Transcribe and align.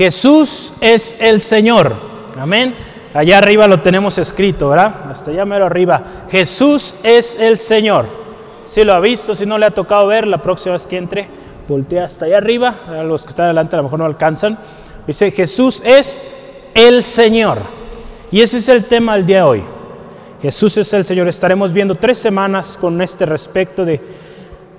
Jesús 0.00 0.72
es 0.80 1.14
el 1.20 1.42
Señor. 1.42 1.92
Amén. 2.38 2.74
Allá 3.12 3.36
arriba 3.36 3.66
lo 3.66 3.80
tenemos 3.80 4.16
escrito, 4.16 4.70
¿verdad? 4.70 4.94
Hasta 5.10 5.30
allá 5.30 5.44
mero 5.44 5.66
arriba. 5.66 6.02
Jesús 6.30 6.94
es 7.02 7.36
el 7.38 7.58
Señor. 7.58 8.06
Si 8.64 8.82
lo 8.82 8.94
ha 8.94 9.00
visto, 9.00 9.34
si 9.34 9.44
no 9.44 9.58
le 9.58 9.66
ha 9.66 9.72
tocado 9.72 10.06
ver, 10.06 10.26
la 10.26 10.40
próxima 10.40 10.72
vez 10.72 10.86
que 10.86 10.96
entre, 10.96 11.28
voltea 11.68 12.04
hasta 12.04 12.24
allá 12.24 12.38
arriba. 12.38 12.76
A 12.88 13.02
los 13.02 13.24
que 13.24 13.28
están 13.28 13.44
adelante 13.44 13.76
a 13.76 13.80
lo 13.80 13.82
mejor 13.82 13.98
no 13.98 14.06
alcanzan. 14.06 14.58
Dice, 15.06 15.32
Jesús 15.32 15.82
es 15.84 16.24
el 16.72 17.04
Señor. 17.04 17.58
Y 18.30 18.40
ese 18.40 18.56
es 18.56 18.70
el 18.70 18.86
tema 18.86 19.16
del 19.16 19.26
día 19.26 19.36
de 19.36 19.42
hoy. 19.42 19.64
Jesús 20.40 20.78
es 20.78 20.90
el 20.94 21.04
Señor. 21.04 21.28
Estaremos 21.28 21.74
viendo 21.74 21.94
tres 21.94 22.16
semanas 22.16 22.78
con 22.80 23.02
este 23.02 23.26
respecto 23.26 23.84
de 23.84 24.00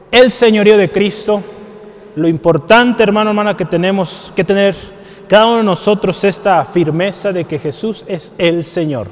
el 0.09 0.31
señorío 0.31 0.79
de 0.79 0.89
Cristo. 0.89 1.43
Lo 2.15 2.27
importante, 2.27 3.03
hermano, 3.03 3.29
hermana, 3.29 3.55
que 3.55 3.65
tenemos 3.65 4.31
que 4.35 4.43
tener 4.43 4.75
cada 5.31 5.45
uno 5.45 5.57
de 5.59 5.63
nosotros 5.63 6.21
esta 6.25 6.65
firmeza 6.65 7.31
de 7.31 7.45
que 7.45 7.57
Jesús 7.57 8.03
es 8.05 8.33
el 8.37 8.65
Señor. 8.65 9.07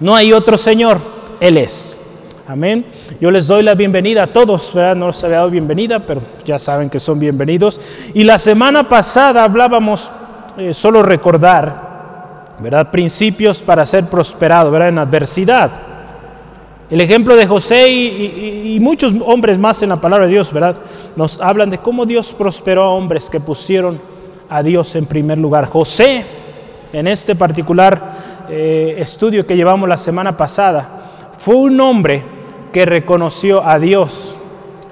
No 0.00 0.16
hay 0.16 0.32
otro 0.32 0.56
Señor, 0.56 0.98
Él 1.40 1.58
es. 1.58 1.94
Amén. 2.48 2.86
Yo 3.20 3.30
les 3.30 3.46
doy 3.48 3.62
la 3.62 3.74
bienvenida 3.74 4.22
a 4.22 4.26
todos, 4.28 4.72
¿verdad? 4.72 4.96
No 4.96 5.08
les 5.08 5.22
había 5.22 5.36
dado 5.36 5.50
bienvenida, 5.50 6.06
pero 6.06 6.22
ya 6.42 6.58
saben 6.58 6.88
que 6.88 6.98
son 6.98 7.18
bienvenidos. 7.18 7.78
Y 8.14 8.24
la 8.24 8.38
semana 8.38 8.88
pasada 8.88 9.44
hablábamos, 9.44 10.10
eh, 10.56 10.72
solo 10.72 11.02
recordar, 11.02 12.54
¿verdad? 12.58 12.90
Principios 12.90 13.60
para 13.60 13.84
ser 13.84 14.06
prosperado, 14.06 14.70
¿verdad? 14.70 14.88
En 14.88 14.98
adversidad. 15.00 15.70
El 16.88 17.02
ejemplo 17.02 17.36
de 17.36 17.46
José 17.46 17.90
y, 17.90 18.74
y, 18.74 18.80
muchos 18.80 19.12
hombres 19.26 19.58
más 19.58 19.82
en 19.82 19.90
la 19.90 20.00
palabra 20.00 20.24
de 20.24 20.32
Dios, 20.32 20.50
¿verdad? 20.50 20.76
Nos 21.14 21.42
hablan 21.42 21.68
de 21.68 21.76
cómo 21.76 22.06
Dios 22.06 22.32
prosperó 22.32 22.84
a 22.84 22.88
hombres 22.88 23.28
que 23.28 23.38
pusieron 23.38 24.00
a 24.48 24.62
Dios 24.62 24.94
en 24.96 25.06
primer 25.06 25.38
lugar. 25.38 25.66
José, 25.66 26.24
en 26.92 27.06
este 27.06 27.34
particular 27.34 28.46
eh, 28.48 28.96
estudio 28.98 29.46
que 29.46 29.56
llevamos 29.56 29.88
la 29.88 29.96
semana 29.96 30.36
pasada, 30.36 31.32
fue 31.38 31.56
un 31.56 31.80
hombre 31.80 32.22
que 32.72 32.84
reconoció 32.86 33.66
a 33.66 33.78
Dios 33.78 34.36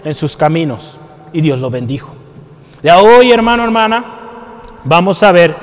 en 0.05 0.15
sus 0.15 0.37
caminos 0.37 0.99
y 1.33 1.41
Dios 1.41 1.61
lo 1.61 1.71
bendijo. 1.71 2.15
De 2.83 2.91
hoy, 2.93 3.31
hermano, 3.31 3.65
hermana, 3.65 4.05
vamos 4.85 5.23
a 5.23 5.33
ver 5.33 5.55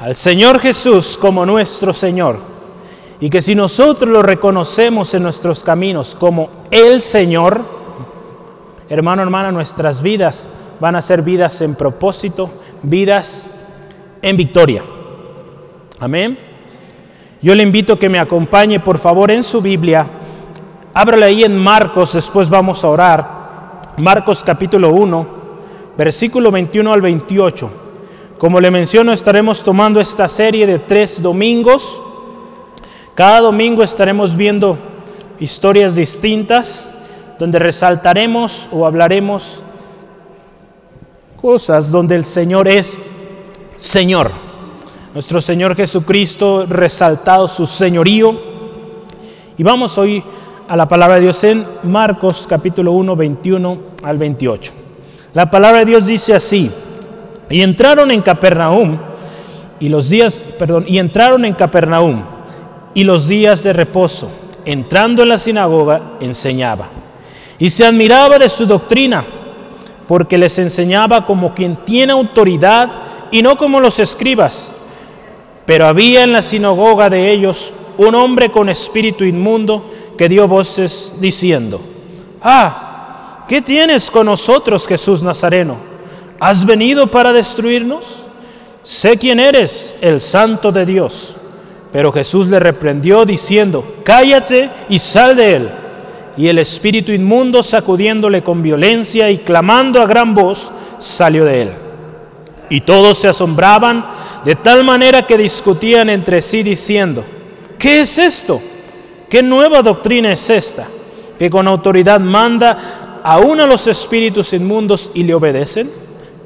al 0.00 0.16
Señor 0.16 0.58
Jesús 0.58 1.16
como 1.16 1.46
nuestro 1.46 1.92
Señor. 1.92 2.38
Y 3.20 3.30
que 3.30 3.40
si 3.40 3.54
nosotros 3.54 4.10
lo 4.10 4.22
reconocemos 4.22 5.14
en 5.14 5.22
nuestros 5.22 5.62
caminos 5.62 6.16
como 6.16 6.48
el 6.70 7.02
Señor, 7.02 7.64
hermano, 8.88 9.22
hermana, 9.22 9.52
nuestras 9.52 10.02
vidas 10.02 10.48
van 10.80 10.96
a 10.96 11.02
ser 11.02 11.22
vidas 11.22 11.60
en 11.60 11.76
propósito, 11.76 12.50
vidas 12.82 13.48
en 14.20 14.36
victoria. 14.36 14.82
Amén. 15.98 16.38
Yo 17.40 17.54
le 17.54 17.62
invito 17.62 17.94
a 17.94 17.98
que 17.98 18.08
me 18.08 18.18
acompañe, 18.18 18.80
por 18.80 18.98
favor, 18.98 19.30
en 19.30 19.42
su 19.42 19.60
Biblia. 19.60 20.06
Ábrale 20.94 21.26
ahí 21.26 21.44
en 21.44 21.56
Marcos, 21.56 22.12
después 22.12 22.48
vamos 22.48 22.84
a 22.84 22.88
orar. 22.88 23.42
Marcos 23.96 24.42
capítulo 24.44 24.90
1, 24.90 25.26
versículo 25.96 26.50
21 26.50 26.92
al 26.92 27.00
28. 27.00 27.70
Como 28.38 28.60
le 28.60 28.70
menciono, 28.70 29.12
estaremos 29.12 29.62
tomando 29.62 30.00
esta 30.00 30.28
serie 30.28 30.66
de 30.66 30.78
tres 30.78 31.22
domingos. 31.22 32.00
Cada 33.14 33.40
domingo 33.40 33.82
estaremos 33.82 34.36
viendo 34.36 34.78
historias 35.38 35.94
distintas 35.94 36.92
donde 37.38 37.58
resaltaremos 37.58 38.68
o 38.70 38.86
hablaremos 38.86 39.62
cosas 41.42 41.90
donde 41.90 42.14
el 42.14 42.24
Señor 42.24 42.68
es 42.68 42.96
Señor. 43.76 44.30
Nuestro 45.12 45.40
Señor 45.40 45.74
Jesucristo 45.74 46.66
resaltado 46.68 47.48
su 47.48 47.66
señorío. 47.66 48.32
Y 49.58 49.62
vamos 49.64 49.98
hoy 49.98 50.22
a 50.68 50.76
la 50.76 50.86
palabra 50.86 51.16
de 51.16 51.22
Dios 51.22 51.42
en 51.42 51.66
Marcos 51.82 52.46
capítulo 52.48 52.92
1, 52.92 53.16
21 53.16 53.78
al 54.04 54.18
28. 54.18 54.72
La 55.34 55.50
palabra 55.50 55.80
de 55.80 55.86
Dios 55.86 56.06
dice 56.06 56.32
así, 56.32 56.70
y 57.50 57.60
entraron 57.60 58.12
en 58.12 58.22
Capernaum 58.22 58.96
y 59.80 59.88
los 59.88 60.08
días, 60.08 60.40
perdón, 60.60 60.84
y 60.86 60.98
entraron 60.98 61.44
en 61.44 61.54
Capernaum 61.54 62.22
y 62.94 63.02
los 63.02 63.26
días 63.26 63.64
de 63.64 63.72
reposo, 63.72 64.30
entrando 64.64 65.24
en 65.24 65.30
la 65.30 65.38
sinagoga, 65.38 66.02
enseñaba. 66.20 66.86
Y 67.58 67.68
se 67.68 67.84
admiraba 67.84 68.38
de 68.38 68.48
su 68.48 68.64
doctrina 68.64 69.24
porque 70.12 70.36
les 70.36 70.58
enseñaba 70.58 71.24
como 71.24 71.54
quien 71.54 71.74
tiene 71.86 72.12
autoridad 72.12 72.90
y 73.30 73.40
no 73.40 73.56
como 73.56 73.80
los 73.80 73.98
escribas. 73.98 74.74
Pero 75.64 75.86
había 75.86 76.22
en 76.22 76.34
la 76.34 76.42
sinagoga 76.42 77.08
de 77.08 77.30
ellos 77.30 77.72
un 77.96 78.14
hombre 78.14 78.50
con 78.50 78.68
espíritu 78.68 79.24
inmundo 79.24 79.90
que 80.18 80.28
dio 80.28 80.46
voces 80.46 81.14
diciendo, 81.18 81.80
Ah, 82.42 83.46
¿qué 83.48 83.62
tienes 83.62 84.10
con 84.10 84.26
nosotros, 84.26 84.86
Jesús 84.86 85.22
Nazareno? 85.22 85.78
¿Has 86.38 86.66
venido 86.66 87.06
para 87.06 87.32
destruirnos? 87.32 88.04
Sé 88.82 89.16
quién 89.16 89.40
eres, 89.40 89.96
el 90.02 90.20
santo 90.20 90.70
de 90.70 90.84
Dios. 90.84 91.36
Pero 91.90 92.12
Jesús 92.12 92.48
le 92.48 92.60
reprendió 92.60 93.24
diciendo, 93.24 93.82
Cállate 94.04 94.68
y 94.90 94.98
sal 94.98 95.36
de 95.36 95.54
él. 95.56 95.70
Y 96.36 96.48
el 96.48 96.58
espíritu 96.58 97.12
inmundo, 97.12 97.62
sacudiéndole 97.62 98.42
con 98.42 98.62
violencia 98.62 99.30
y 99.30 99.38
clamando 99.38 100.00
a 100.00 100.06
gran 100.06 100.34
voz, 100.34 100.72
salió 100.98 101.44
de 101.44 101.62
él. 101.62 101.70
Y 102.70 102.80
todos 102.80 103.18
se 103.18 103.28
asombraban 103.28 104.04
de 104.44 104.56
tal 104.56 104.82
manera 104.82 105.26
que 105.26 105.36
discutían 105.36 106.08
entre 106.08 106.40
sí 106.40 106.62
diciendo, 106.62 107.24
¿qué 107.78 108.00
es 108.00 108.18
esto? 108.18 108.60
¿Qué 109.28 109.42
nueva 109.42 109.82
doctrina 109.82 110.32
es 110.32 110.48
esta? 110.50 110.86
Que 111.38 111.50
con 111.50 111.68
autoridad 111.68 112.20
manda 112.20 113.20
aún 113.22 113.60
a 113.60 113.66
los 113.66 113.86
espíritus 113.86 114.52
inmundos 114.52 115.10
y 115.14 115.22
le 115.22 115.34
obedecen. 115.34 115.90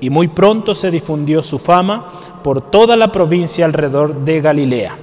Y 0.01 0.11
muy 0.11 0.29
pronto 0.29 0.75
se 0.75 0.91
difundió 0.91 1.43
su 1.43 1.59
fama 1.59 2.13
por 2.43 2.71
toda 2.71 2.97
la 2.97 3.11
provincia 3.11 3.65
alrededor 3.65 4.25
de 4.25 4.41
Galilea. 4.41 4.97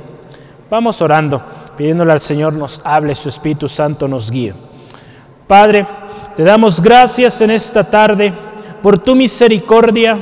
Vamos 0.69 1.01
orando, 1.01 1.41
pidiéndole 1.75 2.11
al 2.11 2.21
Señor 2.21 2.53
nos 2.53 2.79
hable, 2.83 3.15
su 3.15 3.29
Espíritu 3.29 3.67
Santo 3.67 4.07
nos 4.07 4.29
guíe. 4.29 4.53
Padre, 5.53 5.85
te 6.35 6.43
damos 6.43 6.81
gracias 6.81 7.39
en 7.41 7.51
esta 7.51 7.83
tarde 7.83 8.33
por 8.81 8.97
tu 8.97 9.15
misericordia, 9.15 10.17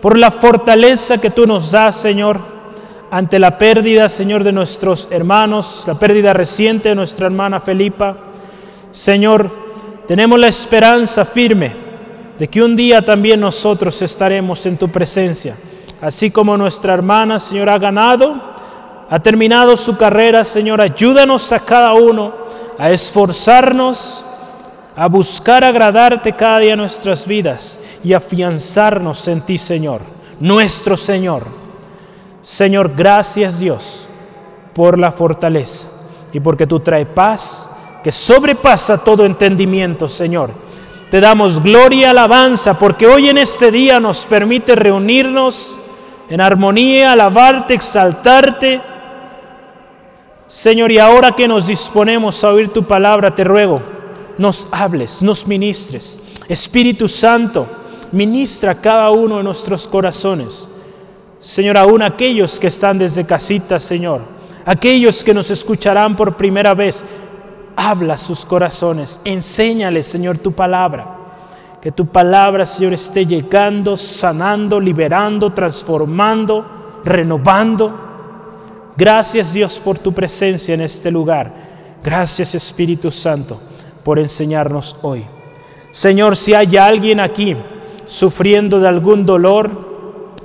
por 0.00 0.16
la 0.16 0.30
fortaleza 0.30 1.18
que 1.18 1.28
tú 1.28 1.46
nos 1.46 1.70
das, 1.70 1.94
Señor, 1.94 2.40
ante 3.10 3.38
la 3.38 3.58
pérdida, 3.58 4.08
Señor, 4.08 4.44
de 4.44 4.52
nuestros 4.52 5.08
hermanos, 5.10 5.84
la 5.86 5.98
pérdida 5.98 6.32
reciente 6.32 6.88
de 6.88 6.94
nuestra 6.94 7.26
hermana 7.26 7.60
Felipa. 7.60 8.16
Señor, 8.92 9.50
tenemos 10.06 10.40
la 10.40 10.48
esperanza 10.48 11.26
firme 11.26 11.74
de 12.38 12.48
que 12.48 12.62
un 12.62 12.74
día 12.74 13.04
también 13.04 13.40
nosotros 13.40 14.00
estaremos 14.00 14.64
en 14.64 14.78
tu 14.78 14.88
presencia, 14.88 15.54
así 16.00 16.30
como 16.30 16.56
nuestra 16.56 16.94
hermana, 16.94 17.38
Señor, 17.38 17.68
ha 17.68 17.76
ganado, 17.76 18.36
ha 19.10 19.18
terminado 19.18 19.76
su 19.76 19.98
carrera, 19.98 20.44
Señor, 20.44 20.80
ayúdanos 20.80 21.52
a 21.52 21.60
cada 21.60 21.92
uno 21.92 22.32
a 22.78 22.90
esforzarnos, 22.90 24.22
a 24.96 25.08
buscar 25.08 25.62
agradarte 25.62 26.32
cada 26.32 26.60
día 26.60 26.72
en 26.72 26.78
nuestras 26.78 27.26
vidas 27.26 27.78
y 28.02 28.14
afianzarnos 28.14 29.28
en 29.28 29.42
ti, 29.42 29.58
Señor, 29.58 30.00
nuestro 30.40 30.96
Señor. 30.96 31.44
Señor, 32.40 32.92
gracias 32.96 33.58
Dios 33.58 34.06
por 34.74 34.98
la 34.98 35.12
fortaleza 35.12 35.88
y 36.32 36.40
porque 36.40 36.66
tú 36.66 36.80
traes 36.80 37.06
paz 37.08 37.70
que 38.02 38.10
sobrepasa 38.10 39.04
todo 39.04 39.26
entendimiento, 39.26 40.08
Señor. 40.08 40.50
Te 41.10 41.20
damos 41.20 41.62
gloria 41.62 42.00
y 42.00 42.04
alabanza 42.04 42.78
porque 42.78 43.06
hoy 43.06 43.28
en 43.28 43.36
este 43.38 43.70
día 43.70 44.00
nos 44.00 44.24
permite 44.24 44.74
reunirnos 44.74 45.76
en 46.30 46.40
armonía, 46.40 47.12
alabarte, 47.12 47.74
exaltarte. 47.74 48.80
Señor, 50.46 50.90
y 50.90 50.98
ahora 50.98 51.32
que 51.32 51.46
nos 51.46 51.66
disponemos 51.66 52.42
a 52.42 52.50
oír 52.50 52.72
tu 52.72 52.84
palabra, 52.84 53.34
te 53.34 53.44
ruego 53.44 53.95
nos 54.38 54.68
hables, 54.70 55.22
nos 55.22 55.46
ministres. 55.46 56.20
Espíritu 56.48 57.08
Santo, 57.08 57.66
ministra 58.12 58.74
cada 58.74 59.10
uno 59.10 59.38
de 59.38 59.42
nuestros 59.42 59.88
corazones. 59.88 60.68
Señor, 61.40 61.76
aún 61.76 62.02
aquellos 62.02 62.58
que 62.58 62.68
están 62.68 62.98
desde 62.98 63.24
casita, 63.24 63.78
Señor, 63.80 64.20
aquellos 64.64 65.22
que 65.22 65.34
nos 65.34 65.50
escucharán 65.50 66.16
por 66.16 66.36
primera 66.36 66.74
vez, 66.74 67.04
habla 67.76 68.16
sus 68.16 68.44
corazones, 68.44 69.20
enséñales, 69.24 70.06
Señor, 70.06 70.38
tu 70.38 70.52
palabra. 70.52 71.14
Que 71.80 71.92
tu 71.92 72.06
palabra, 72.06 72.66
Señor, 72.66 72.94
esté 72.94 73.26
llegando, 73.26 73.96
sanando, 73.96 74.80
liberando, 74.80 75.52
transformando, 75.52 77.00
renovando. 77.04 78.00
Gracias, 78.96 79.52
Dios, 79.52 79.78
por 79.78 79.98
tu 79.98 80.12
presencia 80.12 80.74
en 80.74 80.80
este 80.80 81.12
lugar. 81.12 81.52
Gracias, 82.02 82.54
Espíritu 82.56 83.10
Santo 83.10 83.60
por 84.06 84.20
enseñarnos 84.20 84.94
hoy. 85.02 85.24
Señor, 85.90 86.36
si 86.36 86.54
hay 86.54 86.76
alguien 86.76 87.18
aquí 87.18 87.56
sufriendo 88.06 88.78
de 88.78 88.86
algún 88.86 89.26
dolor, 89.26 89.68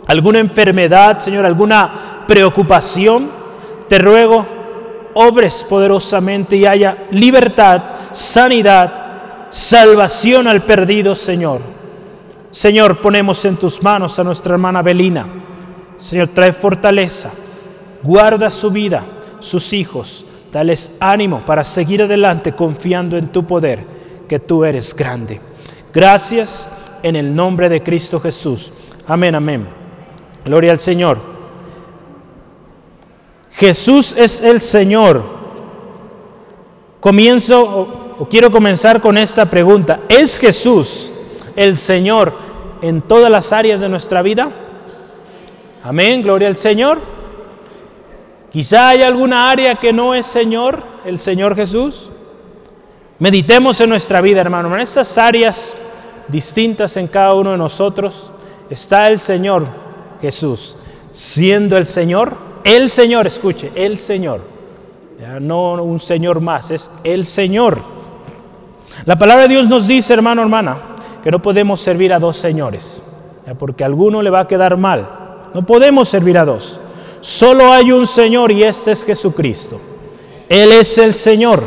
alguna 0.08 0.40
enfermedad, 0.40 1.20
Señor, 1.20 1.46
alguna 1.46 2.24
preocupación, 2.28 3.30
te 3.88 4.00
ruego, 4.00 4.44
obres 5.14 5.64
poderosamente 5.70 6.56
y 6.56 6.66
haya 6.66 7.06
libertad, 7.12 7.84
sanidad, 8.12 9.46
salvación 9.52 10.48
al 10.48 10.64
perdido, 10.64 11.14
Señor. 11.14 11.62
Señor, 12.50 12.98
ponemos 12.98 13.46
en 13.46 13.58
tus 13.58 13.84
manos 13.84 14.18
a 14.18 14.24
nuestra 14.24 14.54
hermana 14.54 14.82
Belina. 14.82 15.28
Señor, 15.98 16.30
trae 16.30 16.52
fortaleza, 16.52 17.30
guarda 18.02 18.50
su 18.50 18.72
vida, 18.72 19.04
sus 19.40 19.72
hijos, 19.72 20.26
dales 20.52 20.98
ánimo 21.00 21.42
para 21.46 21.64
seguir 21.64 22.02
adelante 22.02 22.54
confiando 22.54 23.18
en 23.18 23.32
tu 23.32 23.46
poder, 23.46 23.84
que 24.28 24.40
tú 24.40 24.66
eres 24.66 24.96
grande. 24.96 25.40
Gracias 25.94 26.72
en 27.04 27.16
el 27.16 27.36
nombre 27.36 27.70
de 27.70 27.84
Cristo 27.84 28.20
Jesús. 28.20 28.72
Amén, 29.08 29.36
amén. 29.36 29.68
Gloria 30.46 30.72
al 30.72 30.80
Señor. 30.80 31.18
Jesús 33.52 34.14
es 34.18 34.42
el 34.42 34.62
Señor. 34.62 35.22
Comienzo 37.00 38.18
o, 38.20 38.28
quiero 38.30 38.52
comenzar 38.52 39.02
con 39.02 39.18
esta 39.18 39.46
pregunta. 39.46 40.02
¿Es 40.08 40.38
Jesús 40.38 41.12
el 41.56 41.76
Señor 41.76 42.34
en 42.82 43.02
todas 43.02 43.30
las 43.30 43.52
áreas 43.52 43.82
de 43.82 43.90
nuestra 43.90 44.22
vida? 44.22 44.50
Amén, 45.84 46.22
gloria 46.22 46.48
al 46.48 46.56
Señor. 46.56 47.00
Quizá 48.52 48.90
hay 48.90 49.02
alguna 49.02 49.50
área 49.50 49.76
que 49.76 49.94
no 49.94 50.14
es 50.14 50.26
Señor, 50.26 50.84
el 51.06 51.18
Señor 51.20 51.56
Jesús. 51.56 52.10
Meditemos 53.18 53.80
en 53.80 53.90
nuestra 53.90 54.20
vida, 54.20 54.42
hermano. 54.42 54.74
En 54.74 54.82
estas 54.82 55.18
áreas 55.18 55.76
distintas 56.28 56.98
en 56.98 57.08
cada 57.08 57.34
uno 57.34 57.52
de 57.52 57.58
nosotros 57.58 58.30
está 58.70 59.08
el 59.08 59.20
Señor 59.20 59.66
Jesús, 60.22 60.76
siendo 61.12 61.78
el 61.78 61.88
Señor, 61.88 62.36
el 62.64 62.90
Señor, 62.90 63.26
escuche, 63.26 63.72
el 63.74 63.98
Señor. 63.98 64.42
Ya 65.20 65.40
no 65.40 65.82
un 65.84 66.00
Señor 66.00 66.42
más, 66.42 66.72
es 66.72 66.92
el 67.06 67.26
Señor. 67.26 67.80
La 69.06 69.18
palabra 69.18 69.44
de 69.44 69.50
Dios 69.50 69.70
nos 69.70 69.88
dice, 69.88 70.14
hermano, 70.14 70.42
hermana, 70.42 70.78
que 71.24 71.32
no 71.32 71.42
podemos 71.42 71.80
servir 71.80 72.12
a 72.12 72.20
dos 72.20 72.36
señores, 72.36 73.02
porque 73.58 73.84
a 73.84 73.88
alguno 73.88 74.22
le 74.22 74.30
va 74.30 74.42
a 74.42 74.48
quedar 74.48 74.76
mal. 74.78 75.08
No 75.54 75.62
podemos 75.66 76.10
servir 76.10 76.38
a 76.38 76.46
dos. 76.46 76.80
Solo 77.22 77.72
hay 77.72 77.92
un 77.92 78.08
Señor 78.08 78.52
y 78.52 78.64
este 78.64 78.92
es 78.92 79.06
Jesucristo. 79.06 79.80
Él 80.50 80.72
es 80.72 80.98
el 80.98 81.14
Señor. 81.14 81.64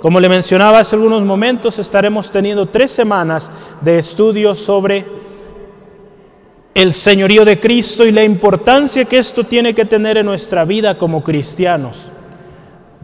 Como 0.00 0.20
le 0.20 0.28
mencionaba 0.28 0.78
hace 0.78 0.94
algunos 0.94 1.22
momentos, 1.24 1.78
estaremos 1.78 2.30
teniendo 2.30 2.66
tres 2.66 2.92
semanas 2.92 3.50
de 3.80 3.98
estudios 3.98 4.58
sobre 4.58 5.04
el 6.74 6.92
señorío 6.92 7.44
de 7.44 7.58
Cristo 7.58 8.04
y 8.04 8.12
la 8.12 8.22
importancia 8.22 9.06
que 9.06 9.16
esto 9.16 9.44
tiene 9.44 9.74
que 9.74 9.86
tener 9.86 10.18
en 10.18 10.26
nuestra 10.26 10.66
vida 10.66 10.98
como 10.98 11.24
cristianos. 11.24 12.10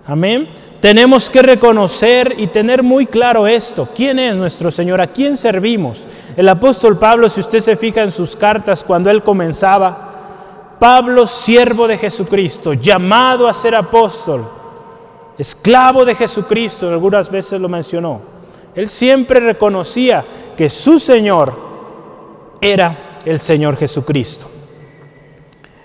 Amén. 0.06 0.46
Tenemos 0.80 1.30
que 1.30 1.40
reconocer 1.40 2.34
y 2.36 2.48
tener 2.48 2.82
muy 2.82 3.06
claro 3.06 3.46
esto. 3.46 3.88
¿Quién 3.94 4.18
es 4.18 4.36
nuestro 4.36 4.70
Señor? 4.70 5.00
¿A 5.00 5.06
quién 5.06 5.38
servimos? 5.38 6.04
El 6.36 6.48
apóstol 6.50 6.98
Pablo, 6.98 7.30
si 7.30 7.40
usted 7.40 7.60
se 7.60 7.76
fija 7.76 8.02
en 8.02 8.12
sus 8.12 8.36
cartas 8.36 8.84
cuando 8.84 9.08
él 9.08 9.22
comenzaba, 9.22 10.11
Pablo, 10.82 11.28
siervo 11.28 11.86
de 11.86 11.96
Jesucristo, 11.96 12.72
llamado 12.72 13.46
a 13.46 13.54
ser 13.54 13.72
apóstol, 13.76 14.44
esclavo 15.38 16.04
de 16.04 16.16
Jesucristo, 16.16 16.88
algunas 16.88 17.30
veces 17.30 17.60
lo 17.60 17.68
mencionó. 17.68 18.20
Él 18.74 18.88
siempre 18.88 19.38
reconocía 19.38 20.24
que 20.56 20.68
su 20.68 20.98
Señor 20.98 21.54
era 22.60 23.20
el 23.24 23.38
Señor 23.38 23.76
Jesucristo. 23.76 24.46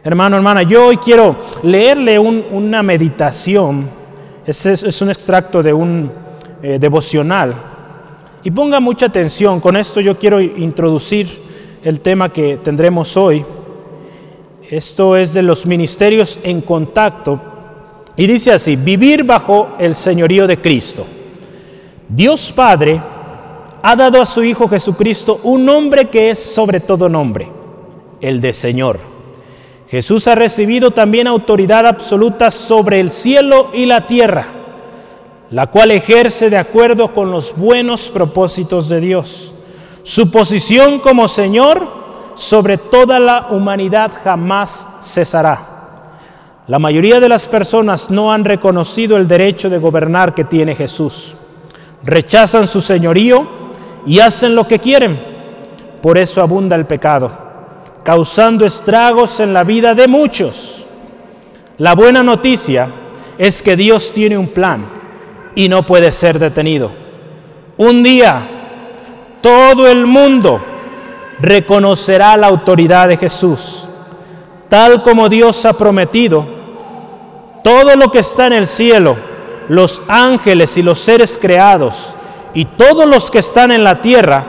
Hermano, 0.04 0.36
hermana, 0.36 0.64
yo 0.64 0.88
hoy 0.88 0.98
quiero 0.98 1.36
leerle 1.62 2.18
una 2.18 2.82
meditación 2.82 3.88
es, 4.48 5.00
un 5.00 5.10
extracto 5.10 5.62
de 5.62 5.74
un 5.74 6.12
eh, 6.64 6.80
devocional. 6.80 7.54
Y 8.44 8.50
ponga 8.50 8.80
mucha 8.80 9.06
atención, 9.06 9.60
con 9.60 9.78
esto 9.78 10.02
yo 10.02 10.18
quiero 10.18 10.42
introducir 10.42 11.30
el 11.84 12.02
tema 12.02 12.34
que 12.34 12.58
tendremos 12.64 13.16
hoy. 13.16 13.46
Esto 14.70 15.16
es 15.16 15.34
de 15.34 15.42
los 15.42 15.66
ministerios 15.66 16.40
en 16.44 16.62
contacto. 16.62 17.40
Y 18.16 18.28
dice 18.28 18.52
así, 18.52 18.76
vivir 18.76 19.24
bajo 19.24 19.70
el 19.80 19.96
señorío 19.96 20.48
de 20.48 20.60
Cristo. 20.60 21.06
Dios 22.10 22.52
Padre 22.52 23.02
ha 23.82 23.96
dado 23.96 24.22
a 24.22 24.26
su 24.26 24.44
Hijo 24.44 24.68
Jesucristo 24.68 25.40
un 25.44 25.66
nombre 25.66 26.10
que 26.10 26.32
es 26.32 26.40
sobre 26.40 26.80
todo 26.80 27.08
nombre, 27.08 27.50
el 28.22 28.42
de 28.42 28.54
Señor 28.54 29.18
Jesús 29.90 30.28
ha 30.28 30.36
recibido 30.36 30.92
también 30.92 31.28
autoridad 31.28 31.88
absoluta 31.88 32.52
sobre 32.52 33.00
el 33.00 33.10
cielo 33.10 33.70
y 33.74 33.86
la 33.86 34.06
tierra, 34.06 34.48
la 35.50 35.68
cual 35.68 35.92
ejerce 35.92 36.50
de 36.50 36.58
acuerdo 36.58 37.14
con 37.14 37.32
los 37.32 37.56
buenos 37.56 38.10
propósitos 38.10 38.90
de 38.90 39.00
Dios. 39.00 39.54
Su 40.04 40.30
posición 40.30 41.00
como 41.00 41.30
Señor 41.30 41.88
sobre 42.38 42.78
toda 42.78 43.20
la 43.20 43.48
humanidad 43.50 44.12
jamás 44.24 45.00
cesará. 45.04 45.60
La 46.68 46.80
mayoría 46.80 47.20
de 47.20 47.28
las 47.28 47.48
personas 47.48 48.10
no 48.10 48.32
han 48.32 48.46
reconocido 48.46 49.18
el 49.18 49.28
derecho 49.28 49.70
de 49.70 49.78
gobernar 49.78 50.34
que 50.34 50.46
tiene 50.46 50.76
Jesús. 50.76 51.36
Rechazan 52.04 52.68
su 52.68 52.80
señorío 52.80 53.46
y 54.06 54.20
hacen 54.20 54.56
lo 54.56 54.66
que 54.66 54.80
quieren. 54.80 55.20
Por 56.02 56.18
eso 56.18 56.42
abunda 56.42 56.76
el 56.76 56.86
pecado 56.86 57.48
causando 58.08 58.66
estragos 58.66 59.42
en 59.42 59.54
la 59.54 59.66
vida 59.66 59.94
de 59.94 60.08
muchos. 60.08 60.88
La 61.78 61.94
buena 61.94 62.24
noticia 62.24 62.88
es 63.38 63.62
que 63.62 63.76
Dios 63.76 64.14
tiene 64.14 64.38
un 64.38 64.48
plan 64.48 64.90
y 65.56 65.68
no 65.68 65.86
puede 65.86 66.14
ser 66.14 66.40
detenido. 66.40 66.90
Un 67.76 68.04
día 68.04 68.48
todo 69.42 69.90
el 69.90 70.06
mundo 70.06 70.62
reconocerá 71.40 72.36
la 72.38 72.48
autoridad 72.48 73.08
de 73.08 73.18
Jesús, 73.18 73.88
tal 74.70 75.04
como 75.04 75.30
Dios 75.30 75.66
ha 75.66 75.74
prometido. 75.74 76.46
Todo 77.64 77.96
lo 77.96 78.10
que 78.12 78.20
está 78.20 78.48
en 78.48 78.54
el 78.54 78.68
cielo, 78.68 79.16
los 79.68 80.02
ángeles 80.08 80.78
y 80.78 80.84
los 80.84 81.00
seres 81.00 81.38
creados, 81.40 82.14
y 82.54 82.66
todos 82.66 83.08
los 83.08 83.30
que 83.30 83.40
están 83.40 83.72
en 83.72 83.84
la 83.84 84.02
tierra, 84.02 84.44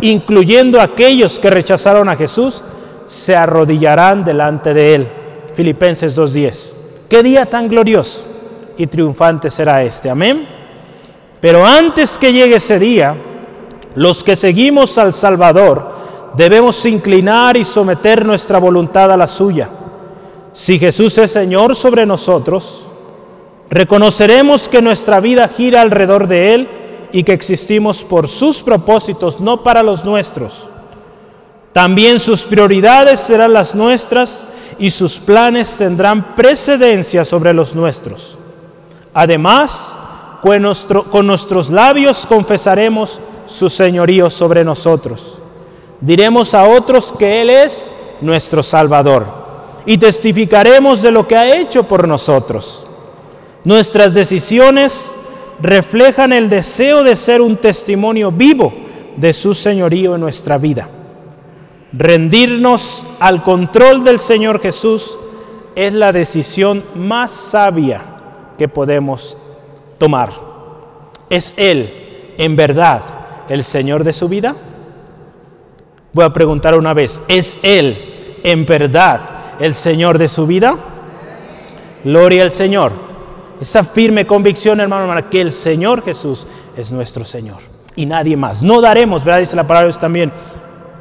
incluyendo 0.00 0.80
aquellos 0.80 1.38
que 1.38 1.50
rechazaron 1.50 2.08
a 2.08 2.16
Jesús, 2.16 2.62
se 3.06 3.36
arrodillarán 3.36 4.24
delante 4.24 4.74
de 4.74 4.94
Él. 4.94 5.08
Filipenses 5.54 6.16
2.10. 6.16 6.74
Qué 7.08 7.22
día 7.22 7.46
tan 7.46 7.68
glorioso 7.68 8.24
y 8.76 8.86
triunfante 8.86 9.50
será 9.50 9.82
este. 9.82 10.10
Amén. 10.10 10.46
Pero 11.40 11.64
antes 11.64 12.18
que 12.18 12.32
llegue 12.32 12.56
ese 12.56 12.78
día, 12.78 13.14
los 13.94 14.24
que 14.24 14.34
seguimos 14.34 14.98
al 14.98 15.14
Salvador 15.14 15.94
debemos 16.36 16.84
inclinar 16.84 17.56
y 17.56 17.64
someter 17.64 18.24
nuestra 18.24 18.58
voluntad 18.58 19.12
a 19.12 19.16
la 19.16 19.26
suya. 19.26 19.68
Si 20.52 20.78
Jesús 20.78 21.18
es 21.18 21.32
Señor 21.32 21.74
sobre 21.74 22.06
nosotros, 22.06 22.84
reconoceremos 23.70 24.68
que 24.68 24.82
nuestra 24.82 25.20
vida 25.20 25.48
gira 25.48 25.80
alrededor 25.80 26.28
de 26.28 26.54
Él 26.54 26.68
y 27.12 27.22
que 27.22 27.32
existimos 27.32 28.04
por 28.04 28.28
sus 28.28 28.62
propósitos, 28.62 29.40
no 29.40 29.62
para 29.62 29.82
los 29.82 30.04
nuestros. 30.04 30.66
También 31.72 32.20
sus 32.20 32.44
prioridades 32.44 33.20
serán 33.20 33.52
las 33.52 33.74
nuestras 33.74 34.46
y 34.78 34.90
sus 34.90 35.18
planes 35.18 35.76
tendrán 35.76 36.34
precedencia 36.36 37.24
sobre 37.24 37.52
los 37.52 37.74
nuestros. 37.74 38.38
Además, 39.12 39.98
con, 40.40 41.26
nuestros 41.26 41.70
labios 41.70 42.26
confesaremos 42.26 43.20
su 43.46 43.70
señorío 43.70 44.28
sobre 44.28 44.64
nosotros. 44.64 45.38
Diremos 46.00 46.54
a 46.54 46.64
otros 46.68 47.12
que 47.12 47.40
Él 47.40 47.50
es 47.50 47.88
nuestro 48.20 48.62
Salvador 48.62 49.26
y 49.86 49.98
testificaremos 49.98 51.02
de 51.02 51.10
lo 51.10 51.26
que 51.26 51.36
ha 51.36 51.56
hecho 51.56 51.84
por 51.84 52.08
nosotros. 52.08 52.86
Nuestras 53.64 54.14
decisiones 54.14 55.14
reflejan 55.60 56.32
el 56.32 56.48
deseo 56.48 57.02
de 57.02 57.16
ser 57.16 57.40
un 57.40 57.56
testimonio 57.56 58.30
vivo 58.30 58.72
de 59.16 59.32
su 59.32 59.54
señorío 59.54 60.14
en 60.14 60.20
nuestra 60.20 60.58
vida. 60.58 60.88
Rendirnos 61.92 63.04
al 63.20 63.42
control 63.42 64.04
del 64.04 64.18
Señor 64.18 64.60
Jesús 64.60 65.16
es 65.74 65.92
la 65.92 66.12
decisión 66.12 66.82
más 66.94 67.30
sabia 67.30 68.02
que 68.58 68.68
podemos 68.68 69.36
tomar. 69.98 70.30
¿Es 71.30 71.54
Él 71.56 72.34
en 72.36 72.56
verdad 72.56 73.00
el 73.48 73.62
Señor 73.64 74.04
de 74.04 74.12
su 74.12 74.28
vida? 74.28 74.54
Voy 76.14 76.24
a 76.24 76.32
preguntar 76.32 76.78
una 76.78 76.94
vez, 76.94 77.20
¿es 77.26 77.58
Él 77.64 78.38
en 78.44 78.64
verdad 78.64 79.20
el 79.58 79.74
Señor 79.74 80.16
de 80.16 80.28
su 80.28 80.46
vida? 80.46 80.76
Gloria 82.04 82.44
al 82.44 82.52
Señor. 82.52 82.92
Esa 83.60 83.82
firme 83.82 84.24
convicción, 84.24 84.78
hermano, 84.78 85.02
hermana, 85.02 85.28
que 85.28 85.40
el 85.40 85.50
Señor 85.50 86.04
Jesús 86.04 86.46
es 86.76 86.92
nuestro 86.92 87.24
Señor 87.24 87.58
y 87.96 88.06
nadie 88.06 88.36
más. 88.36 88.62
No 88.62 88.80
daremos, 88.80 89.24
¿verdad? 89.24 89.40
Dice 89.40 89.56
la 89.56 89.66
palabra 89.66 89.90
también, 89.94 90.30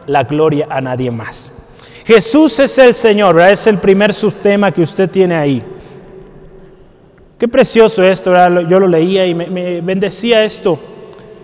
la 0.08 0.24
gloria 0.24 0.66
a 0.68 0.82
nadie 0.82 1.12
más. 1.12 1.60
Jesús 2.06 2.58
es 2.60 2.76
el 2.80 2.96
Señor, 2.96 3.36
¿verdad? 3.36 3.52
es 3.52 3.68
el 3.68 3.78
primer 3.78 4.14
subtema 4.14 4.72
que 4.72 4.82
usted 4.82 5.12
tiene 5.12 5.36
ahí. 5.36 5.64
Qué 7.38 7.48
precioso 7.48 8.04
esto, 8.04 8.32
¿verdad? 8.32 8.68
yo 8.68 8.80
lo 8.80 8.88
leía 8.88 9.28
y 9.28 9.36
me, 9.36 9.46
me 9.46 9.80
bendecía 9.82 10.44
esto, 10.44 10.80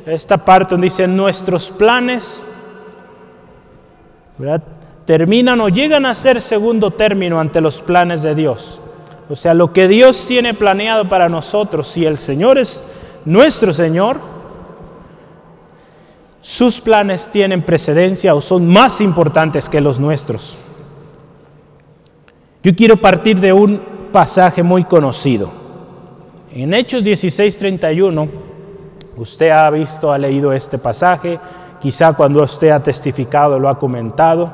esta 0.08 0.44
parte 0.44 0.72
donde 0.72 0.86
dice 0.86 1.08
nuestros 1.08 1.70
planes 1.70 2.42
terminan 5.06 5.60
o 5.62 5.70
llegan 5.70 6.06
a 6.06 6.14
ser 6.14 6.42
segundo 6.42 6.92
término 6.92 7.40
ante 7.40 7.62
los 7.62 7.82
planes 7.82 8.22
de 8.22 8.36
Dios. 8.36 8.80
O 9.30 9.36
sea, 9.36 9.54
lo 9.54 9.72
que 9.74 9.88
Dios 9.88 10.26
tiene 10.28 10.54
planeado 10.54 11.08
para 11.08 11.30
nosotros, 11.30 11.88
si 11.88 12.06
el 12.06 12.18
Señor 12.18 12.58
es 12.58 12.84
nuestro 13.26 13.74
Señor, 13.74 14.18
sus 16.42 16.80
planes 16.80 17.30
tienen 17.30 17.62
precedencia 17.62 18.34
o 18.34 18.42
son 18.42 18.68
más 18.68 19.02
importantes 19.02 19.68
que 19.68 19.82
los 19.82 20.00
nuestros. 20.00 20.58
Yo 22.64 22.76
quiero 22.76 22.98
partir 22.98 23.40
de 23.40 23.54
un 23.54 23.82
pasaje 24.12 24.64
muy 24.64 24.84
conocido. 24.84 25.50
En 26.52 26.74
Hechos 26.74 27.04
16:31, 27.04 28.28
usted 29.18 29.50
ha 29.52 29.70
visto, 29.70 30.12
ha 30.12 30.18
leído 30.18 30.52
este 30.52 30.78
pasaje, 30.78 31.40
quizá 31.80 32.14
cuando 32.14 32.44
usted 32.44 32.70
ha 32.70 32.82
testificado 32.82 33.60
lo 33.60 33.70
ha 33.70 33.80
comentado, 33.80 34.52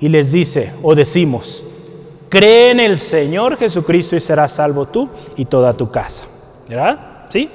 y 0.00 0.08
les 0.08 0.32
dice 0.32 0.72
o 0.82 0.94
decimos, 0.94 1.62
cree 2.28 2.70
en 2.70 2.80
el 2.80 2.98
Señor 2.98 3.56
Jesucristo 3.56 4.16
y 4.16 4.20
serás 4.20 4.52
salvo 4.52 4.86
tú 4.86 5.08
y 5.36 5.44
toda 5.44 5.74
tu 5.74 5.90
casa. 5.90 6.26
¿Verdad? 6.68 7.26
¿Sí? 7.28 7.50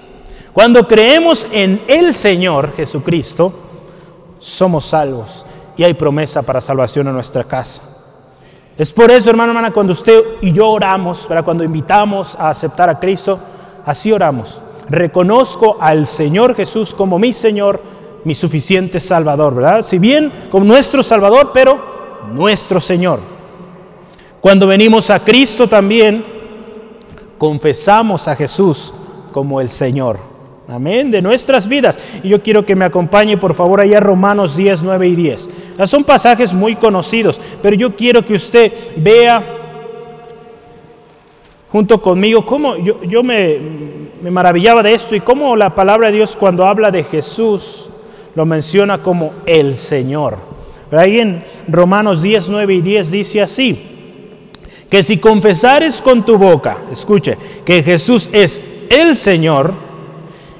Cuando 0.54 0.88
creemos 0.88 1.48
en 1.52 1.82
el 1.88 2.14
Señor 2.14 2.74
Jesucristo, 2.74 3.52
somos 4.40 4.86
salvos 4.86 5.46
y 5.76 5.84
hay 5.84 5.94
promesa 5.94 6.44
para 6.44 6.62
salvación 6.62 7.08
en 7.08 7.14
nuestra 7.14 7.44
casa. 7.44 7.82
Es 8.78 8.92
por 8.92 9.10
eso, 9.10 9.30
hermano, 9.30 9.52
hermana, 9.52 9.72
cuando 9.72 9.94
usted 9.94 10.22
y 10.42 10.52
yo 10.52 10.70
oramos, 10.70 11.28
¿verdad? 11.28 11.46
cuando 11.46 11.64
invitamos 11.64 12.36
a 12.36 12.50
aceptar 12.50 12.90
a 12.90 13.00
Cristo, 13.00 13.40
así 13.86 14.12
oramos. 14.12 14.62
Reconozco 14.90 15.78
al 15.80 16.08
Señor 16.08 16.56
Jesús 16.56 16.94
como 16.94 17.18
mi 17.18 17.34
Señor, 17.34 17.82
mi 18.26 18.34
suficiente 18.34 19.00
Salvador, 19.00 19.56
¿verdad? 19.56 19.82
Si 19.84 19.98
bien 20.00 20.32
como 20.50 20.66
nuestro 20.66 21.02
Salvador, 21.02 21.52
pero 21.54 21.80
nuestro 22.34 22.82
Señor. 22.82 23.20
Cuando 24.42 24.68
venimos 24.68 25.10
a 25.10 25.20
Cristo 25.20 25.68
también, 25.70 26.26
confesamos 27.38 28.28
a 28.28 28.36
Jesús 28.36 28.94
como 29.32 29.62
el 29.62 29.70
Señor. 29.70 30.20
Amén, 30.68 31.12
de 31.12 31.22
nuestras 31.22 31.68
vidas. 31.68 32.00
Y 32.24 32.30
yo 32.30 32.42
quiero 32.42 32.66
que 32.66 32.76
me 32.76 32.86
acompañe 32.86 33.38
por 33.38 33.54
favor 33.54 33.80
allá 33.80 34.00
Romanos 34.00 34.58
10, 34.58 34.82
9 34.82 35.08
y 35.08 35.16
10. 35.16 35.50
Son 35.86 36.04
pasajes 36.04 36.52
muy 36.52 36.76
conocidos, 36.76 37.40
pero 37.62 37.76
yo 37.76 37.96
quiero 37.96 38.26
que 38.26 38.34
usted 38.34 38.74
vea 38.98 39.44
junto 41.72 42.02
conmigo 42.02 42.44
cómo 42.44 42.78
yo, 42.78 43.04
yo 43.04 43.22
me, 43.22 43.60
me 44.24 44.32
maravillaba 44.32 44.82
de 44.82 44.96
esto 44.96 45.16
y 45.16 45.20
cómo 45.20 45.56
la 45.56 45.76
palabra 45.76 46.08
de 46.08 46.16
Dios 46.16 46.36
cuando 46.36 46.66
habla 46.66 46.90
de 46.90 47.04
Jesús 47.04 47.90
lo 48.36 48.46
menciona 48.46 49.00
como 49.00 49.34
el 49.46 49.76
Señor. 49.78 50.38
Ahí 50.92 51.20
en 51.20 51.44
Romanos 51.68 52.22
10, 52.22 52.50
9 52.50 52.74
y 52.76 52.82
10 52.82 53.12
dice 53.12 53.42
así 53.42 53.92
que 54.90 55.02
si 55.02 55.18
confesares 55.18 56.02
con 56.02 56.24
tu 56.24 56.38
boca, 56.38 56.78
escuche, 56.92 57.38
que 57.66 57.82
Jesús 57.82 58.30
es 58.32 58.64
el 58.90 59.18
Señor, 59.18 59.74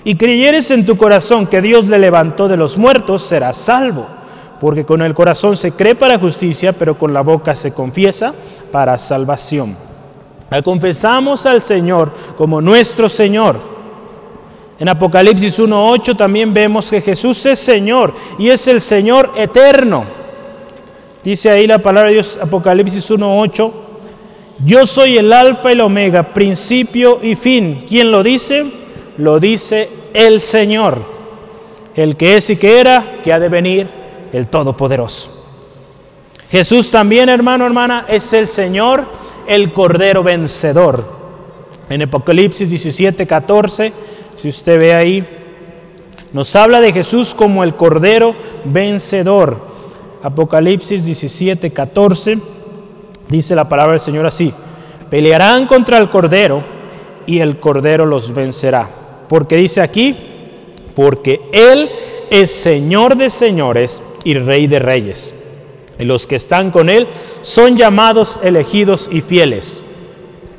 y 0.04 0.16
creyeres 0.16 0.70
en 0.70 0.86
tu 0.86 0.98
corazón 0.98 1.48
que 1.48 1.62
Dios 1.62 1.88
le 1.88 1.98
levantó 1.98 2.48
de 2.48 2.58
los 2.58 2.78
muertos, 2.78 3.24
serás 3.24 3.58
salvo. 3.58 4.06
Porque 4.62 4.86
con 4.86 5.02
el 5.02 5.16
corazón 5.16 5.58
se 5.58 5.72
cree 5.72 5.96
para 5.96 6.20
justicia, 6.20 6.74
pero 6.74 6.98
con 6.98 7.12
la 7.12 7.22
boca 7.22 7.56
se 7.56 7.74
confiesa 7.74 8.34
para 8.72 8.98
salvación. 9.00 9.76
Confesamos 10.64 11.46
al 11.48 11.62
Señor 11.62 12.12
como 12.38 12.62
nuestro 12.62 13.10
Señor. 13.10 13.75
En 14.80 14.90
Apocalipsis 14.90 15.60
1.8 15.60 16.18
también 16.18 16.54
vemos 16.54 16.90
que 16.90 17.02
Jesús 17.02 17.46
es 17.46 17.60
Señor 17.60 18.14
y 18.38 18.50
es 18.50 18.68
el 18.68 18.82
Señor 18.82 19.32
eterno. 19.38 20.04
Dice 21.24 21.50
ahí 21.50 21.66
la 21.66 21.80
palabra 21.80 22.10
de 22.10 22.16
Dios, 22.16 22.38
Apocalipsis 22.42 23.10
1.8, 23.10 23.72
yo 24.66 24.86
soy 24.86 25.18
el 25.18 25.32
alfa 25.34 25.70
y 25.70 25.74
el 25.74 25.82
omega, 25.82 26.34
principio 26.34 27.20
y 27.22 27.36
fin. 27.36 27.86
¿Quién 27.88 28.12
lo 28.12 28.22
dice? 28.22 28.66
Lo 29.18 29.40
dice 29.40 29.90
el 30.14 30.42
Señor, 30.42 31.02
el 31.96 32.16
que 32.16 32.38
es 32.38 32.50
y 32.50 32.58
que 32.58 32.80
era, 32.80 33.20
que 33.24 33.34
ha 33.34 33.40
de 33.40 33.50
venir, 33.50 33.88
el 34.34 34.48
Todopoderoso. 34.48 35.32
Jesús 36.50 36.92
también, 36.92 37.30
hermano, 37.30 37.66
hermana, 37.66 38.06
es 38.08 38.32
el 38.34 38.48
Señor, 38.48 39.06
el 39.48 39.74
Cordero 39.74 40.22
vencedor. 40.22 41.16
En 41.90 42.02
Apocalipsis 42.02 42.70
17, 42.70 43.26
14, 43.26 43.94
si 44.38 44.50
usted 44.50 44.80
ve 44.80 44.94
ahí, 44.94 45.26
nos 46.34 46.56
habla 46.56 46.82
de 46.82 46.92
Jesús 46.92 47.34
como 47.34 47.64
el 47.64 47.76
Cordero 47.76 48.36
vencedor. 48.66 49.58
Apocalipsis 50.22 51.06
17, 51.06 51.72
14 51.72 52.56
Dice 53.30 53.56
la 53.56 53.68
palabra 53.68 53.94
del 53.94 54.00
Señor 54.00 54.26
así, 54.26 54.54
pelearán 55.10 55.66
contra 55.66 55.98
el 55.98 56.10
Cordero 56.10 56.64
y 57.26 57.40
el 57.40 57.60
Cordero 57.60 58.06
los 58.06 58.34
vencerá. 58.34 58.88
Porque 59.28 59.58
dice 59.58 59.82
aquí, 59.82 60.16
porque 60.96 61.42
Él 61.52 61.90
es 62.30 62.52
Señor 62.52 63.18
de 63.18 63.30
señores 63.30 64.02
y 64.24 64.36
Rey 64.36 64.68
de 64.68 64.80
reyes. 64.80 65.34
Y 65.98 66.04
los 66.06 66.28
que 66.28 66.36
están 66.36 66.72
con 66.72 66.90
Él 66.90 67.08
son 67.42 67.78
llamados, 67.78 68.40
elegidos 68.44 69.10
y 69.12 69.22
fieles. 69.22 69.82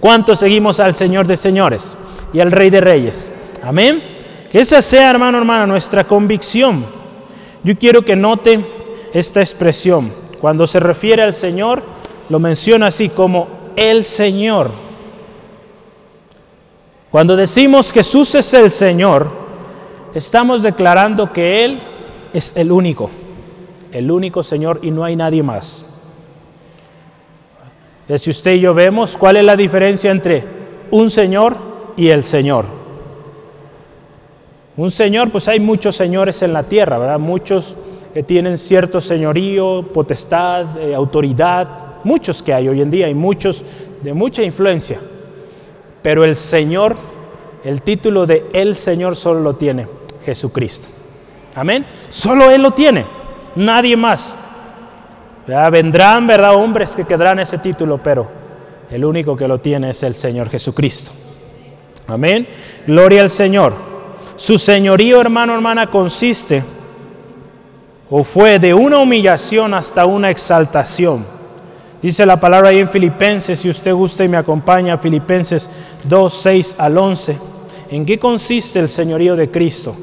¿Cuántos 0.01 0.41
seguimos 0.41 0.81
al 0.81 0.95
Señor 0.95 1.27
de 1.27 1.37
señores 1.37 1.95
y 2.33 2.41
al 2.41 2.51
Rey 2.51 2.71
de 2.71 2.81
reyes? 2.81 3.31
Amén. 3.67 4.01
Que 4.51 4.61
esa 4.61 4.81
sea, 4.81 5.11
hermano, 5.11 5.39
hermana, 5.39 5.67
nuestra 5.67 6.05
convicción. 6.05 6.87
Yo 7.65 7.77
quiero 7.77 8.05
que 8.05 8.15
note 8.15 8.65
esta 9.13 9.41
expresión. 9.41 10.13
Cuando 10.41 10.69
se 10.69 10.79
refiere 10.79 11.23
al 11.23 11.35
Señor, 11.35 11.83
lo 12.29 12.39
menciona 12.39 12.87
así 12.87 13.09
como 13.09 13.49
el 13.75 14.05
Señor. 14.05 14.71
Cuando 17.11 17.35
decimos 17.35 17.93
Jesús 17.93 18.37
es 18.37 18.55
el 18.55 18.71
Señor, 18.71 19.29
estamos 20.15 20.63
declarando 20.63 21.33
que 21.33 21.65
Él 21.65 21.81
es 22.33 22.53
el 22.55 22.71
único, 22.71 23.11
el 23.91 24.09
único 24.13 24.45
Señor 24.45 24.79
y 24.83 24.93
no 24.93 25.03
hay 25.03 25.17
nadie 25.17 25.43
más. 25.43 25.87
Si 28.17 28.31
usted 28.31 28.53
y 28.53 28.61
yo 28.61 28.75
vemos 28.75 29.17
cuál 29.17 29.39
es 29.39 29.45
la 29.45 29.57
diferencia 29.57 30.13
entre 30.13 30.45
un 30.93 31.11
Señor 31.11 31.57
y 31.97 32.09
el 32.09 32.23
Señor. 32.23 32.76
Un 34.77 34.91
Señor, 34.91 35.31
pues 35.31 35.49
hay 35.49 35.59
muchos 35.59 35.97
señores 35.97 36.43
en 36.43 36.53
la 36.53 36.65
tierra, 36.65 36.99
¿verdad? 36.99 37.19
Muchos 37.19 37.75
que 38.13 38.23
tienen 38.23 38.59
cierto 38.59 39.01
señorío, 39.01 39.87
potestad, 39.93 40.79
eh, 40.79 40.95
autoridad, 40.95 41.69
muchos 42.05 42.43
que 42.43 42.53
hay 42.53 42.69
hoy 42.69 42.83
en 42.83 42.91
día, 42.91 43.07
hay 43.07 43.15
muchos 43.15 43.65
de 44.03 44.13
mucha 44.13 44.43
influencia, 44.43 44.99
pero 46.03 46.25
el 46.25 46.37
Señor, 46.37 46.97
el 47.65 47.83
título 47.83 48.27
de 48.27 48.47
el 48.53 48.77
Señor 48.77 49.17
solo 49.17 49.41
lo 49.41 49.57
tiene 49.57 49.87
Jesucristo. 50.25 50.89
Amén. 51.55 51.87
Solo 52.11 52.51
Él 52.51 52.63
lo 52.63 52.73
tiene, 52.73 53.07
nadie 53.55 53.97
más. 53.97 54.37
Ya 55.49 55.71
vendrán, 55.71 56.27
¿verdad? 56.27 56.55
Hombres 56.55 56.95
que 56.95 57.05
quedarán 57.05 57.39
ese 57.39 57.59
título, 57.59 57.99
pero 58.03 58.29
el 58.91 59.05
único 59.05 59.37
que 59.37 59.49
lo 59.49 59.59
tiene 59.59 59.91
es 59.91 60.03
el 60.03 60.15
Señor 60.15 60.51
Jesucristo. 60.51 61.13
Amén. 62.09 62.47
Gloria 62.87 63.23
al 63.23 63.31
Señor. 63.31 63.96
Su 64.37 64.59
señorío, 64.59 65.21
hermano, 65.21 65.55
hermana, 65.55 65.91
consiste 65.91 66.63
o 68.11 68.23
fue 68.23 68.59
de 68.59 68.75
una 68.75 68.99
humillación 68.99 69.75
hasta 69.75 70.07
una 70.07 70.31
exaltación. 70.31 71.25
Dice 72.03 72.27
la 72.27 72.39
palabra 72.39 72.69
ahí 72.69 72.79
en 72.79 72.91
Filipenses, 72.91 73.59
si 73.59 73.71
usted 73.71 73.95
gusta 73.95 74.25
y 74.25 74.29
me 74.29 74.37
acompaña, 74.37 74.99
Filipenses 74.99 75.69
2, 76.05 76.33
6 76.33 76.77
al 76.79 76.99
11. 76.99 77.39
¿En 77.91 78.05
qué 78.05 78.19
consiste 78.19 78.79
el 78.79 78.89
señorío 78.89 79.35
de 79.35 79.51
Cristo? 79.51 79.97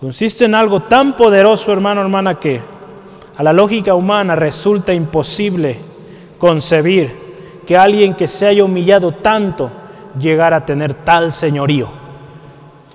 Consiste 0.00 0.44
en 0.44 0.54
algo 0.54 0.80
tan 0.80 1.16
poderoso, 1.16 1.72
hermano, 1.72 2.02
hermana, 2.02 2.38
que 2.38 2.60
a 3.36 3.42
la 3.42 3.52
lógica 3.52 3.94
humana 3.94 4.36
resulta 4.36 4.92
imposible 4.92 5.78
concebir 6.38 7.10
que 7.66 7.76
alguien 7.78 8.14
que 8.14 8.28
se 8.28 8.46
haya 8.46 8.64
humillado 8.64 9.12
tanto 9.12 9.70
llegara 10.20 10.56
a 10.58 10.66
tener 10.66 10.92
tal 10.92 11.32
señorío. 11.32 12.03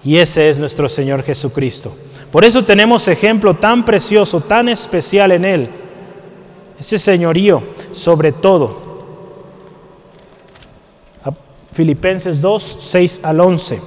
Y 0.04 0.18
ese 0.18 0.50
es 0.50 0.58
nuestro 0.58 0.88
Señor 0.88 1.24
Jesucristo. 1.24 1.96
Por 2.32 2.46
eso 2.46 2.64
tenemos 2.64 3.08
ejemplo 3.08 3.54
tan 3.56 3.84
precioso, 3.84 4.40
tan 4.42 4.70
especial 4.70 5.32
en 5.32 5.46
Él 5.46 5.70
ese 6.80 6.98
señorío 6.98 7.62
sobre 7.94 8.32
todo. 8.32 8.90
Filipenses 11.74 12.42
2, 12.42 12.78
6 12.80 13.20
al 13.24 13.40
11. 13.40 13.82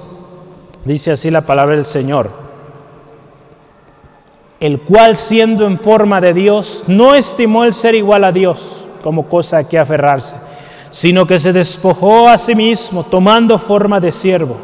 Dice 0.85 1.11
así 1.11 1.29
la 1.29 1.41
palabra 1.41 1.75
del 1.75 1.85
Señor. 1.85 2.43
el 4.59 4.79
cual 4.79 5.17
siendo 5.17 5.67
en 5.67 5.77
forma 5.77 6.21
de 6.21 6.33
Dios, 6.33 6.85
no 6.87 7.15
estimó 7.15 7.65
el 7.65 7.73
ser 7.73 7.95
igual 7.95 8.23
a 8.23 8.31
Dios 8.31 8.85
como 9.03 9.27
cosa 9.27 9.57
a 9.57 9.67
que 9.67 9.77
aferrarse, 9.77 10.37
sino 10.89 11.27
que 11.27 11.37
se 11.37 11.51
despojó 11.51 12.29
a 12.29 12.37
sí 12.37 12.55
mismo, 12.55 13.03
tomando 13.03 13.59
forma 13.59 13.99
de 13.99 14.13
siervo, 14.13 14.55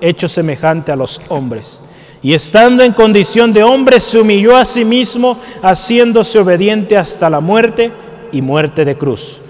hecho 0.00 0.28
semejante 0.28 0.92
a 0.92 0.96
los 0.96 1.20
hombres. 1.28 1.82
Y 2.22 2.34
estando 2.34 2.82
en 2.82 2.92
condición 2.92 3.52
de 3.52 3.62
hombre, 3.62 4.00
se 4.00 4.18
humilló 4.18 4.56
a 4.56 4.64
sí 4.64 4.84
mismo, 4.84 5.38
haciéndose 5.62 6.38
obediente 6.38 6.96
hasta 6.96 7.30
la 7.30 7.40
muerte 7.40 7.92
y 8.32 8.42
muerte 8.42 8.84
de 8.84 8.96
cruz. 8.96 9.42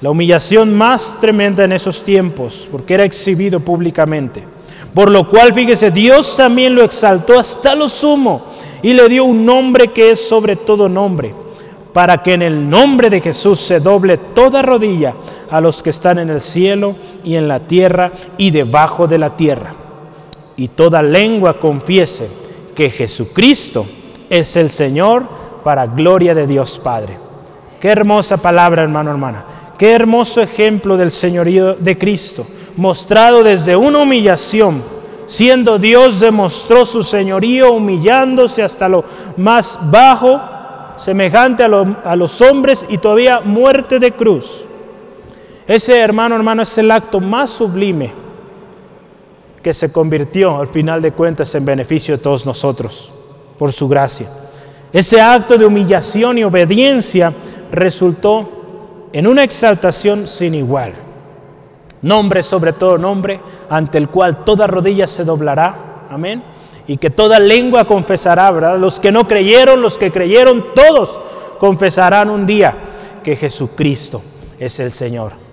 La 0.00 0.10
humillación 0.10 0.74
más 0.74 1.18
tremenda 1.20 1.64
en 1.64 1.72
esos 1.72 2.02
tiempos, 2.02 2.68
porque 2.70 2.94
era 2.94 3.04
exhibido 3.04 3.60
públicamente. 3.60 4.44
Por 4.94 5.10
lo 5.10 5.28
cual, 5.28 5.52
fíjese, 5.52 5.90
Dios 5.90 6.36
también 6.36 6.74
lo 6.74 6.84
exaltó 6.84 7.38
hasta 7.38 7.74
lo 7.74 7.88
sumo 7.88 8.46
y 8.82 8.92
le 8.92 9.08
dio 9.08 9.24
un 9.24 9.44
nombre 9.44 9.88
que 9.88 10.10
es 10.10 10.28
sobre 10.28 10.56
todo 10.56 10.88
nombre, 10.88 11.34
para 11.92 12.22
que 12.22 12.34
en 12.34 12.42
el 12.42 12.68
nombre 12.68 13.10
de 13.10 13.20
Jesús 13.20 13.58
se 13.60 13.80
doble 13.80 14.18
toda 14.18 14.62
rodilla 14.62 15.14
a 15.54 15.60
los 15.60 15.84
que 15.84 15.90
están 15.90 16.18
en 16.18 16.30
el 16.30 16.40
cielo 16.40 16.96
y 17.22 17.36
en 17.36 17.46
la 17.46 17.60
tierra 17.60 18.10
y 18.36 18.50
debajo 18.50 19.06
de 19.06 19.18
la 19.18 19.36
tierra. 19.36 19.72
Y 20.56 20.66
toda 20.66 21.00
lengua 21.00 21.60
confiese 21.60 22.28
que 22.74 22.90
Jesucristo 22.90 23.86
es 24.28 24.56
el 24.56 24.68
Señor 24.68 25.22
para 25.62 25.86
gloria 25.86 26.34
de 26.34 26.48
Dios 26.48 26.80
Padre. 26.82 27.18
Qué 27.78 27.88
hermosa 27.88 28.38
palabra, 28.38 28.82
hermano, 28.82 29.12
hermana. 29.12 29.44
Qué 29.78 29.92
hermoso 29.92 30.40
ejemplo 30.40 30.96
del 30.96 31.12
señorío 31.12 31.74
de 31.74 31.96
Cristo, 31.96 32.44
mostrado 32.76 33.44
desde 33.44 33.76
una 33.76 34.00
humillación. 34.00 34.82
Siendo 35.26 35.78
Dios 35.78 36.18
demostró 36.18 36.84
su 36.84 37.04
señorío 37.04 37.74
humillándose 37.74 38.64
hasta 38.64 38.88
lo 38.88 39.04
más 39.36 39.78
bajo, 39.88 40.40
semejante 40.96 41.62
a, 41.62 41.68
a 42.04 42.16
los 42.16 42.42
hombres 42.42 42.84
y 42.88 42.98
todavía 42.98 43.40
muerte 43.40 44.00
de 44.00 44.10
cruz. 44.10 44.66
Ese 45.66 45.98
hermano, 45.98 46.36
hermano, 46.36 46.62
es 46.62 46.76
el 46.76 46.90
acto 46.90 47.20
más 47.20 47.50
sublime 47.50 48.12
que 49.62 49.72
se 49.72 49.90
convirtió 49.90 50.58
al 50.58 50.66
final 50.66 51.00
de 51.00 51.12
cuentas 51.12 51.54
en 51.54 51.64
beneficio 51.64 52.16
de 52.16 52.22
todos 52.22 52.44
nosotros, 52.44 53.10
por 53.58 53.72
su 53.72 53.88
gracia. 53.88 54.28
Ese 54.92 55.20
acto 55.20 55.56
de 55.56 55.64
humillación 55.64 56.36
y 56.36 56.44
obediencia 56.44 57.32
resultó 57.72 59.08
en 59.12 59.26
una 59.26 59.42
exaltación 59.42 60.28
sin 60.28 60.54
igual. 60.54 60.92
Nombre 62.02 62.42
sobre 62.42 62.74
todo 62.74 62.98
nombre, 62.98 63.40
ante 63.70 63.96
el 63.96 64.10
cual 64.10 64.44
toda 64.44 64.66
rodilla 64.66 65.06
se 65.06 65.24
doblará. 65.24 66.06
Amén. 66.10 66.42
Y 66.86 66.98
que 66.98 67.08
toda 67.08 67.40
lengua 67.40 67.86
confesará, 67.86 68.50
¿verdad? 68.50 68.78
Los 68.78 69.00
que 69.00 69.10
no 69.10 69.26
creyeron, 69.26 69.80
los 69.80 69.96
que 69.96 70.12
creyeron, 70.12 70.74
todos 70.74 71.18
confesarán 71.58 72.28
un 72.28 72.44
día 72.44 72.74
que 73.22 73.34
Jesucristo 73.34 74.20
es 74.58 74.78
el 74.80 74.92
Señor. 74.92 75.43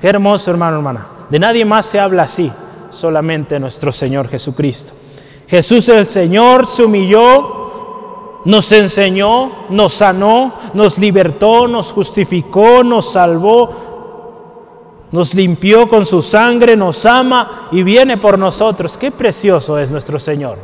Qué 0.00 0.08
hermoso, 0.08 0.50
hermano, 0.50 0.76
hermana. 0.76 1.06
De 1.28 1.38
nadie 1.38 1.64
más 1.64 1.86
se 1.86 2.00
habla 2.00 2.24
así, 2.24 2.50
solamente 2.90 3.60
nuestro 3.60 3.92
Señor 3.92 4.28
Jesucristo. 4.28 4.92
Jesús 5.46 5.88
el 5.88 6.06
Señor 6.06 6.66
se 6.66 6.84
humilló 6.84 7.60
nos 8.44 8.72
enseñó, 8.72 9.50
nos 9.70 9.92
sanó, 9.94 10.54
nos 10.74 10.98
libertó, 10.98 11.68
nos 11.68 11.92
justificó, 11.92 12.82
nos 12.82 13.12
salvó, 13.12 13.70
nos 15.12 15.34
limpió 15.34 15.88
con 15.88 16.06
su 16.06 16.22
sangre, 16.22 16.76
nos 16.76 17.04
ama 17.04 17.68
y 17.70 17.82
viene 17.82 18.16
por 18.16 18.38
nosotros. 18.38 18.96
Qué 18.96 19.10
precioso 19.10 19.78
es 19.78 19.90
nuestro 19.90 20.18
Señor. 20.18 20.58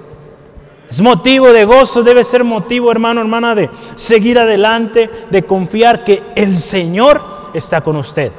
Es 0.89 1.01
motivo 1.01 1.53
de 1.53 1.65
gozo, 1.65 2.03
debe 2.03 2.23
ser 2.23 2.45
motivo, 2.45 2.91
hermano, 2.91 3.21
hermana, 3.21 3.55
de 3.55 3.69
seguir 3.97 4.39
adelante, 4.39 5.11
de 5.31 5.43
confiar 5.43 6.05
que 6.05 6.23
el 6.37 6.57
Señor 6.57 7.21
está 7.53 7.81
con 7.81 7.97
usted. 7.97 8.31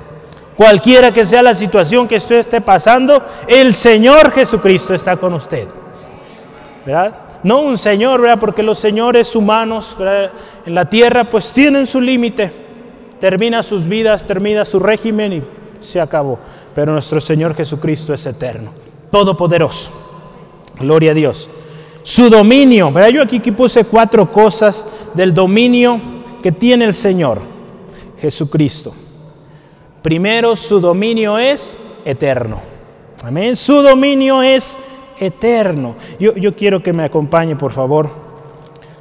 Cualquiera 0.57 1.13
que 1.13 1.23
sea 1.23 1.43
la 1.43 1.53
situación 1.53 2.07
que 2.07 2.15
usted 2.17 2.37
esté 2.37 2.59
pasando, 2.61 3.23
el 3.47 3.75
Señor 3.75 4.31
Jesucristo 4.31 4.93
está 4.93 5.15
con 5.15 5.33
usted. 5.33 5.67
¿Verdad? 6.85 7.27
no 7.43 7.61
un 7.61 7.77
señor, 7.77 8.21
¿verdad? 8.21 8.39
porque 8.39 8.63
los 8.63 8.79
señores 8.79 9.35
humanos 9.35 9.97
en 10.65 10.75
la 10.75 10.89
tierra 10.89 11.23
pues 11.23 11.51
tienen 11.53 11.87
su 11.87 12.01
límite, 12.01 12.51
termina 13.19 13.63
sus 13.63 13.87
vidas, 13.87 14.25
termina 14.25 14.65
su 14.65 14.79
régimen 14.79 15.33
y 15.33 15.43
se 15.79 16.01
acabó. 16.01 16.39
Pero 16.75 16.91
nuestro 16.91 17.19
Señor 17.19 17.55
Jesucristo 17.55 18.13
es 18.13 18.25
eterno, 18.25 18.71
todopoderoso. 19.11 19.91
Gloria 20.79 21.11
a 21.11 21.13
Dios. 21.15 21.49
Su 22.03 22.29
dominio, 22.29 22.91
¿verdad? 22.91 23.09
yo 23.09 23.23
aquí, 23.23 23.37
aquí 23.37 23.51
puse 23.51 23.83
cuatro 23.83 24.31
cosas 24.31 24.85
del 25.13 25.33
dominio 25.33 25.99
que 26.43 26.51
tiene 26.51 26.85
el 26.85 26.93
Señor 26.93 27.41
Jesucristo. 28.19 28.93
Primero, 30.07 30.55
su 30.55 30.79
dominio 30.79 31.37
es 31.37 31.77
eterno. 32.05 32.61
Amén. 33.25 33.57
Su 33.57 33.81
dominio 33.81 34.41
es 34.41 34.79
eterno. 35.19 35.97
Yo, 36.17 36.33
yo 36.37 36.55
quiero 36.55 36.81
que 36.81 36.93
me 36.93 37.03
acompañe, 37.03 37.57
por 37.57 37.73
favor. 37.73 38.09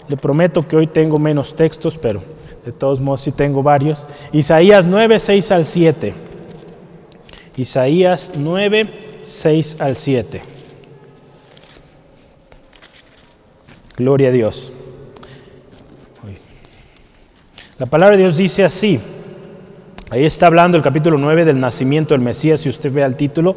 Le 0.09 0.17
prometo 0.17 0.67
que 0.67 0.77
hoy 0.77 0.89
tengo 0.89 1.17
menos 1.17 1.55
textos, 1.55 1.97
pero 1.97 2.25
de 2.65 2.73
todos 2.73 2.99
modos 2.99 3.21
sí 3.21 3.31
tengo 3.31 3.63
varios. 3.63 4.05
Isaías 4.33 4.85
9, 4.85 5.21
6 5.21 5.53
al 5.53 5.65
7. 5.65 6.13
Isaías 7.57 8.33
9, 8.35 8.91
6 9.23 9.81
al 9.81 9.95
7. 9.95 10.43
Gloria 13.97 14.31
a 14.31 14.33
Dios. 14.33 14.73
La 17.79 17.87
palabra 17.87 18.17
de 18.17 18.25
Dios 18.25 18.37
dice 18.37 18.65
así. 18.65 19.01
Ahí 20.09 20.25
está 20.25 20.47
hablando 20.47 20.77
el 20.77 20.85
capítulo 20.85 21.19
9 21.19 21.45
del 21.45 21.59
nacimiento 21.59 22.15
del 22.15 22.21
Mesías, 22.21 22.61
si 22.61 22.69
usted 22.69 22.93
ve 22.93 23.03
el 23.03 23.17
título. 23.17 23.57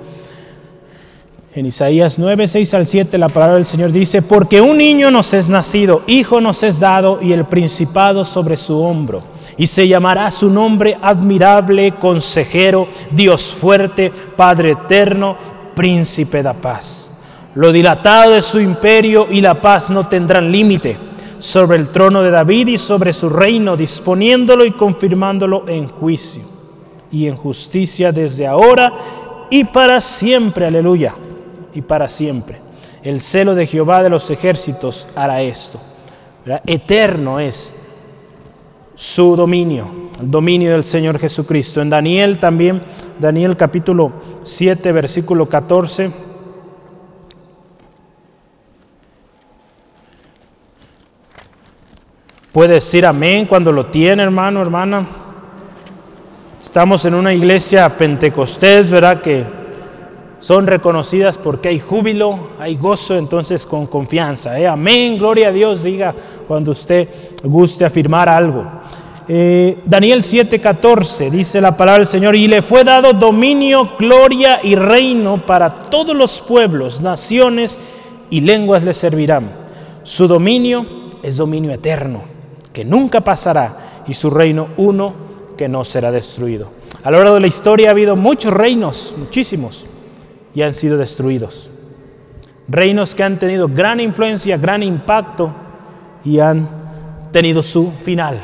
En 1.53 1.67
Isaías 1.67 2.17
9, 2.17 2.47
6 2.47 2.73
al 2.73 2.87
7 2.87 3.19
la 3.19 3.29
palabra 3.29 3.55
del 3.57 3.67
Señor 3.67 3.91
dice, 3.91 4.23
porque 4.23 4.59
un 4.59 4.79
niño 4.79 5.11
nos 5.11 5.31
es 5.35 5.47
nacido, 5.47 6.01
hijo 6.07 6.41
nos 6.41 6.63
es 6.63 6.79
dado 6.79 7.19
y 7.21 7.33
el 7.33 7.45
principado 7.45 8.25
sobre 8.25 8.57
su 8.57 8.81
hombro. 8.81 9.21
Y 9.57 9.67
se 9.67 9.87
llamará 9.87 10.31
su 10.31 10.49
nombre 10.49 10.97
admirable, 10.99 11.93
consejero, 11.99 12.87
Dios 13.11 13.53
fuerte, 13.53 14.11
Padre 14.35 14.71
eterno, 14.71 15.37
príncipe 15.75 16.41
de 16.41 16.53
paz. 16.55 17.19
Lo 17.53 17.71
dilatado 17.71 18.31
de 18.31 18.41
su 18.41 18.59
imperio 18.59 19.27
y 19.29 19.41
la 19.41 19.61
paz 19.61 19.91
no 19.91 20.07
tendrán 20.07 20.51
límite 20.51 21.09
sobre 21.39 21.77
el 21.77 21.89
trono 21.89 22.21
de 22.21 22.31
David 22.31 22.67
y 22.67 22.77
sobre 22.77 23.13
su 23.13 23.29
reino, 23.29 23.75
disponiéndolo 23.75 24.65
y 24.65 24.71
confirmándolo 24.71 25.63
en 25.67 25.87
juicio 25.87 26.43
y 27.11 27.27
en 27.27 27.35
justicia 27.35 28.11
desde 28.11 28.45
ahora 28.45 28.93
y 29.49 29.63
para 29.63 29.99
siempre. 30.01 30.65
Aleluya 30.65 31.15
y 31.73 31.81
para 31.81 32.07
siempre. 32.07 32.59
El 33.01 33.21
celo 33.21 33.55
de 33.55 33.65
Jehová 33.65 34.03
de 34.03 34.09
los 34.09 34.29
ejércitos 34.29 35.07
hará 35.15 35.41
esto. 35.41 35.79
Eterno 36.65 37.39
es 37.39 37.87
su 38.95 39.35
dominio, 39.35 39.87
el 40.19 40.29
dominio 40.29 40.71
del 40.71 40.83
Señor 40.83 41.19
Jesucristo. 41.19 41.81
En 41.81 41.89
Daniel 41.89 42.39
también, 42.39 42.81
Daniel 43.19 43.55
capítulo 43.55 44.11
7, 44.43 44.91
versículo 44.91 45.45
14. 45.47 46.28
Puede 52.51 52.75
decir 52.75 53.05
amén 53.05 53.45
cuando 53.45 53.71
lo 53.71 53.85
tiene, 53.87 54.23
hermano, 54.23 54.61
hermana. 54.61 55.05
Estamos 56.63 57.05
en 57.05 57.13
una 57.13 57.31
iglesia 57.31 57.89
pentecostés, 57.89 58.89
¿verdad? 58.89 59.21
Que 59.21 59.43
son 60.39 60.65
reconocidas 60.65 61.37
porque 61.37 61.69
hay 61.69 61.79
júbilo, 61.79 62.49
hay 62.59 62.75
gozo, 62.75 63.15
entonces 63.15 63.65
con 63.65 63.85
confianza. 63.85 64.59
¿eh? 64.59 64.65
Amén, 64.65 65.17
gloria 65.17 65.49
a 65.49 65.51
Dios, 65.51 65.83
diga 65.83 66.15
cuando 66.47 66.71
usted 66.71 67.07
guste 67.43 67.85
afirmar 67.85 68.27
algo. 68.29 68.65
Eh, 69.27 69.77
Daniel 69.85 70.23
7:14 70.23 71.29
dice 71.29 71.61
la 71.61 71.77
palabra 71.77 71.99
del 71.99 72.07
Señor, 72.07 72.35
y 72.35 72.47
le 72.47 72.63
fue 72.63 72.83
dado 72.83 73.13
dominio, 73.13 73.87
gloria 73.99 74.59
y 74.63 74.73
reino 74.73 75.45
para 75.45 75.71
todos 75.71 76.15
los 76.15 76.41
pueblos, 76.41 76.99
naciones 76.99 77.79
y 78.31 78.41
lenguas 78.41 78.83
le 78.83 78.93
servirán. 78.95 79.51
Su 80.01 80.27
dominio 80.27 80.83
es 81.21 81.37
dominio 81.37 81.71
eterno, 81.71 82.38
que 82.79 82.85
nunca 82.85 83.19
pasará, 83.19 84.03
y 84.07 84.13
su 84.13 84.29
reino 84.29 84.69
uno 84.77 85.13
que 85.57 85.67
no 85.67 85.83
será 85.83 86.11
destruido. 86.11 86.69
A 87.03 87.11
lo 87.11 87.17
largo 87.17 87.33
de 87.33 87.41
la 87.41 87.47
historia 87.47 87.89
ha 87.89 87.91
habido 87.91 88.15
muchos 88.15 88.53
reinos, 88.53 89.13
muchísimos 89.17 89.85
y 90.55 90.61
han 90.61 90.73
sido 90.73 90.97
destruidos. 90.97 91.69
Reinos 92.69 93.15
que 93.15 93.23
han 93.23 93.37
tenido 93.37 93.67
gran 93.67 93.99
influencia, 93.99 94.55
gran 94.55 94.81
impacto 94.81 95.51
y 96.23 96.39
han 96.39 96.69
tenido 97.33 97.61
su 97.61 97.91
final. 97.91 98.39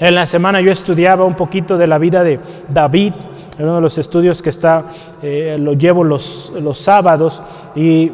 En 0.00 0.16
la 0.16 0.26
semana 0.26 0.60
yo 0.60 0.72
estudiaba 0.72 1.24
un 1.24 1.34
poquito 1.34 1.78
de 1.78 1.86
la 1.86 1.98
vida 1.98 2.24
de 2.24 2.40
David, 2.68 3.12
en 3.58 3.64
uno 3.64 3.76
de 3.76 3.80
los 3.80 3.96
estudios 3.96 4.42
que 4.42 4.50
está, 4.50 4.86
eh, 5.22 5.56
lo 5.56 5.74
llevo 5.74 6.02
los, 6.02 6.52
sábados, 6.72 7.40
y, 7.76 8.10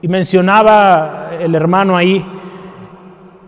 y 0.00 0.06
mencionaba 0.06 1.30
el 1.40 1.56
hermano 1.56 1.96
ahí 1.96 2.24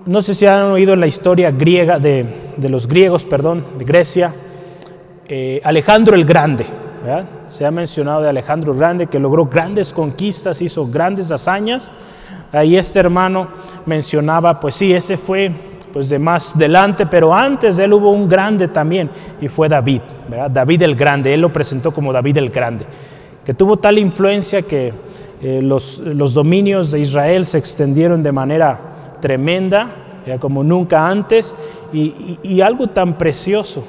no 0.07 0.23
sé 0.23 0.35
si 0.35 0.47
han 0.47 0.63
oído 0.63 0.97
la 0.97 1.07
historia 1.07 1.51
griega 1.51 1.99
de, 1.99 2.27
los 2.69 2.87
griegos, 2.87 3.25
perdón, 3.25 3.65
de 3.79 3.85
Grecia, 3.85 4.35
eh, 5.29 5.61
Alejandro 5.65 6.15
el 6.15 6.25
Grande. 6.25 6.67
Se 7.51 7.67
ha 7.67 7.71
mencionado 7.71 8.23
de 8.23 8.29
Alejandro 8.29 8.73
el 8.73 8.79
Grande 8.79 9.07
que 9.07 9.19
logró 9.19 9.47
grandes 9.47 9.93
conquistas, 9.93 10.63
hizo 10.63 10.87
grandes 10.87 11.31
hazañas. 11.31 11.91
Ahí 12.53 12.77
este 12.77 12.99
hermano 12.99 13.49
mencionaba, 13.87 14.59
pues 14.59 14.75
sí, 14.75 14.93
ese 14.93 15.17
fue 15.17 15.53
pues 15.93 16.09
de 16.09 16.19
más 16.19 16.57
delante, 16.57 17.07
pero 17.07 17.35
antes 17.35 17.77
de 17.77 17.85
él 17.85 17.93
hubo 17.93 18.13
un 18.13 18.29
grande 18.29 18.69
también 18.69 19.11
y 19.41 19.49
fue 19.49 19.69
David, 19.69 20.01
David 20.51 20.83
el 20.83 20.95
Grande, 20.95 21.35
él 21.35 21.41
lo 21.41 21.53
presentó 21.53 21.93
como 21.93 22.13
David 22.13 22.39
el 22.39 22.51
Grande, 22.51 22.85
que 23.45 23.55
tuvo 23.55 23.77
tal 23.77 23.99
influencia 23.99 24.63
que 24.63 24.93
eh, 25.43 25.61
los, 25.63 25.99
los, 25.99 26.35
dominios 26.35 26.91
de 26.91 27.01
Israel 27.01 27.45
se 27.47 27.59
extendieron 27.59 28.23
de 28.23 28.31
manera 28.31 28.79
tremenda, 29.21 29.97
como 30.39 30.63
nunca 30.63 31.09
antes, 31.09 31.55
y, 31.93 32.61
algo 32.61 32.89
tan 32.89 33.17
precioso, 33.19 33.85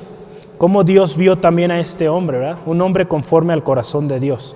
como 0.57 0.83
Dios 0.83 1.17
vio 1.17 1.37
también 1.37 1.71
a 1.71 1.79
este 1.79 2.07
hombre, 2.07 2.55
un 2.65 2.81
hombre 2.81 3.07
conforme 3.07 3.53
al 3.53 3.63
corazón 3.63 4.07
de 4.07 4.19
Dios. 4.19 4.55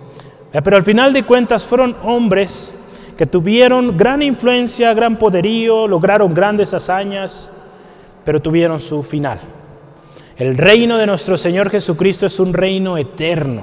Pero 0.52 0.78
al 0.78 0.84
final 0.84 1.12
de 1.14 1.24
cuentas 1.24 1.64
fueron 1.64 1.96
hombres 2.04 2.82
que 3.18 3.26
tuvieron 3.26 3.98
gran 3.98 4.22
influencia, 4.22 4.94
gran 4.94 5.18
poderío, 5.18 5.88
lograron 5.88 6.34
grandes 6.34 6.74
hazañas, 6.74 7.52
pero 8.24 8.42
tuvieron 8.42 8.80
su 8.80 9.04
final. 9.04 9.40
El 10.38 10.58
reino 10.58 10.98
de 10.98 11.06
nuestro 11.06 11.38
Señor 11.38 11.70
Jesucristo 11.70 12.26
es 12.26 12.40
un 12.40 12.54
reino 12.54 12.98
eterno, 12.98 13.62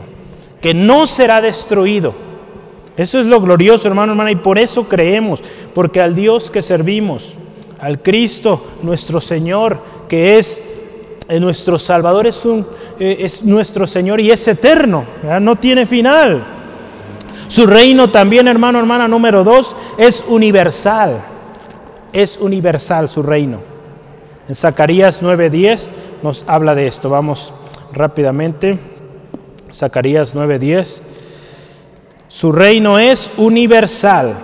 que 0.60 0.72
no 0.72 1.06
será 1.06 1.40
destruido. 1.40 2.14
Eso 2.96 3.18
es 3.18 3.26
lo 3.26 3.40
glorioso, 3.40 3.88
hermano, 3.88 4.12
hermana, 4.12 4.30
y 4.30 4.36
por 4.36 4.58
eso 4.58 4.88
creemos, 4.88 5.42
porque 5.74 6.00
al 6.00 6.14
Dios 6.14 6.50
que 6.50 6.60
servimos, 6.60 7.34
al 7.80 8.02
Cristo, 8.02 8.64
nuestro 8.82 9.20
Señor, 9.20 9.80
que 10.08 10.38
es 10.38 10.62
eh, 11.28 11.40
nuestro 11.40 11.78
Salvador, 11.78 12.26
es, 12.26 12.44
un, 12.44 12.66
eh, 13.00 13.16
es 13.20 13.42
nuestro 13.44 13.86
Señor 13.86 14.20
y 14.20 14.30
es 14.30 14.46
eterno, 14.46 15.04
no 15.40 15.56
tiene 15.56 15.86
final. 15.86 16.44
Su 17.48 17.66
reino 17.66 18.10
también, 18.10 18.48
hermano, 18.48 18.78
hermana, 18.78 19.08
número 19.08 19.44
dos, 19.44 19.76
es 19.98 20.24
universal. 20.26 21.22
Es 22.12 22.38
universal 22.38 23.08
su 23.08 23.22
reino. 23.22 23.58
En 24.48 24.54
Zacarías 24.54 25.22
9:10 25.22 25.88
nos 26.22 26.44
habla 26.46 26.74
de 26.74 26.86
esto. 26.86 27.10
Vamos 27.10 27.52
rápidamente. 27.92 28.78
Zacarías 29.70 30.34
9:10. 30.34 31.02
Su 32.32 32.52
reino 32.52 32.98
es 32.98 33.30
universal. 33.36 34.34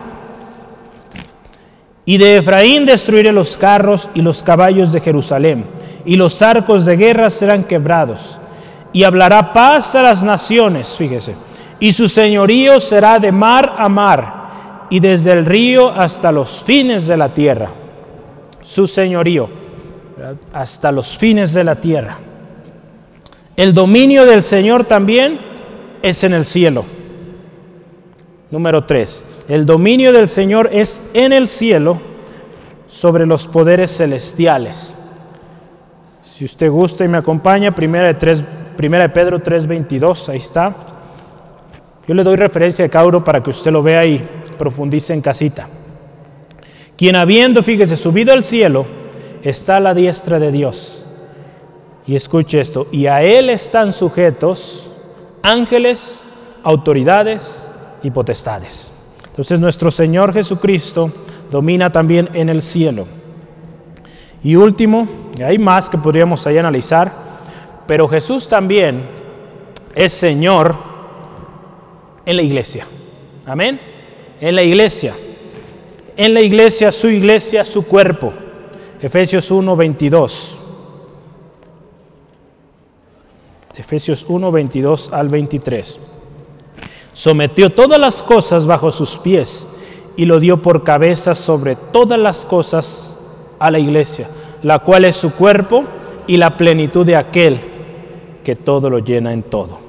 Y 2.05 2.19
de 2.19 2.37
Efraín 2.37 2.85
destruiré 2.85 3.33
los 3.33 3.57
carros 3.57 4.09
y 4.15 4.21
los 4.21 4.43
caballos 4.43 4.93
de 4.93 5.01
Jerusalén, 5.01 5.65
y 6.05 6.17
los 6.17 6.43
arcos 6.43 6.85
de 6.85 6.97
guerra 6.97 7.31
serán 7.31 7.65
quebrados. 7.65 8.39
Y 8.93 9.05
hablará 9.05 9.53
paz 9.53 9.95
a 9.95 10.03
las 10.03 10.23
naciones, 10.23 10.95
fíjese 10.97 11.35
y 11.81 11.93
su 11.93 12.09
señorío 12.09 12.81
será 12.81 13.19
de 13.19 13.31
mar 13.31 13.75
a 13.79 13.89
mar 13.89 14.87
y 14.91 15.01
desde 15.01 15.33
el 15.33 15.45
río 15.45 15.89
hasta 15.89 16.33
los 16.33 16.63
fines 16.63 17.07
de 17.07 17.17
la 17.17 17.29
tierra. 17.29 17.71
Su 18.63 18.87
señorío 18.87 19.49
hasta 20.53 20.91
los 20.91 21.17
fines 21.17 21.55
de 21.55 21.65
la 21.65 21.77
tierra. 21.77 22.19
El 23.57 23.75
dominio 23.75 24.27
del 24.27 24.43
Señor 24.43 24.85
también 24.85 25.39
es 26.03 26.25
en 26.25 26.33
el 26.33 26.45
cielo. 26.45 26.85
Número 28.51 28.85
3. 28.85 29.25
El 29.49 29.67
dominio 29.67 30.13
del 30.13 30.29
Señor 30.29 30.71
es 30.73 31.11
en 31.13 31.35
el 31.35 31.49
cielo 31.49 32.01
sobre 32.87 33.27
los 33.27 33.47
poderes 33.47 33.95
celestiales. 33.95 34.97
Si 36.23 36.47
usted 36.47 36.71
gusta 36.71 37.05
y 37.05 37.09
me 37.09 37.19
acompaña, 37.19 37.71
primera 37.73 38.11
de, 38.11 38.45
primera 38.77 39.05
de 39.05 39.11
Pedro 39.11 39.43
3:22, 39.43 40.31
ahí 40.31 40.39
está. 40.39 40.75
Yo 42.07 42.15
le 42.15 42.25
doy 42.25 42.37
referencia 42.37 42.85
de 42.85 42.91
cada 42.91 43.23
para 43.23 43.43
que 43.43 43.51
usted 43.51 43.71
lo 43.71 43.83
vea 43.83 44.07
y 44.07 44.27
profundice 44.57 45.13
en 45.13 45.21
casita. 45.21 45.69
Quien 46.97 47.17
habiendo, 47.17 47.63
fíjese, 47.63 47.97
subido 47.97 48.33
al 48.33 48.45
cielo, 48.45 48.87
está 49.43 49.77
a 49.77 49.81
la 49.81 49.93
diestra 49.93 50.39
de 50.39 50.51
Dios. 50.51 51.05
Y 52.07 52.17
escuche 52.17 52.59
esto, 52.61 52.87
y 52.91 53.07
a 53.07 53.23
Él 53.23 53.51
están 53.51 53.93
sujetos 53.93 54.89
ángeles, 55.43 56.27
autoridades 56.63 57.68
y 58.03 58.11
potestades. 58.11 58.93
Entonces 59.31 59.61
nuestro 59.61 59.91
Señor 59.91 60.33
Jesucristo 60.33 61.13
domina 61.51 61.93
también 61.93 62.29
en 62.35 62.49
el 62.49 62.63
cielo. 62.63 63.07
Y 64.43 64.57
último, 64.57 65.09
y 65.37 65.43
hay 65.43 65.59
más 65.59 65.91
que 65.91 65.99
podríamos 65.99 66.47
ahí 66.47 66.59
analizar, 66.59 67.13
pero 67.87 68.09
Jesús 68.09 68.49
también 68.49 69.03
es 69.95 70.13
Señor 70.13 70.75
en 72.25 72.37
la 72.37 72.43
iglesia. 72.43 72.87
Amén. 73.47 73.81
En 74.41 74.55
la 74.55 74.63
iglesia. 74.63 75.15
En 76.17 76.35
la 76.35 76.41
iglesia, 76.41 76.93
su 76.93 77.09
iglesia, 77.09 77.65
su 77.65 77.87
cuerpo. 77.87 78.33
Efesios 79.01 79.51
1, 79.51 79.77
22. 79.77 80.59
Efesios 83.77 84.25
1, 84.29 84.53
22 84.53 85.13
al 85.13 85.29
23. 85.29 86.18
Sometió 87.19 87.71
todas 87.71 87.99
las 87.99 88.23
cosas 88.23 88.65
bajo 88.65 88.93
sus 88.93 89.19
pies 89.19 89.67
y 90.17 90.25
lo 90.25 90.39
dio 90.39 90.63
por 90.63 90.85
cabeza 90.85 91.35
sobre 91.35 91.75
todas 91.75 92.17
las 92.17 92.45
cosas 92.45 93.17
a 93.59 93.73
la 93.73 93.81
iglesia, 93.81 94.29
la 94.63 94.79
cual 94.79 95.05
es 95.05 95.17
su 95.17 95.33
cuerpo 95.33 95.83
y 96.29 96.37
la 96.37 96.57
plenitud 96.57 97.05
de 97.05 97.17
aquel 97.17 97.59
que 98.45 98.55
todo 98.55 98.89
lo 98.89 99.01
llena 99.01 99.33
en 99.33 99.43
todo. 99.43 99.81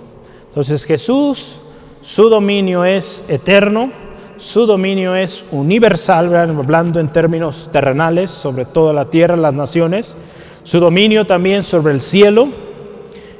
Entonces 0.47 0.83
Jesús 0.85 1.59
su 2.01 2.29
dominio 2.29 2.83
es 2.83 3.23
eterno, 3.27 3.91
su 4.37 4.65
dominio 4.65 5.15
es 5.15 5.45
universal, 5.51 6.35
hablando 6.35 6.99
en 6.99 7.09
términos 7.09 7.69
terrenales, 7.71 8.31
sobre 8.31 8.65
toda 8.65 8.91
la 8.91 9.11
tierra, 9.11 9.37
las 9.37 9.53
naciones, 9.53 10.17
su 10.63 10.79
dominio 10.79 11.27
también 11.27 11.61
sobre 11.61 11.93
el 11.93 12.01
cielo 12.01 12.47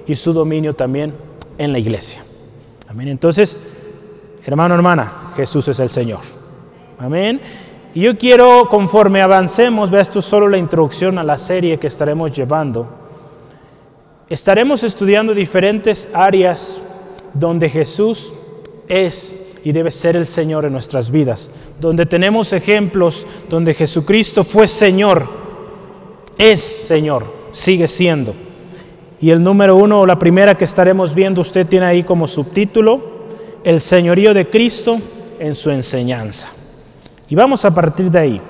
y 0.05 0.13
su 0.13 0.31
dominio 0.31 0.75
también 0.75 1.11
en 1.57 1.71
la 1.71 1.79
iglesia. 1.79 2.23
Amén. 2.87 3.07
Entonces, 3.07 3.57
hermano, 4.49 4.73
hermana, 4.73 5.31
Jesús 5.35 5.67
es 5.67 5.79
el 5.79 5.89
Señor. 5.91 6.21
Amén. 6.97 7.39
Y 7.93 8.01
yo 8.01 8.17
quiero, 8.17 8.67
conforme 8.67 9.21
avancemos, 9.21 9.91
vea 9.91 10.01
esto 10.01 10.19
es 10.19 10.25
solo 10.25 10.47
la 10.47 10.57
introducción 10.57 11.19
a 11.19 11.23
la 11.23 11.37
serie 11.37 11.77
que 11.77 11.85
estaremos 11.85 12.31
llevando, 12.31 12.87
estaremos 14.27 14.83
estudiando 14.83 15.35
diferentes 15.35 16.09
áreas 16.13 16.81
donde 17.33 17.69
Jesús 17.69 18.33
es 18.87 19.35
y 19.63 19.71
debe 19.71 19.91
ser 19.91 20.15
el 20.15 20.25
Señor 20.25 20.65
en 20.65 20.73
nuestras 20.73 21.11
vidas. 21.11 21.51
Donde 21.79 22.07
tenemos 22.07 22.51
ejemplos 22.51 23.27
donde 23.49 23.75
Jesucristo 23.75 24.43
fue 24.43 24.67
Señor, 24.67 25.27
es 26.39 26.59
Señor, 26.61 27.25
sigue 27.51 27.87
siendo. 27.87 28.33
Y 29.21 29.29
el 29.29 29.43
número 29.43 29.75
uno 29.75 30.07
la 30.07 30.17
primera 30.17 30.55
que 30.55 30.65
estaremos 30.65 31.13
viendo, 31.13 31.41
usted 31.41 31.67
tiene 31.67 31.85
ahí 31.85 32.03
como 32.03 32.27
subtítulo, 32.27 33.18
el 33.63 33.79
señorío 33.81 34.33
de 34.33 34.47
Cristo 34.47 34.99
en 35.39 35.55
su 35.55 35.69
enseñanza. 35.71 36.49
Y 37.29 37.35
vamos 37.35 37.63
a 37.65 37.73
partir 37.73 38.09
de 38.09 38.19
ahí. 38.19 38.41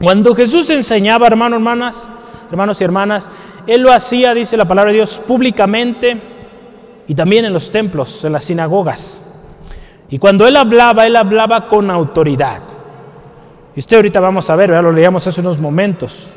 Cuando 0.00 0.34
Jesús 0.34 0.70
enseñaba, 0.70 1.26
hermanos, 1.26 1.58
hermanas, 1.58 2.08
hermanos 2.50 2.80
y 2.80 2.84
hermanas, 2.84 3.30
Él 3.66 3.82
lo 3.82 3.92
hacía, 3.92 4.34
dice 4.34 4.56
la 4.56 4.64
palabra 4.64 4.90
de 4.90 4.98
Dios, 4.98 5.18
públicamente 5.18 6.20
y 7.06 7.14
también 7.14 7.44
en 7.44 7.52
los 7.52 7.70
templos, 7.70 8.24
en 8.24 8.32
las 8.32 8.44
sinagogas. 8.44 9.22
Y 10.08 10.18
cuando 10.18 10.46
él 10.46 10.56
hablaba, 10.56 11.06
él 11.06 11.16
hablaba 11.16 11.68
con 11.68 11.90
autoridad. 11.90 12.60
Y 13.74 13.80
usted 13.80 13.96
ahorita 13.96 14.20
vamos 14.20 14.48
a 14.50 14.56
ver, 14.56 14.70
ya 14.70 14.82
lo 14.82 14.92
leíamos 14.92 15.26
hace 15.26 15.40
unos 15.40 15.58
momentos. 15.58 16.28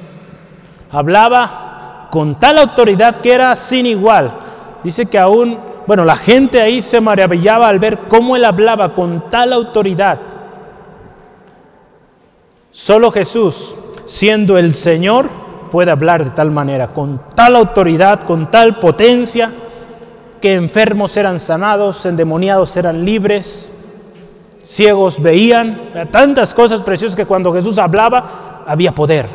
Hablaba 0.91 2.07
con 2.11 2.39
tal 2.39 2.57
autoridad 2.57 3.17
que 3.17 3.31
era 3.31 3.55
sin 3.55 3.85
igual. 3.85 4.31
Dice 4.83 5.05
que 5.05 5.19
aún, 5.19 5.57
bueno, 5.89 6.05
la 6.05 6.17
gente 6.17 6.61
ahí 6.61 6.83
se 6.83 7.01
maravillaba 7.01 7.67
al 7.67 7.79
ver 7.79 8.01
cómo 8.07 8.35
él 8.35 8.45
hablaba 8.45 8.93
con 8.93 9.27
tal 9.31 9.51
autoridad. 9.51 10.19
Solo 12.71 13.09
Jesús, 13.09 13.73
siendo 14.05 14.59
el 14.59 14.75
Señor, 14.75 15.27
puede 15.71 15.89
hablar 15.89 16.25
de 16.25 16.29
tal 16.29 16.51
manera, 16.51 16.89
con 16.89 17.19
tal 17.33 17.55
autoridad, 17.55 18.21
con 18.21 18.51
tal 18.51 18.77
potencia 18.77 19.51
que 20.39 20.53
enfermos 20.53 21.17
eran 21.17 21.39
sanados, 21.39 22.05
endemoniados 22.05 22.77
eran 22.77 23.03
libres, 23.03 23.71
ciegos 24.61 25.19
veían, 25.19 26.07
tantas 26.11 26.53
cosas 26.53 26.83
preciosas 26.83 27.15
que 27.15 27.25
cuando 27.25 27.51
Jesús 27.51 27.79
hablaba 27.79 28.63
había 28.67 28.93
poder. 28.93 29.25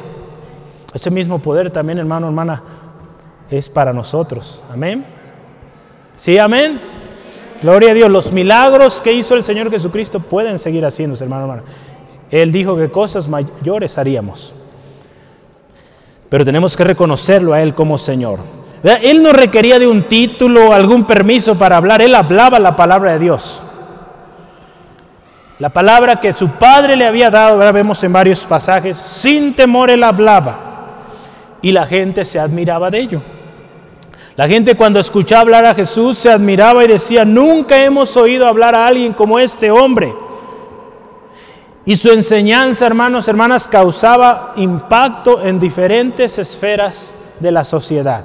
Ese 0.95 1.11
mismo 1.11 1.41
poder 1.41 1.73
también, 1.73 1.99
hermano, 1.99 2.29
hermana, 2.29 2.63
es 3.51 3.69
para 3.69 3.93
nosotros. 3.93 4.63
Amén. 4.73 5.24
Sí, 6.17 6.39
amén. 6.39 6.81
Gloria 7.63 7.91
a 7.91 7.95
Dios. 7.95 8.11
Los 8.11 8.33
milagros 8.33 9.01
que 9.01 9.13
hizo 9.13 9.35
el 9.35 9.43
Señor 9.43 9.71
Jesucristo 9.71 10.21
pueden 10.21 10.59
seguir 10.59 10.85
haciéndose, 10.85 11.25
hermano, 11.25 11.43
hermana. 11.43 11.63
Él 12.31 12.51
dijo 12.53 12.77
que 12.77 12.91
cosas 12.91 13.29
mayores 13.29 13.97
haríamos. 13.99 14.55
pero 16.29 16.45
tenemos 16.45 16.77
que 16.77 16.83
reconocerlo 16.83 17.53
a 17.53 17.63
Él 17.63 17.75
como 17.75 17.97
Señor. 17.97 18.41
Él 18.83 19.23
no 19.23 19.33
requería 19.33 19.79
de 19.79 19.87
un 19.87 20.03
título, 20.03 20.73
algún 20.73 21.07
permiso 21.07 21.55
para 21.55 21.77
hablar, 21.77 22.03
Él 22.03 22.15
hablaba 22.15 22.59
la 22.59 22.75
palabra 22.75 23.13
de 23.13 23.21
Dios. 23.21 23.63
La 25.61 25.69
palabra 25.69 26.21
que 26.21 26.33
su 26.33 26.49
padre 26.49 26.97
le 26.97 27.07
había 27.07 27.31
dado, 27.31 27.55
ahora 27.55 27.71
vemos 27.71 28.03
en 28.03 28.13
varios 28.13 28.45
pasajes, 28.45 28.97
sin 28.97 29.55
temor 29.55 29.91
Él 29.91 30.03
hablaba. 30.03 30.59
Y 31.63 31.71
la 31.71 31.87
gente 31.87 32.25
se 32.25 32.41
admiraba 32.41 32.91
de 32.91 32.99
ello. 32.99 33.23
La 34.37 34.49
gente 34.49 34.75
cuando 34.75 34.99
escuchaba 34.99 35.43
hablar 35.43 35.65
a 35.65 35.75
Jesús 35.75 36.19
se 36.19 36.29
admiraba 36.29 36.85
y 36.85 36.89
decía, 36.89 37.25
nunca 37.25 37.83
hemos 37.85 38.17
oído 38.17 38.49
hablar 38.49 38.75
a 38.75 38.87
alguien 38.87 39.13
como 39.13 39.39
este 39.39 39.71
hombre. 39.71 40.13
Y 41.85 41.95
su 41.97 42.11
enseñanza, 42.11 42.87
hermanos, 42.87 43.29
hermanas, 43.29 43.69
causaba 43.69 44.55
impacto 44.57 45.41
en 45.41 45.61
diferentes 45.61 46.39
esferas 46.39 47.15
de 47.39 47.53
la 47.53 47.63
sociedad. 47.63 48.25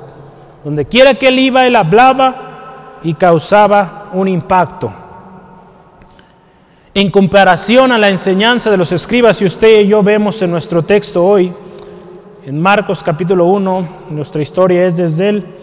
Donde 0.63 0.85
quiera 0.85 1.13
que 1.13 1.27
él 1.27 1.37
iba, 1.37 1.67
él 1.67 1.75
hablaba 1.75 2.99
y 3.03 3.13
causaba 3.13 4.09
un 4.13 4.27
impacto. 4.27 4.91
En 6.95 7.11
comparación 7.11 7.91
a 7.91 7.99
la 7.99 8.09
enseñanza 8.09 8.71
de 8.71 8.77
los 8.77 8.91
escribas, 8.91 9.37
si 9.37 9.45
usted 9.45 9.81
y 9.81 9.87
yo 9.87 10.01
vemos 10.01 10.41
en 10.41 10.49
nuestro 10.49 10.81
texto 10.81 11.23
hoy, 11.23 11.53
en 12.45 12.59
Marcos 12.59 13.03
capítulo 13.03 13.45
1, 13.45 13.87
nuestra 14.09 14.41
historia 14.41 14.87
es 14.87 14.97
desde 14.97 15.29
el 15.29 15.58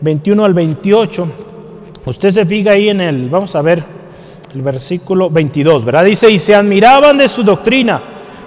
21 0.00 0.44
al 0.44 0.54
28, 0.54 1.28
usted 2.04 2.30
se 2.30 2.46
fija 2.46 2.72
ahí 2.72 2.88
en 2.88 3.00
el, 3.00 3.28
vamos 3.28 3.54
a 3.54 3.62
ver, 3.62 3.84
el 4.54 4.62
versículo 4.62 5.28
22, 5.28 5.84
¿verdad? 5.84 6.04
Dice, 6.04 6.30
y 6.30 6.38
se 6.38 6.54
admiraban 6.54 7.18
de 7.18 7.28
su 7.28 7.42
doctrina, 7.42 8.00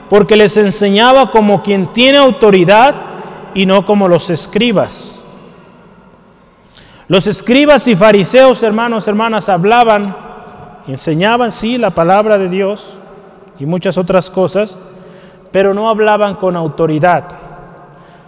porque 0.10 0.36
les 0.36 0.56
enseñaba 0.58 1.30
como 1.32 1.62
quien 1.62 1.88
tiene 1.88 2.18
autoridad 2.18 2.96
y 3.54 3.66
no 3.66 3.86
como 3.86 4.08
los 4.08 4.30
escribas. 4.30 5.24
Los 7.08 7.28
escribas 7.28 7.88
y 7.88 7.96
fariseos, 7.96 8.64
hermanos, 8.64 9.08
hermanas, 9.08 9.50
hablaban, 9.50 10.16
enseñaban, 10.88 11.52
sí, 11.52 11.78
la 11.78 11.90
palabra 11.90 12.38
de 12.38 12.50
Dios 12.50 12.94
y 13.60 13.66
muchas 13.66 13.98
otras 13.98 14.30
cosas, 14.30 14.78
pero 15.52 15.74
no 15.74 15.90
hablaban 15.90 16.36
con 16.36 16.56
autoridad. 16.56 17.26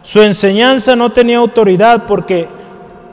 Su 0.01 0.21
enseñanza 0.21 0.97
no 0.97 1.11
tenía 1.11 1.37
autoridad 1.37 2.05
porque 2.05 2.47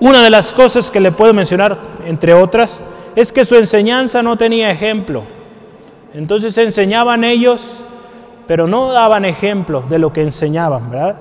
una 0.01 0.23
de 0.23 0.31
las 0.31 0.53
cosas 0.53 0.91
que 0.91 0.99
le 0.99 1.13
puedo 1.13 1.35
mencionar, 1.35 1.77
entre 2.07 2.33
otras, 2.33 2.81
es 3.15 3.33
que 3.33 3.45
su 3.45 3.55
enseñanza 3.55 4.23
no 4.23 4.37
tenía 4.37 4.71
ejemplo. 4.71 5.25
Entonces 6.15 6.57
enseñaban 6.59 7.23
ellos, 7.23 7.85
pero 8.47 8.67
no 8.67 8.93
daban 8.93 9.25
ejemplo 9.25 9.85
de 9.89 9.99
lo 9.99 10.13
que 10.13 10.23
enseñaban, 10.23 10.91
¿verdad? 10.91 11.17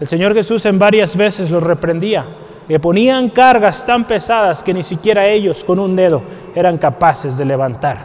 El 0.00 0.08
Señor 0.08 0.34
Jesús 0.34 0.64
en 0.66 0.78
varias 0.78 1.14
veces 1.14 1.50
los 1.50 1.62
reprendía 1.62 2.24
que 2.66 2.80
ponían 2.80 3.28
cargas 3.28 3.86
tan 3.86 4.04
pesadas 4.04 4.64
que 4.64 4.74
ni 4.74 4.82
siquiera 4.82 5.26
ellos 5.26 5.62
con 5.62 5.78
un 5.78 5.94
dedo 5.94 6.22
eran 6.54 6.78
capaces 6.78 7.38
de 7.38 7.44
levantar. 7.44 7.98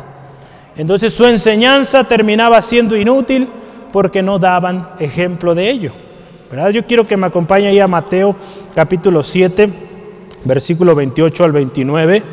Entonces 0.76 1.14
su 1.14 1.26
enseñanza 1.26 2.04
terminaba 2.04 2.62
siendo 2.62 2.96
inútil 2.96 3.48
porque 3.92 4.22
no 4.22 4.40
daban 4.40 4.90
ejemplo 5.00 5.56
de 5.56 5.70
ello. 5.70 5.92
¿verdad? 6.50 6.70
Yo 6.70 6.86
quiero 6.86 7.08
que 7.08 7.18
me 7.18 7.28
acompañe 7.28 7.68
ahí 7.68 7.80
a 7.80 7.88
Mateo 7.88 8.36
capítulo 8.76 9.24
7, 9.24 9.91
versículo 10.46 10.96
28 10.96 11.44
al 11.44 11.52
29. 11.52 12.24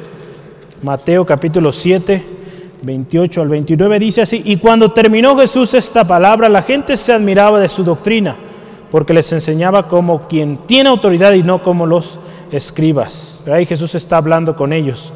Mateo 0.82 1.26
capítulo 1.26 1.72
7, 1.72 2.22
28 2.82 3.42
al 3.42 3.48
29 3.48 3.98
dice 3.98 4.22
así, 4.22 4.42
y 4.44 4.56
cuando 4.56 4.92
terminó 4.92 5.36
Jesús 5.36 5.74
esta 5.74 6.06
palabra, 6.06 6.48
la 6.48 6.62
gente 6.62 6.96
se 6.96 7.12
admiraba 7.12 7.58
de 7.60 7.68
su 7.68 7.82
doctrina 7.82 8.36
porque 8.90 9.12
les 9.12 9.30
enseñaba 9.32 9.88
como 9.88 10.28
quien 10.28 10.58
tiene 10.66 10.88
autoridad 10.88 11.32
y 11.32 11.42
no 11.42 11.62
como 11.62 11.86
los 11.86 12.18
escribas. 12.50 13.42
Ahí 13.50 13.66
Jesús 13.66 13.94
está 13.94 14.16
hablando 14.16 14.56
con 14.56 14.72
ellos 14.72 15.12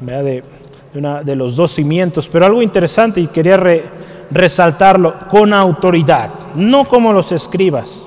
de, 0.00 0.42
de, 0.94 1.36
los 1.36 1.56
dos 1.56 1.72
cimientos, 1.72 2.28
pero 2.28 2.46
algo 2.46 2.62
interesante 2.62 3.20
y 3.20 3.26
quería 3.26 3.60
resaltarlo, 4.30 5.14
con 5.28 5.52
autoridad, 5.52 6.30
no 6.54 6.84
como 6.84 7.12
los 7.12 7.32
escribas. 7.32 8.06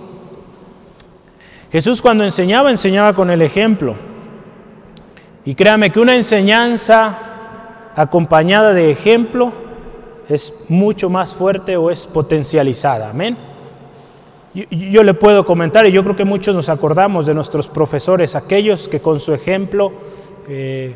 Jesús 1.71 2.01
cuando 2.01 2.23
enseñaba, 2.23 2.71
enseñaba 2.71 3.13
con 3.13 3.29
el 3.29 3.41
ejemplo. 3.41 3.95
Y 5.45 5.55
créame 5.55 5.91
que 5.91 5.99
una 5.99 6.15
enseñanza 6.15 7.17
acompañada 7.95 8.73
de 8.73 8.91
ejemplo 8.91 9.51
es 10.29 10.65
mucho 10.69 11.09
más 11.09 11.33
fuerte 11.33 11.75
o 11.75 11.91
es 11.91 12.07
potencializada. 12.07 13.09
Amén. 13.09 13.37
Yo, 14.53 15.03
le 15.03 15.15
puedo 15.15 15.45
comentar, 15.45 15.85
y 15.87 15.91
yo 15.91 16.03
creo 16.03 16.15
que 16.15 16.25
muchos 16.25 16.55
nos 16.55 16.69
acordamos 16.69 17.25
de 17.25 17.33
nuestros 17.33 17.67
profesores, 17.67 18.35
aquellos 18.35 18.87
que 18.87 18.99
con 18.99 19.19
su 19.19 19.33
ejemplo 19.33 19.91
eh, 20.47 20.95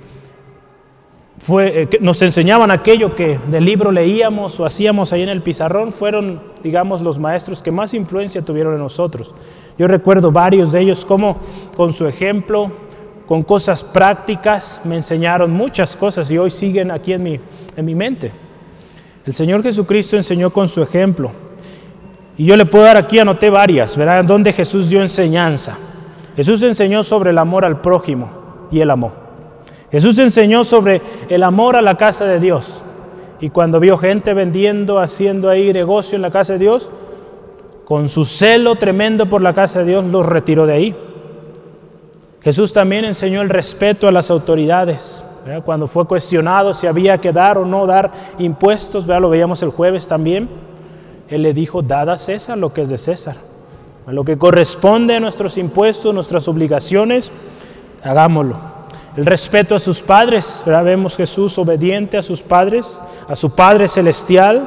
fue, 1.40 1.82
eh, 1.82 1.90
nos 2.00 2.22
enseñaban 2.22 2.70
aquello 2.70 3.16
que 3.16 3.40
del 3.50 3.66
libro 3.66 3.92
leíamos 3.92 4.60
o 4.60 4.66
hacíamos 4.66 5.12
ahí 5.12 5.24
en 5.24 5.30
el 5.30 5.42
pizarrón, 5.42 5.92
fueron, 5.92 6.40
digamos, 6.62 7.02
los 7.02 7.18
maestros 7.18 7.64
que 7.64 7.72
más 7.72 7.96
influencia 7.96 8.44
tuvieron 8.44 8.74
en 8.74 8.80
nosotros. 8.80 9.34
Yo 9.78 9.88
recuerdo 9.88 10.32
varios 10.32 10.72
de 10.72 10.82
ellos 10.82 11.04
como 11.04 11.38
con 11.76 11.94
su 11.94 12.06
ejemplo, 12.06 12.72
con 13.28 13.44
cosas 13.44 13.84
prácticas, 13.84 14.82
me 14.86 14.96
enseñaron 14.96 15.52
muchas 15.52 15.96
cosas 15.96 16.32
y 16.32 16.38
hoy 16.38 16.50
siguen 16.50 16.90
aquí 16.90 17.14
en 17.14 17.24
mi, 17.24 17.40
en 17.76 17.86
mi 17.86 17.94
mente. 17.94 18.32
El 19.26 19.34
Señor 19.34 19.62
Jesucristo 19.62 20.16
enseñó 20.16 20.50
con 20.50 20.70
su 20.70 20.82
ejemplo. 20.82 21.32
Y 22.38 22.46
yo 22.46 22.56
le 22.56 22.66
puedo 22.66 22.86
dar 22.86 22.96
aquí, 22.96 23.20
anoté 23.20 23.50
varias, 23.50 23.98
¿verdad? 23.98 24.24
Donde 24.24 24.54
Jesús 24.54 24.90
dio 24.90 25.02
enseñanza. 25.02 25.78
Jesús 26.38 26.62
enseñó 26.64 27.04
sobre 27.04 27.32
el 27.32 27.38
amor 27.38 27.66
al 27.66 27.82
prójimo 27.82 28.30
y 28.72 28.80
el 28.80 28.90
amor. 28.90 29.12
Jesús 29.92 30.18
enseñó 30.20 30.64
sobre 30.64 31.02
el 31.28 31.44
amor 31.44 31.76
a 31.76 31.82
la 31.82 31.96
casa 31.96 32.26
de 32.26 32.40
Dios. 32.40 32.82
Y 33.42 33.50
cuando 33.50 33.80
vio 33.80 33.98
gente 33.98 34.34
vendiendo, 34.34 35.00
haciendo 35.00 35.50
ahí 35.50 35.74
negocio 35.74 36.16
en 36.16 36.22
la 36.22 36.32
casa 36.32 36.54
de 36.54 36.60
Dios, 36.60 36.90
con 37.84 38.08
su 38.08 38.24
celo 38.24 38.76
tremendo 38.76 39.28
por 39.28 39.42
la 39.42 39.54
casa 39.54 39.80
de 39.80 39.86
Dios, 39.86 40.06
los 40.06 40.26
retiró 40.26 40.66
de 40.66 40.74
ahí. 40.74 40.96
Jesús 42.48 42.72
también 42.72 43.04
enseñó 43.04 43.42
el 43.42 43.50
respeto 43.50 44.08
a 44.08 44.12
las 44.14 44.32
autoridades. 44.32 45.22
Cuando 45.66 45.86
fue 45.86 46.08
cuestionado 46.08 46.74
si 46.74 46.88
había 46.88 47.18
que 47.18 47.34
dar 47.34 47.58
o 47.58 47.66
no 47.66 47.86
dar 47.86 48.10
impuestos, 48.40 49.06
¿verdad? 49.06 49.24
lo 49.24 49.30
veíamos 49.30 49.62
el 49.64 49.70
jueves 49.70 50.08
también. 50.08 50.48
Él 51.28 51.42
le 51.42 51.54
dijo, 51.54 51.82
dada 51.82 52.14
a 52.14 52.18
César 52.18 52.58
lo 52.58 52.72
que 52.72 52.84
es 52.84 52.88
de 52.88 52.98
César. 52.98 53.36
Lo 54.08 54.24
que 54.24 54.38
corresponde 54.38 55.18
a 55.18 55.20
nuestros 55.20 55.58
impuestos, 55.58 56.14
nuestras 56.14 56.48
obligaciones, 56.48 57.34
hagámoslo. 58.02 58.56
El 59.18 59.26
respeto 59.26 59.76
a 59.76 59.80
sus 59.80 60.00
padres, 60.00 60.64
vemos 60.66 61.18
Jesús 61.18 61.58
obediente 61.58 62.18
a 62.18 62.24
sus 62.24 62.42
padres, 62.42 63.02
a 63.28 63.36
su 63.36 63.54
Padre 63.54 63.90
Celestial, 63.90 64.64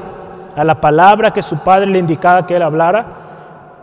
a 0.54 0.64
la 0.64 0.82
palabra 0.82 1.32
que 1.32 1.40
su 1.40 1.56
Padre 1.60 1.86
le 1.86 1.98
indicaba 1.98 2.46
que 2.46 2.56
él 2.56 2.62
hablara. 2.62 3.19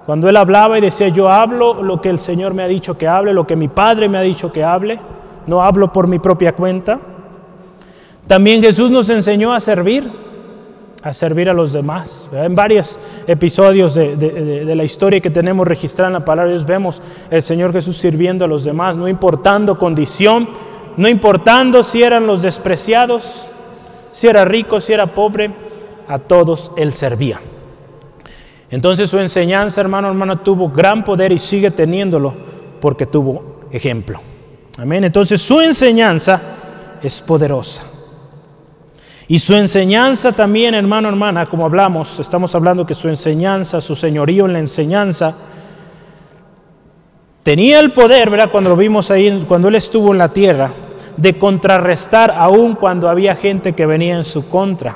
Cuando 0.07 0.29
él 0.29 0.37
hablaba 0.37 0.77
y 0.77 0.81
decía, 0.81 1.09
yo 1.09 1.29
hablo 1.29 1.83
lo 1.83 1.99
que 1.99 2.07
el 2.07 2.17
Señor 2.17 2.53
me 2.53 2.63
ha 2.63 2.67
dicho 2.67 2.97
que 2.97 3.09
hable, 3.09 3.33
lo 3.33 3.45
que 3.45 3.57
mi 3.57 3.67
Padre 3.67 4.07
me 4.07 4.17
ha 4.17 4.21
dicho 4.21 4.53
que 4.53 4.63
hable, 4.63 5.01
no 5.47 5.61
hablo 5.61 5.91
por 5.91 6.07
mi 6.07 6.17
propia 6.17 6.53
cuenta. 6.55 6.97
También 8.25 8.63
Jesús 8.63 8.89
nos 8.89 9.09
enseñó 9.09 9.51
a 9.51 9.59
servir, 9.59 10.09
a 11.03 11.11
servir 11.11 11.49
a 11.49 11.53
los 11.53 11.73
demás. 11.73 12.29
En 12.31 12.55
varios 12.55 12.97
episodios 13.27 13.95
de, 13.95 14.73
la 14.73 14.85
historia 14.85 15.19
que 15.19 15.29
tenemos 15.29 15.67
registrada 15.67 16.07
en 16.07 16.13
la 16.13 16.23
palabra 16.23 16.51
de 16.51 16.53
Dios 16.53 16.65
vemos 16.65 17.01
el 17.29 17.41
Señor 17.41 17.73
Jesús 17.73 17.97
sirviendo 17.97 18.45
a 18.45 18.47
los 18.47 18.63
demás, 18.63 18.95
no 18.95 19.09
importando 19.09 19.77
condición, 19.77 20.47
no 20.95 21.09
importando 21.09 21.83
si 21.83 22.01
eran 22.01 22.25
los 22.27 22.41
despreciados, 22.41 23.45
si 24.11 24.29
era 24.29 24.45
rico, 24.45 24.79
si 24.79 24.93
era 24.93 25.07
pobre, 25.07 25.51
a 26.07 26.17
todos 26.17 26.71
Él 26.77 26.93
servía. 26.93 27.41
Entonces 28.69 29.09
su 29.09 29.19
enseñanza, 29.19 29.81
hermano, 29.81 30.09
hermana, 30.09 30.43
tuvo 30.43 30.69
gran 30.69 31.03
poder 31.03 31.31
y 31.31 31.39
sigue 31.39 31.71
teniéndolo 31.71 32.33
porque 32.81 33.05
tuvo 33.05 33.61
ejemplo. 33.71 34.19
Amén. 34.77 35.03
Entonces 35.03 35.41
su 35.41 35.59
enseñanza 35.61 36.41
es 37.01 37.19
poderosa. 37.21 37.83
Y 39.29 39.39
su 39.39 39.53
enseñanza 39.55 40.31
también, 40.31 40.73
hermano, 40.73 41.09
hermana, 41.09 41.45
como 41.45 41.65
hablamos, 41.65 42.19
estamos 42.19 42.55
hablando 42.55 42.85
que 42.85 42.93
su 42.93 43.09
enseñanza, 43.09 43.81
su 43.81 43.93
señorío 43.93 44.45
en 44.45 44.53
la 44.53 44.59
enseñanza, 44.59 45.35
tenía 47.43 47.81
el 47.81 47.91
poder, 47.91 48.29
¿verdad? 48.29 48.49
Cuando 48.49 48.69
lo 48.69 48.77
vimos 48.77 49.11
ahí, 49.11 49.43
cuando 49.47 49.67
él 49.67 49.75
estuvo 49.75 50.13
en 50.13 50.17
la 50.17 50.29
tierra, 50.29 50.71
de 51.17 51.37
contrarrestar 51.37 52.31
aún 52.31 52.75
cuando 52.75 53.09
había 53.09 53.35
gente 53.35 53.73
que 53.73 53.85
venía 53.85 54.15
en 54.15 54.23
su 54.23 54.47
contra. 54.47 54.95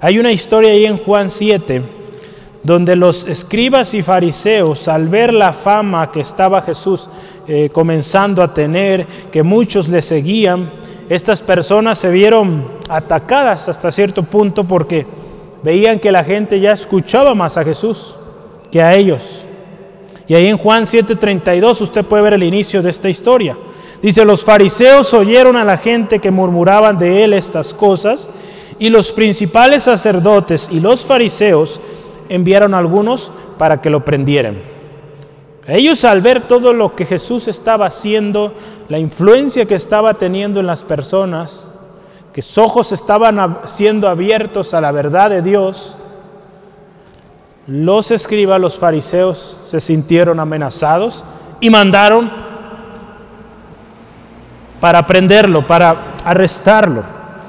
Hay 0.00 0.18
una 0.18 0.32
historia 0.32 0.72
ahí 0.72 0.84
en 0.84 0.98
Juan 0.98 1.30
7, 1.30 1.82
donde 2.64 2.96
los 2.96 3.26
escribas 3.26 3.92
y 3.92 4.02
fariseos, 4.02 4.88
al 4.88 5.08
ver 5.08 5.34
la 5.34 5.52
fama 5.52 6.10
que 6.10 6.20
estaba 6.20 6.62
Jesús 6.62 7.08
eh, 7.46 7.68
comenzando 7.70 8.42
a 8.42 8.52
tener, 8.52 9.06
que 9.30 9.42
muchos 9.42 9.86
le 9.88 10.00
seguían, 10.00 10.70
estas 11.10 11.42
personas 11.42 11.98
se 11.98 12.10
vieron 12.10 12.66
atacadas 12.88 13.68
hasta 13.68 13.92
cierto 13.92 14.22
punto 14.22 14.64
porque 14.64 15.06
veían 15.62 15.98
que 15.98 16.10
la 16.10 16.24
gente 16.24 16.58
ya 16.58 16.72
escuchaba 16.72 17.34
más 17.34 17.58
a 17.58 17.64
Jesús 17.64 18.16
que 18.72 18.80
a 18.82 18.94
ellos. 18.94 19.44
Y 20.26 20.34
ahí 20.34 20.46
en 20.46 20.56
Juan 20.56 20.86
7:32 20.86 21.82
usted 21.82 22.04
puede 22.06 22.22
ver 22.22 22.32
el 22.32 22.42
inicio 22.42 22.80
de 22.80 22.90
esta 22.90 23.10
historia. 23.10 23.58
Dice, 24.00 24.24
los 24.24 24.42
fariseos 24.42 25.12
oyeron 25.12 25.56
a 25.56 25.64
la 25.64 25.76
gente 25.76 26.18
que 26.18 26.30
murmuraban 26.30 26.98
de 26.98 27.24
él 27.24 27.34
estas 27.34 27.72
cosas, 27.72 28.28
y 28.78 28.88
los 28.88 29.12
principales 29.12 29.84
sacerdotes 29.84 30.68
y 30.70 30.80
los 30.80 31.04
fariseos 31.04 31.80
enviaron 32.28 32.74
algunos 32.74 33.30
para 33.58 33.80
que 33.80 33.90
lo 33.90 34.04
prendieran. 34.04 34.58
Ellos 35.66 36.04
al 36.04 36.20
ver 36.20 36.42
todo 36.42 36.72
lo 36.72 36.94
que 36.94 37.06
Jesús 37.06 37.48
estaba 37.48 37.86
haciendo, 37.86 38.52
la 38.88 38.98
influencia 38.98 39.64
que 39.64 39.74
estaba 39.74 40.14
teniendo 40.14 40.60
en 40.60 40.66
las 40.66 40.82
personas, 40.82 41.68
que 42.34 42.42
sus 42.42 42.58
ojos 42.58 42.92
estaban 42.92 43.58
siendo 43.64 44.08
abiertos 44.08 44.74
a 44.74 44.80
la 44.80 44.92
verdad 44.92 45.30
de 45.30 45.40
Dios, 45.40 45.96
los 47.66 48.10
escribas, 48.10 48.60
los 48.60 48.78
fariseos 48.78 49.60
se 49.64 49.80
sintieron 49.80 50.38
amenazados 50.38 51.24
y 51.60 51.70
mandaron 51.70 52.30
para 54.80 55.06
prenderlo, 55.06 55.66
para 55.66 56.16
arrestarlo. 56.24 57.02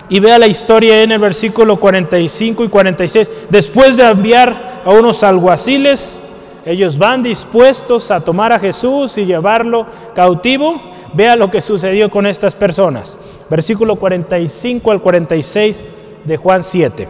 Y 0.07 0.21
vea 0.21 0.39
la 0.39 0.47
historia 0.47 1.01
en 1.01 1.11
el 1.11 1.19
versículo 1.19 1.77
45 1.77 2.63
y 2.63 2.69
46. 2.69 3.29
Después 3.49 3.97
de 3.97 4.03
enviar 4.03 4.64
a 4.85 4.91
unos 4.91 5.23
alguaciles, 5.23 6.21
ellos 6.63 6.97
van 6.97 7.23
dispuestos 7.23 8.11
a 8.11 8.21
tomar 8.21 8.53
a 8.53 8.59
Jesús 8.59 9.17
y 9.17 9.25
llevarlo 9.25 9.87
cautivo. 10.13 10.79
Vea 11.13 11.35
lo 11.35 11.49
que 11.49 11.59
sucedió 11.59 12.09
con 12.09 12.27
estas 12.27 12.53
personas. 12.53 13.17
Versículo 13.49 13.95
45 13.95 14.91
al 14.91 15.01
46 15.01 15.85
de 16.23 16.37
Juan 16.37 16.63
7. 16.63 17.07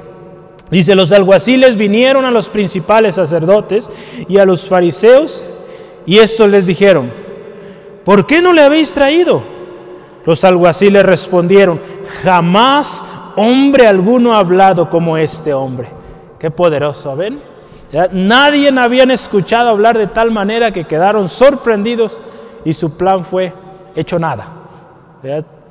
Dice, 0.72 0.96
los 0.96 1.12
alguaciles 1.12 1.76
vinieron 1.76 2.24
a 2.26 2.32
los 2.32 2.50
principales 2.50 3.16
sacerdotes 3.16 3.90
y 4.28 4.38
a 4.38 4.46
los 4.46 4.68
fariseos 4.68 5.46
y 6.06 6.20
estos 6.20 6.50
les 6.50 6.68
dijeron, 6.68 7.12
¿por 8.04 8.26
qué 8.26 8.42
no 8.42 8.54
le 8.54 8.62
habéis 8.62 8.94
traído? 8.94 9.42
Los 10.26 10.44
alguaciles 10.44 11.06
respondieron, 11.06 11.80
jamás 12.24 13.06
hombre 13.36 13.86
alguno 13.86 14.34
ha 14.34 14.40
hablado 14.40 14.90
como 14.90 15.18
este 15.18 15.54
hombre. 15.54 15.90
Qué 16.40 16.50
poderoso, 16.50 17.16
¿ven? 17.16 17.55
Nadie 18.12 18.70
habían 18.78 19.12
escuchado 19.12 19.70
hablar 19.70 19.98
de 19.98 20.08
tal 20.08 20.32
manera 20.32 20.72
que 20.72 20.86
quedaron 20.86 21.30
sorprendidos 21.30 22.20
y 22.66 22.74
su 22.74 22.98
plan 22.98 23.24
fue 23.24 23.54
hecho 23.96 24.20
nada. 24.20 24.48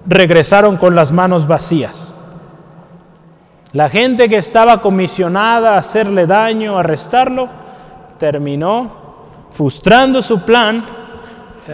Regresaron 0.07 0.77
con 0.77 0.95
las 0.95 1.13
manos 1.13 1.47
vacías. 1.47 2.17
La 3.73 3.89
gente 3.89 4.29
que 4.29 4.37
estaba 4.37 4.81
comisionada 4.81 5.75
a 5.75 5.79
hacerle 5.79 6.27
daño, 6.27 6.77
a 6.77 6.81
arrestarlo, 6.81 7.49
terminó 8.19 9.05
frustrando 9.51 10.23
su 10.23 10.41
plan. 10.41 10.85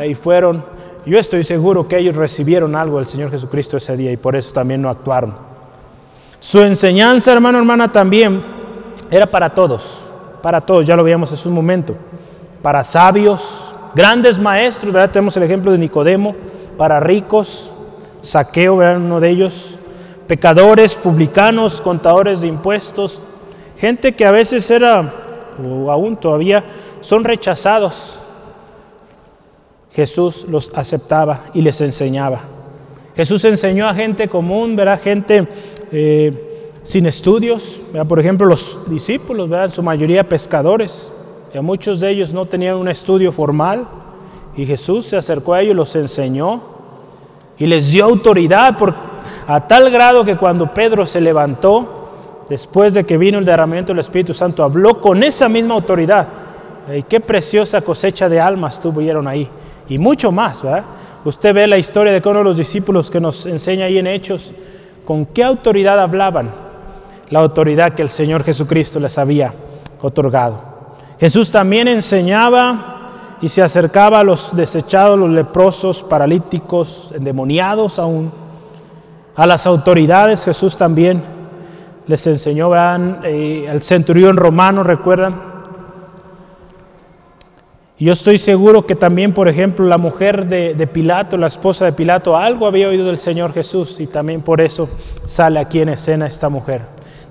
Y 0.07 0.14
fueron, 0.14 0.64
yo 1.05 1.18
estoy 1.18 1.44
seguro 1.44 1.87
que 1.87 1.98
ellos 1.98 2.16
recibieron 2.16 2.74
algo 2.74 2.96
del 2.96 3.07
Señor 3.07 3.31
Jesucristo 3.31 3.76
ese 3.76 3.96
día 3.96 4.12
y 4.12 4.16
por 4.16 4.35
eso 4.35 4.53
también 4.53 4.81
no 4.81 4.88
actuaron. 4.88 5.35
Su 6.38 6.62
enseñanza, 6.62 7.33
hermano, 7.33 7.59
hermana, 7.59 7.92
también 7.92 8.42
era 9.11 9.26
para 9.26 9.55
todos, 9.55 10.00
para 10.42 10.61
todos, 10.61 10.87
ya 10.87 10.96
lo 10.96 11.05
veíamos 11.05 11.33
hace 11.33 11.48
un 11.48 11.55
momento, 11.55 11.94
para 12.62 12.83
sabios, 12.85 13.74
grandes 13.94 14.38
maestros, 14.38 14.92
¿verdad? 14.92 15.11
Tenemos 15.11 15.37
el 15.37 15.42
ejemplo 15.42 15.72
de 15.72 15.79
Nicodemo, 15.79 16.35
para 16.76 17.00
ricos, 17.00 17.72
Saqueo, 18.22 18.79
¿verdad? 18.79 18.98
Uno 18.98 19.20
de 19.20 19.31
ellos, 19.31 19.79
pecadores, 20.26 20.94
publicanos, 20.94 21.81
contadores 21.81 22.40
de 22.40 22.48
impuestos, 22.48 23.22
gente 23.79 24.14
que 24.14 24.26
a 24.26 24.31
veces 24.31 24.70
era, 24.70 25.12
o 25.66 25.90
aún 25.90 26.16
todavía, 26.16 26.64
son 27.00 27.24
rechazados. 27.24 28.16
Jesús 29.92 30.46
los 30.48 30.70
aceptaba 30.74 31.46
y 31.53 31.62
les 31.62 31.81
enseñaba. 31.81 32.40
Jesús 33.16 33.44
enseñó 33.44 33.88
a 33.88 33.94
gente 33.94 34.29
común, 34.29 34.76
verá, 34.76 34.96
gente 34.96 35.48
eh, 35.90 36.49
sin 36.82 37.06
estudios, 37.06 37.82
por 38.08 38.20
ejemplo 38.20 38.46
los 38.46 38.80
discípulos, 38.88 39.48
¿verdad? 39.48 39.66
en 39.66 39.72
su 39.72 39.82
mayoría 39.82 40.28
pescadores, 40.28 41.12
ya 41.52 41.62
muchos 41.62 42.00
de 42.00 42.10
ellos 42.10 42.32
no 42.32 42.46
tenían 42.46 42.76
un 42.76 42.88
estudio 42.88 43.32
formal 43.32 43.86
y 44.56 44.66
Jesús 44.66 45.06
se 45.06 45.16
acercó 45.16 45.54
a 45.54 45.60
ellos, 45.60 45.76
los 45.76 45.94
enseñó 45.96 46.62
y 47.58 47.66
les 47.66 47.92
dio 47.92 48.04
autoridad 48.04 48.76
por 48.76 48.94
a 49.46 49.66
tal 49.66 49.90
grado 49.90 50.24
que 50.24 50.36
cuando 50.36 50.72
Pedro 50.72 51.04
se 51.04 51.20
levantó, 51.20 52.44
después 52.48 52.94
de 52.94 53.04
que 53.04 53.18
vino 53.18 53.38
el 53.38 53.44
derramamiento 53.44 53.92
del 53.92 54.00
Espíritu 54.00 54.32
Santo, 54.32 54.62
habló 54.62 55.00
con 55.00 55.22
esa 55.22 55.48
misma 55.48 55.74
autoridad. 55.74 56.28
Y 56.94 57.02
qué 57.02 57.20
preciosa 57.20 57.80
cosecha 57.80 58.28
de 58.28 58.40
almas 58.40 58.80
tuvieron 58.80 59.28
ahí. 59.28 59.48
Y 59.88 59.98
mucho 59.98 60.32
más, 60.32 60.62
¿verdad? 60.62 60.84
Usted 61.24 61.52
ve 61.52 61.66
la 61.66 61.78
historia 61.78 62.12
de 62.12 62.28
uno 62.28 62.38
de 62.38 62.44
los 62.44 62.56
discípulos 62.56 63.10
que 63.10 63.20
nos 63.20 63.44
enseña 63.44 63.86
ahí 63.86 63.98
en 63.98 64.06
Hechos, 64.06 64.52
con 65.04 65.26
qué 65.26 65.44
autoridad 65.44 66.00
hablaban. 66.00 66.69
La 67.30 67.40
autoridad 67.40 67.94
que 67.94 68.02
el 68.02 68.08
Señor 68.08 68.44
Jesucristo 68.44 69.00
les 69.00 69.16
había 69.18 69.54
otorgado. 70.02 70.60
Jesús 71.18 71.50
también 71.50 71.88
enseñaba 71.88 73.36
y 73.40 73.48
se 73.48 73.62
acercaba 73.62 74.20
a 74.20 74.24
los 74.24 74.54
desechados, 74.54 75.18
los 75.18 75.30
leprosos, 75.30 76.02
paralíticos, 76.02 77.12
endemoniados 77.14 77.98
aún 77.98 78.32
a 79.40 79.46
las 79.46 79.66
autoridades 79.66 80.44
Jesús 80.44 80.76
también 80.76 81.22
les 82.06 82.26
enseñó, 82.26 82.68
vean, 82.68 83.20
eh, 83.24 83.66
al 83.70 83.80
centurión 83.82 84.36
romano, 84.36 84.82
recuerdan. 84.82 85.34
Yo 87.98 88.12
estoy 88.12 88.36
seguro 88.36 88.84
que 88.84 88.94
también, 88.94 89.32
por 89.32 89.48
ejemplo, 89.48 89.86
la 89.86 89.96
mujer 89.96 90.46
de, 90.46 90.86
Pilato, 90.86 91.38
la 91.38 91.46
esposa 91.46 91.84
de 91.86 91.92
Pilato, 91.92 92.36
algo 92.36 92.66
había 92.66 92.88
oído 92.88 93.06
del 93.06 93.16
Señor 93.16 93.54
Jesús 93.54 94.00
y 94.00 94.06
también 94.06 94.42
por 94.42 94.60
eso 94.60 94.88
sale 95.26 95.58
aquí 95.58 95.80
en 95.80 95.90
escena 95.90 96.26
esta 96.26 96.48
mujer. 96.48 96.82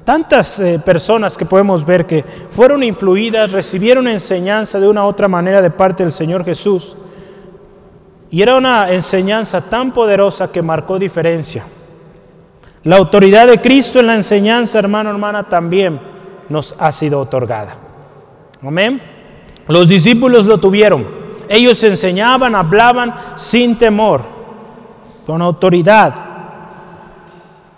Tantas 0.03 0.59
eh, 0.59 0.79
personas 0.83 1.37
que 1.37 1.45
podemos 1.45 1.85
ver 1.85 2.05
que 2.05 2.23
fueron 2.51 2.83
influidas, 2.83 3.51
recibieron 3.51 4.07
enseñanza 4.07 4.79
de 4.79 4.87
una 4.87 5.05
u 5.05 5.07
otra 5.07 5.27
manera 5.27 5.61
de 5.61 5.69
parte 5.69 6.03
del 6.03 6.11
Señor 6.11 6.43
Jesús. 6.43 6.95
Y 8.31 8.41
era 8.41 8.55
una 8.55 8.91
enseñanza 8.91 9.61
tan 9.61 9.91
poderosa 9.91 10.51
que 10.51 10.61
marcó 10.61 10.97
diferencia. 10.97 11.63
La 12.83 12.97
autoridad 12.97 13.47
de 13.47 13.59
Cristo 13.59 13.99
en 13.99 14.07
la 14.07 14.15
enseñanza, 14.15 14.79
hermano, 14.79 15.09
hermana, 15.09 15.43
también 15.43 15.99
nos 16.47 16.75
ha 16.79 16.91
sido 16.91 17.19
otorgada. 17.19 17.75
Amén. 18.65 19.01
Los 19.67 19.87
discípulos 19.87 20.45
lo 20.45 20.57
tuvieron. 20.57 21.05
Ellos 21.47 21.83
enseñaban, 21.83 22.55
hablaban 22.55 23.15
sin 23.35 23.77
temor, 23.77 24.21
con 25.25 25.41
autoridad. 25.41 26.28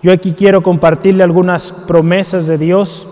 Yo 0.04 0.12
aquí 0.12 0.34
quiero 0.34 0.64
compartirle 0.64 1.24
algunas 1.24 1.72
promesas 1.72 2.48
de 2.48 2.58
Dios, 2.58 3.08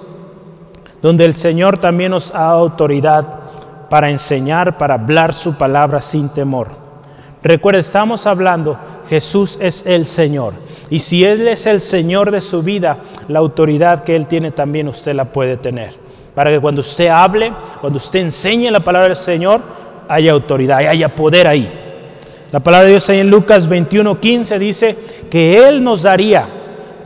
donde 1.04 1.23
el 1.25 1.36
Señor 1.36 1.78
también 1.78 2.12
nos 2.12 2.34
da 2.34 2.49
autoridad 2.49 3.39
para 3.89 4.10
enseñar, 4.10 4.78
para 4.78 4.95
hablar 4.95 5.34
su 5.34 5.56
palabra 5.56 6.02
sin 6.02 6.30
temor. 6.30 6.67
Recuerda, 7.43 7.80
estamos 7.80 8.25
hablando, 8.25 8.78
Jesús 9.08 9.60
es 9.62 9.86
el 9.86 10.08
Señor. 10.08 10.54
Y 10.89 10.99
si 10.99 11.23
Él 11.23 11.47
es 11.47 11.67
el 11.67 11.80
Señor 11.80 12.32
de 12.32 12.41
su 12.41 12.63
vida, 12.63 12.97
la 13.28 13.38
autoridad 13.38 14.04
que 14.04 14.15
Él 14.15 14.28
tiene 14.28 14.52
también 14.52 14.88
usted 14.88 15.13
la 15.13 15.25
puede 15.25 15.58
tener. 15.58 15.93
Para 16.34 16.49
que 16.49 16.60
cuando 16.60 16.82
usted 16.82 17.08
hable, 17.08 17.54
cuando 17.82 17.97
usted 17.97 18.19
enseñe 18.19 18.71
la 18.71 18.80
palabra 18.80 19.10
del 19.10 19.17
Señor, 19.17 19.62
haya 20.08 20.32
autoridad, 20.32 20.80
haya 20.80 21.10
poder 21.10 21.47
ahí. 21.47 21.71
La 22.52 22.60
palabra 22.60 22.86
de 22.86 22.91
Dios 22.93 23.08
en 23.10 23.30
Lucas 23.30 23.69
21, 23.69 24.19
15 24.19 24.58
dice 24.58 24.97
que 25.30 25.67
Él 25.67 25.84
nos 25.84 26.02
daría 26.02 26.58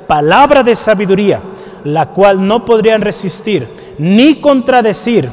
palabra 0.08 0.64
de 0.64 0.76
sabiduría, 0.76 1.40
la 1.84 2.08
cual 2.10 2.46
no 2.46 2.64
podrían 2.64 3.02
resistir 3.02 3.68
ni 3.98 4.36
contradecir 4.36 5.30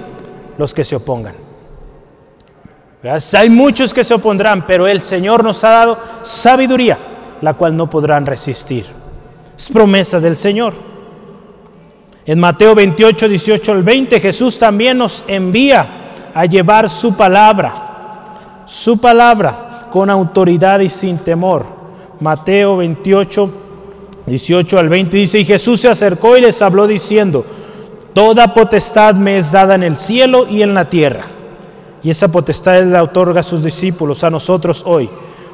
los 0.59 0.75
que 0.75 0.85
se 0.85 0.97
opongan. 0.97 1.35
Hay 3.33 3.49
muchos 3.49 3.95
que 3.95 4.05
se 4.05 4.15
opondrán, 4.15 4.67
pero 4.67 4.87
el 4.87 5.01
Señor 5.01 5.43
nos 5.43 5.65
ha 5.65 5.71
dado 5.71 5.99
sabiduría 6.23 6.99
la 7.41 7.55
cual 7.55 7.77
no 7.77 7.89
podrán 7.89 8.27
resistir. 8.27 8.87
Es 9.57 9.69
promesa 9.69 10.21
del 10.21 10.37
Señor. 10.37 10.75
En 12.27 12.39
Mateo 12.39 12.75
28, 12.75 13.29
18 13.29 13.73
al 13.73 13.83
20, 13.83 14.21
Jesús 14.21 14.59
también 14.59 14.99
nos 14.99 15.25
envía 15.27 15.87
a 16.35 16.45
llevar 16.45 16.89
su 16.89 17.17
palabra, 17.17 17.73
su 18.67 19.01
palabra 19.01 19.89
con 19.91 20.11
autoridad 20.11 20.81
y 20.81 20.89
sin 20.89 21.19
temor. 21.19 21.65
Mateo 22.21 22.77
28, 22.77 23.55
18 24.31 24.79
al 24.79 24.89
20 24.89 25.17
dice, 25.17 25.39
y 25.39 25.45
Jesús 25.45 25.81
se 25.81 25.89
acercó 25.89 26.37
y 26.37 26.41
les 26.41 26.63
habló 26.63 26.87
diciendo, 26.87 27.45
Toda 28.15 28.53
potestad 28.53 29.15
me 29.15 29.39
es 29.39 29.53
dada 29.53 29.75
en 29.75 29.83
el 29.83 29.97
cielo 29.97 30.47
y 30.49 30.63
en 30.63 30.75
la 30.75 30.89
tierra. 30.89 31.27
Y 32.03 32.11
esa 32.11 32.29
potestad 32.29 32.83
la 32.85 33.03
otorga 33.03 33.41
a 33.41 33.45
sus 33.45 33.63
discípulos, 33.63 34.25
a 34.25 34.31
nosotros 34.31 34.83
hoy. 34.87 35.09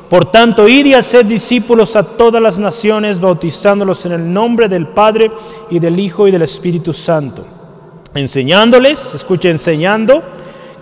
Por 0.08 0.30
tanto, 0.30 0.68
id 0.68 0.86
y 0.86 0.94
haced 0.94 1.26
discípulos 1.26 1.96
a 1.96 2.02
todas 2.02 2.40
las 2.40 2.58
naciones, 2.58 3.20
bautizándolos 3.20 4.06
en 4.06 4.12
el 4.12 4.32
nombre 4.32 4.68
del 4.68 4.86
Padre 4.86 5.30
y 5.68 5.80
del 5.80 5.98
Hijo 5.98 6.28
y 6.28 6.30
del 6.30 6.42
Espíritu 6.42 6.92
Santo, 6.92 7.44
enseñándoles, 8.14 9.14
escuche, 9.14 9.50
enseñando 9.50 10.22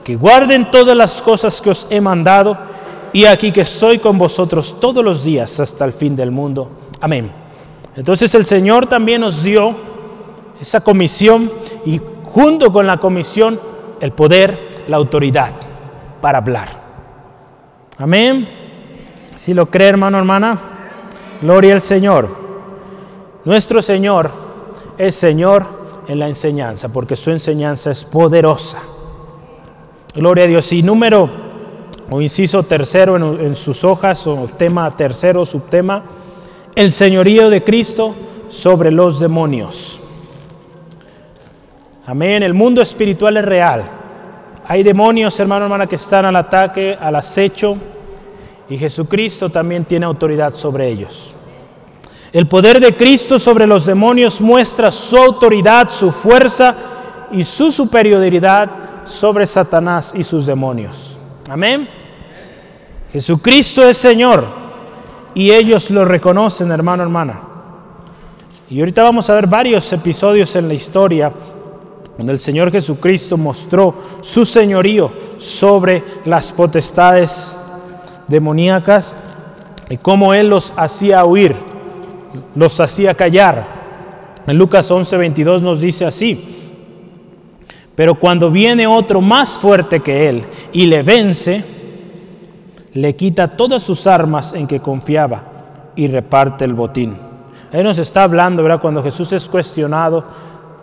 que 0.05 0.17
guarden 0.17 0.71
todas 0.71 0.95
las 0.95 1.23
cosas 1.23 1.59
que 1.63 1.71
os 1.71 1.87
he 1.89 2.01
mandado, 2.01 2.57
y 3.15 3.25
aquí 3.25 3.51
que 3.51 3.63
estoy 3.63 3.99
con 3.99 4.19
vosotros 4.19 4.77
todos 4.79 5.03
los 5.03 5.25
días 5.25 5.59
hasta 5.59 5.87
el 5.87 5.95
fin 5.95 6.15
del 6.15 6.31
mundo. 6.31 6.69
Amén. 7.01 7.44
Entonces 7.97 8.35
el 8.35 8.45
Señor 8.45 8.87
también 8.87 9.21
nos 9.21 9.43
dio 9.43 9.75
esa 10.61 10.81
comisión 10.81 11.51
y 11.85 12.01
junto 12.25 12.73
con 12.73 12.87
la 12.87 12.99
comisión 12.99 13.61
el 14.01 14.13
poder, 14.13 14.85
la 14.89 14.97
autoridad 14.97 15.53
para 16.21 16.39
hablar. 16.39 16.69
Amén. 17.99 18.49
Si 19.35 19.55
lo 19.55 19.67
cree 19.67 19.89
hermano, 19.89 20.19
hermana, 20.19 20.59
gloria 21.41 21.75
al 21.75 21.81
Señor. 21.81 22.29
Nuestro 23.45 23.83
Señor 23.83 24.31
es 24.99 25.15
Señor 25.15 25.65
en 26.09 26.19
la 26.19 26.29
enseñanza, 26.29 26.93
porque 26.93 27.17
su 27.17 27.31
enseñanza 27.31 27.91
es 27.91 28.05
poderosa. 28.05 28.79
Gloria 30.15 30.45
a 30.45 30.47
Dios. 30.47 30.73
Y 30.73 30.83
número 30.83 31.29
o 32.11 32.21
inciso 32.21 32.63
tercero 32.63 33.17
en, 33.17 33.57
sus 33.57 33.85
hojas, 33.85 34.27
o 34.27 34.49
tema 34.57 34.91
tercero, 34.91 35.45
subtema, 35.47 36.03
el 36.75 36.91
señorío 36.91 37.51
de 37.51 37.63
Cristo 37.63 38.15
sobre 38.49 38.91
los 38.91 39.21
demonios. 39.21 40.01
Amén. 42.07 42.43
El 42.43 42.55
mundo 42.55 42.83
espiritual 42.83 43.37
es 43.37 43.45
real. 43.45 43.85
Hay 44.67 44.83
demonios, 44.83 45.39
hermano, 45.41 45.67
hermana, 45.67 45.87
que 45.87 45.97
están 45.97 46.25
al 46.25 46.37
ataque, 46.37 46.97
al 47.01 47.17
acecho, 47.17 47.77
y 48.69 48.77
Jesucristo 48.77 49.51
también 49.51 49.85
tiene 49.85 50.07
autoridad 50.07 50.55
sobre 50.55 50.89
ellos. 50.89 51.35
El 52.33 52.49
poder 52.49 52.81
de 52.81 52.97
Cristo 52.97 53.39
sobre 53.39 53.67
los 53.67 53.87
demonios 53.87 54.41
muestra 54.41 54.91
su 54.91 55.17
autoridad, 55.17 55.89
su 55.91 56.11
fuerza 56.11 56.75
y 57.31 57.45
su 57.45 57.71
superioridad 57.71 58.71
sobre 59.05 59.47
Satanás 59.47 60.13
y 60.17 60.25
sus 60.25 60.47
demonios. 60.47 61.19
Amén. 61.49 61.89
Jesucristo 63.13 63.87
es 63.87 63.97
Señor 63.97 64.64
y 65.35 65.51
ellos 65.51 65.91
lo 65.91 66.05
reconocen, 66.05 66.71
hermano, 66.71 67.03
hermana. 67.03 67.41
Y 68.71 68.81
ahorita 68.81 69.03
vamos 69.03 69.29
a 69.29 69.35
ver 69.35 69.47
varios 69.47 69.93
episodios 69.93 70.55
en 70.57 70.69
la 70.69 70.75
historia 70.75 71.33
donde 72.17 72.33
el 72.33 72.39
Señor 72.39 72.71
Jesucristo 72.71 73.37
mostró 73.37 73.95
su 74.21 74.45
señorío 74.45 75.11
sobre 75.39 76.03
las 76.25 76.53
potestades 76.53 77.59
demoníacas 78.29 79.15
y 79.91 79.97
cómo 79.97 80.33
Él 80.33 80.49
los 80.49 80.73
hacía 80.77 81.25
huir, 81.25 81.55
los 82.55 82.79
hacía 82.81 83.15
callar. 83.15 83.67
En 84.47 84.57
Lucas 84.57 84.91
11:22 84.91 85.61
nos 85.61 85.81
dice 85.81 86.05
así, 86.05 86.73
pero 87.95 88.15
cuando 88.15 88.51
viene 88.51 88.87
otro 88.87 89.21
más 89.21 89.55
fuerte 89.55 90.01
que 90.01 90.29
Él 90.29 90.45
y 90.73 90.87
le 90.87 91.03
vence, 91.03 91.65
le 92.95 93.17
quita 93.17 93.49
todas 93.49 93.83
sus 93.83 94.07
armas 94.07 94.55
en 94.55 94.67
que 94.67 94.81
confiaba 94.81 95.43
y 95.97 96.09
reparte 96.09 96.65
el 96.65 96.75
botín. 96.75 97.17
Ahí 97.73 97.83
nos 97.83 97.99
está 97.99 98.23
hablando, 98.23 98.63
¿verdad? 98.63 98.81
Cuando 98.81 99.03
Jesús 99.03 99.33
es 99.33 99.49
cuestionado 99.49 100.25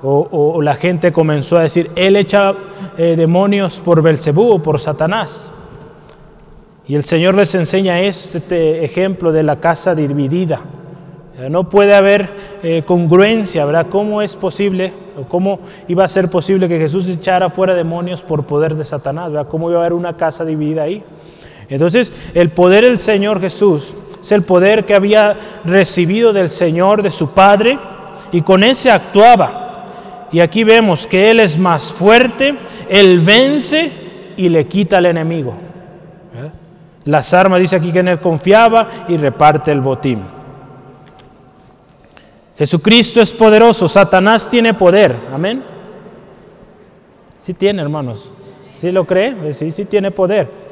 o, 0.03 0.61
la 0.61 0.75
gente 0.75 1.11
comenzó 1.11 1.57
a 1.57 1.63
decir, 1.63 1.89
Él 1.95 2.15
echa 2.15 2.53
eh, 2.97 3.15
demonios 3.15 3.79
por 3.79 4.01
Belcebú 4.01 4.51
o 4.51 4.63
por 4.63 4.79
Satanás. 4.79 5.51
Y 6.87 6.95
el 6.95 7.05
Señor 7.05 7.35
les 7.35 7.53
enseña 7.55 8.01
este 8.01 8.83
ejemplo 8.83 9.31
de 9.31 9.43
la 9.43 9.57
casa 9.57 9.95
dividida. 9.95 10.59
No 11.49 11.69
puede 11.69 11.95
haber 11.95 12.29
eh, 12.61 12.83
congruencia, 12.85 13.65
¿verdad? 13.65 13.87
¿Cómo 13.89 14.21
es 14.21 14.35
posible 14.35 14.93
o 15.17 15.27
cómo 15.27 15.59
iba 15.87 16.03
a 16.03 16.07
ser 16.07 16.29
posible 16.29 16.67
que 16.67 16.77
Jesús 16.77 17.07
echara 17.07 17.49
fuera 17.49 17.73
demonios 17.73 18.21
por 18.21 18.45
poder 18.45 18.75
de 18.75 18.83
Satanás? 18.83 19.31
¿Cómo 19.49 19.69
iba 19.69 19.79
a 19.79 19.83
haber 19.83 19.93
una 19.93 20.17
casa 20.17 20.43
dividida 20.43 20.83
ahí? 20.83 21.03
Entonces, 21.71 22.11
el 22.33 22.49
poder 22.49 22.83
del 22.83 22.99
Señor 22.99 23.39
Jesús 23.39 23.93
es 24.21 24.31
el 24.33 24.43
poder 24.43 24.85
que 24.85 24.93
había 24.93 25.37
recibido 25.63 26.33
del 26.33 26.49
Señor, 26.49 27.01
de 27.01 27.09
su 27.09 27.33
Padre, 27.33 27.79
y 28.33 28.41
con 28.41 28.61
ese 28.65 28.91
actuaba. 28.91 30.27
Y 30.33 30.41
aquí 30.41 30.65
vemos 30.65 31.07
que 31.07 31.31
Él 31.31 31.39
es 31.39 31.57
más 31.57 31.93
fuerte, 31.93 32.55
Él 32.89 33.21
vence 33.21 33.89
y 34.35 34.49
le 34.49 34.67
quita 34.67 34.97
al 34.97 35.05
enemigo. 35.05 35.53
Las 37.05 37.33
armas, 37.33 37.61
dice 37.61 37.77
aquí 37.77 37.93
que 37.93 37.99
en 37.99 38.09
Él 38.09 38.19
confiaba 38.19 39.05
y 39.07 39.15
reparte 39.15 39.71
el 39.71 39.79
botín. 39.79 40.21
Jesucristo 42.57 43.21
es 43.21 43.31
poderoso, 43.31 43.87
Satanás 43.87 44.49
tiene 44.49 44.73
poder, 44.73 45.15
amén. 45.33 45.63
Sí 47.41 47.53
tiene, 47.53 47.81
hermanos. 47.81 48.29
¿Sí 48.75 48.91
lo 48.91 49.05
cree? 49.05 49.53
Sí, 49.53 49.71
sí 49.71 49.85
tiene 49.85 50.11
poder 50.11 50.70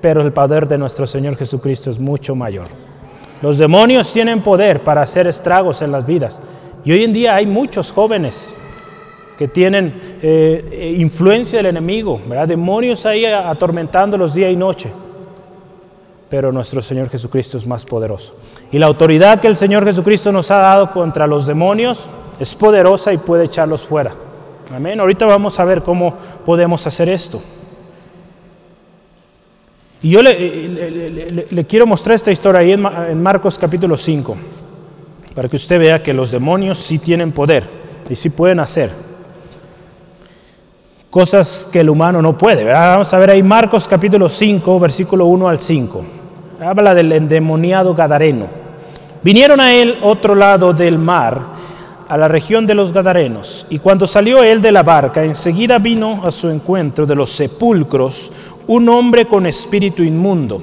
pero 0.00 0.22
el 0.22 0.32
poder 0.32 0.68
de 0.68 0.78
nuestro 0.78 1.06
Señor 1.06 1.36
Jesucristo 1.36 1.90
es 1.90 1.98
mucho 1.98 2.34
mayor. 2.34 2.66
Los 3.42 3.58
demonios 3.58 4.12
tienen 4.12 4.42
poder 4.42 4.82
para 4.82 5.02
hacer 5.02 5.26
estragos 5.26 5.82
en 5.82 5.92
las 5.92 6.06
vidas. 6.06 6.40
Y 6.84 6.92
hoy 6.92 7.04
en 7.04 7.12
día 7.12 7.34
hay 7.34 7.46
muchos 7.46 7.92
jóvenes 7.92 8.52
que 9.36 9.48
tienen 9.48 10.18
eh, 10.22 10.96
influencia 10.98 11.58
del 11.58 11.66
enemigo, 11.66 12.20
¿verdad? 12.26 12.48
demonios 12.48 13.04
ahí 13.04 13.24
atormentándolos 13.26 14.34
día 14.34 14.50
y 14.50 14.56
noche. 14.56 14.90
Pero 16.30 16.50
nuestro 16.50 16.80
Señor 16.80 17.10
Jesucristo 17.10 17.58
es 17.58 17.66
más 17.66 17.84
poderoso. 17.84 18.34
Y 18.72 18.78
la 18.78 18.86
autoridad 18.86 19.40
que 19.40 19.46
el 19.46 19.56
Señor 19.56 19.84
Jesucristo 19.84 20.32
nos 20.32 20.50
ha 20.50 20.56
dado 20.56 20.90
contra 20.90 21.26
los 21.26 21.46
demonios 21.46 22.08
es 22.40 22.54
poderosa 22.54 23.12
y 23.12 23.18
puede 23.18 23.44
echarlos 23.44 23.82
fuera. 23.82 24.12
Amén. 24.74 24.98
Ahorita 24.98 25.26
vamos 25.26 25.60
a 25.60 25.64
ver 25.64 25.82
cómo 25.82 26.14
podemos 26.44 26.86
hacer 26.86 27.08
esto. 27.08 27.40
Y 30.06 30.10
yo 30.10 30.22
le, 30.22 31.66
quiero 31.68 31.84
mostrar 31.84 32.14
esta 32.14 32.30
historia 32.30 32.60
ahí 32.60 32.70
en, 32.70 33.20
Marcos 33.20 33.58
capítulo 33.58 33.96
5, 33.96 34.36
para 35.34 35.48
que 35.48 35.56
usted 35.56 35.80
vea 35.80 36.00
que 36.00 36.14
los 36.14 36.30
demonios 36.30 36.78
sí 36.78 37.00
tienen 37.00 37.32
poder 37.32 37.68
y 38.08 38.14
sí 38.14 38.30
pueden 38.30 38.60
hacer 38.60 38.92
cosas 41.10 41.68
que 41.72 41.80
el 41.80 41.90
humano 41.90 42.22
no 42.22 42.38
puede. 42.38 42.62
Vamos 42.62 43.12
a 43.12 43.18
ver 43.18 43.30
ahí 43.30 43.42
Marcos 43.42 43.88
capítulo 43.88 44.28
5, 44.28 44.78
versículo 44.78 45.26
1 45.26 45.48
al 45.48 45.58
5. 45.58 46.04
Habla 46.60 46.94
del 46.94 47.10
endemoniado 47.10 47.92
Gadareno. 47.92 48.46
Vinieron 49.24 49.60
a 49.60 49.74
él 49.74 49.98
otro 50.02 50.36
lado 50.36 50.72
del 50.72 50.98
mar, 50.98 51.40
a 52.08 52.16
la 52.16 52.28
región 52.28 52.64
de 52.64 52.76
los 52.76 52.92
Gadarenos, 52.92 53.66
y 53.70 53.80
cuando 53.80 54.06
salió 54.06 54.44
él 54.44 54.62
de 54.62 54.70
la 54.70 54.84
barca, 54.84 55.24
enseguida 55.24 55.80
vino 55.80 56.22
a 56.24 56.30
su 56.30 56.48
encuentro 56.48 57.06
de 57.06 57.16
los 57.16 57.32
sepulcros 57.32 58.30
un 58.66 58.88
hombre 58.88 59.26
con 59.26 59.46
espíritu 59.46 60.02
inmundo, 60.02 60.62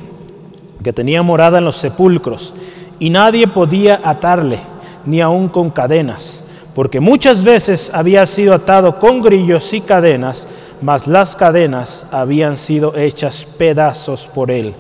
que 0.84 0.94
tenía 0.94 1.24
morada 1.24 1.60
en 1.60 1.66
los 1.66 1.78
sepulcros, 1.78 2.54
y 3.00 3.10
nadie 3.10 3.48
podía 3.48 4.02
atarle, 4.04 4.60
ni 5.06 5.22
aun 5.22 5.48
con 5.48 5.70
cadenas, 5.70 6.46
porque 6.76 7.00
muchas 7.00 7.44
veces 7.44 7.92
había 7.94 8.26
sido 8.26 8.54
atado 8.54 9.00
con 9.00 9.22
grillos 9.22 9.74
y 9.74 9.82
cadenas, 9.82 10.48
mas 10.82 11.08
las 11.08 11.36
cadenas 11.36 12.08
habían 12.12 12.58
sido 12.58 12.96
hechas 12.98 13.46
pedazos 13.58 14.28
por 14.28 14.52
él, 14.52 14.74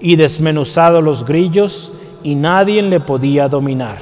y 0.00 0.16
desmenuzado 0.16 1.00
los 1.00 1.24
grillos, 1.24 1.92
y 2.22 2.34
nadie 2.34 2.82
le 2.82 3.00
podía 3.00 3.48
dominar. 3.48 3.98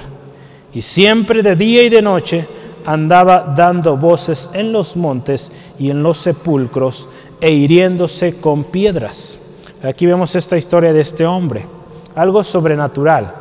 Y 0.72 0.83
siempre 0.83 1.43
de 1.43 1.55
día 1.55 1.85
y 1.85 1.89
de 1.89 2.03
noche 2.03 2.47
andaba 2.87 3.55
dando 3.57 3.97
voces 3.97 4.51
en 4.53 4.72
los 4.72 4.97
montes 4.97 5.53
y 5.79 5.91
en 5.91 6.03
los 6.03 6.18
sepulcros, 6.18 7.09
e 7.41 7.51
hiriéndose 7.51 8.37
con 8.37 8.64
piedras. 8.64 9.39
Aquí 9.82 10.07
vemos 10.07 10.35
esta 10.35 10.57
historia 10.57 10.93
de 10.93 11.01
este 11.01 11.26
hombre, 11.26 11.66
algo 12.14 12.43
sobrenatural, 12.43 13.32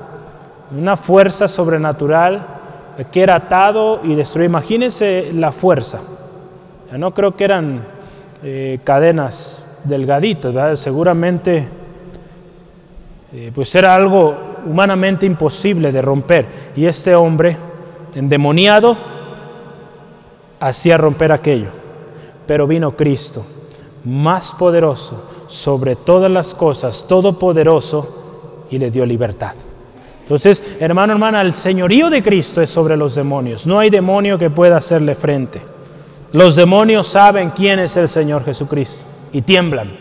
una 0.78 0.98
fuerza 0.98 1.48
sobrenatural 1.48 2.46
que 3.12 3.22
era 3.22 3.36
atado 3.36 4.02
y 4.04 4.16
destruido. 4.16 4.50
Imagínense 4.50 5.32
la 5.34 5.52
fuerza. 5.52 6.02
No 6.92 7.14
creo 7.14 7.36
que 7.36 7.44
eran 7.46 7.82
eh, 8.44 8.80
cadenas 8.84 9.66
delgaditas, 9.84 10.80
seguramente 10.80 11.68
eh, 13.34 13.52
pues 13.56 13.74
era 13.74 13.96
algo 13.96 14.36
humanamente 14.66 15.26
imposible 15.26 15.92
de 15.92 16.02
romper. 16.02 16.46
Y 16.76 16.86
este 16.86 17.16
hombre, 17.16 17.56
endemoniado, 18.16 18.98
hacía 20.60 20.98
romper 20.98 21.32
aquello. 21.32 21.70
Pero 22.46 22.68
vino 22.68 22.96
Cristo 22.96 23.46
más 24.06 24.52
poderoso 24.54 25.30
sobre 25.48 25.96
todas 25.96 26.32
las 26.32 26.54
cosas, 26.54 27.06
todopoderoso, 27.08 28.22
y 28.70 28.80
le 28.80 28.90
dio 28.90 29.06
libertad. 29.06 29.54
Entonces, 30.22 30.78
hermano, 30.80 31.14
hermana, 31.14 31.42
el 31.42 31.54
señorío 31.54 32.10
de 32.10 32.24
Cristo 32.24 32.62
es 32.62 32.70
sobre 32.70 32.98
los 32.98 33.16
demonios. 33.16 33.68
No 33.68 33.80
hay 33.80 33.90
demonio 33.90 34.38
que 34.38 34.50
pueda 34.50 34.78
hacerle 34.78 35.16
frente. 35.16 35.62
Los 36.32 36.56
demonios 36.56 37.08
saben 37.08 37.52
quién 37.52 37.80
es 37.80 37.96
el 37.98 38.08
Señor 38.08 38.44
Jesucristo 38.44 39.04
y 39.32 39.42
tiemblan. 39.42 39.92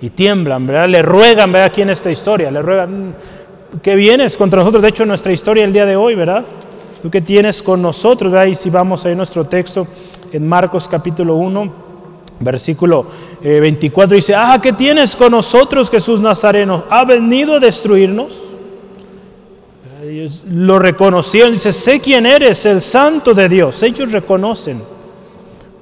Y 0.00 0.10
tiemblan, 0.10 0.66
¿verdad? 0.66 0.88
Le 0.88 1.02
ruegan, 1.02 1.52
¿verdad? 1.52 1.66
Aquí 1.66 1.82
en 1.82 1.90
esta 1.90 2.10
historia, 2.10 2.50
le 2.50 2.62
ruegan 2.62 3.14
que 3.82 3.96
vienes 3.96 4.36
contra 4.36 4.60
nosotros. 4.60 4.82
De 4.82 4.88
hecho, 4.88 5.04
nuestra 5.04 5.32
historia 5.32 5.64
el 5.64 5.72
día 5.72 5.84
de 5.86 5.96
hoy, 5.96 6.14
¿verdad? 6.14 6.44
Tú 7.02 7.10
que 7.10 7.20
tienes 7.20 7.62
con 7.62 7.82
nosotros, 7.82 8.32
¿verdad? 8.32 8.46
Y 8.46 8.54
si 8.54 8.70
vamos 8.70 9.04
a 9.04 9.10
nuestro 9.10 9.44
texto 9.44 9.86
en 10.32 10.48
Marcos 10.48 10.88
capítulo 10.88 11.34
1, 11.34 11.72
versículo 12.40 13.06
24 13.42 14.16
dice, 14.16 14.34
ah, 14.34 14.58
¿qué 14.60 14.72
tienes 14.72 15.14
con 15.14 15.30
nosotros 15.30 15.90
Jesús 15.90 16.20
Nazareno? 16.20 16.84
¿Ha 16.90 17.04
venido 17.04 17.54
a 17.54 17.60
destruirnos? 17.60 18.42
Lo 20.50 20.78
reconocieron, 20.78 21.52
dice, 21.52 21.72
sé 21.72 22.00
quién 22.00 22.26
eres, 22.26 22.64
el 22.66 22.82
santo 22.82 23.34
de 23.34 23.48
Dios. 23.48 23.82
Ellos 23.82 24.10
reconocen, 24.10 24.82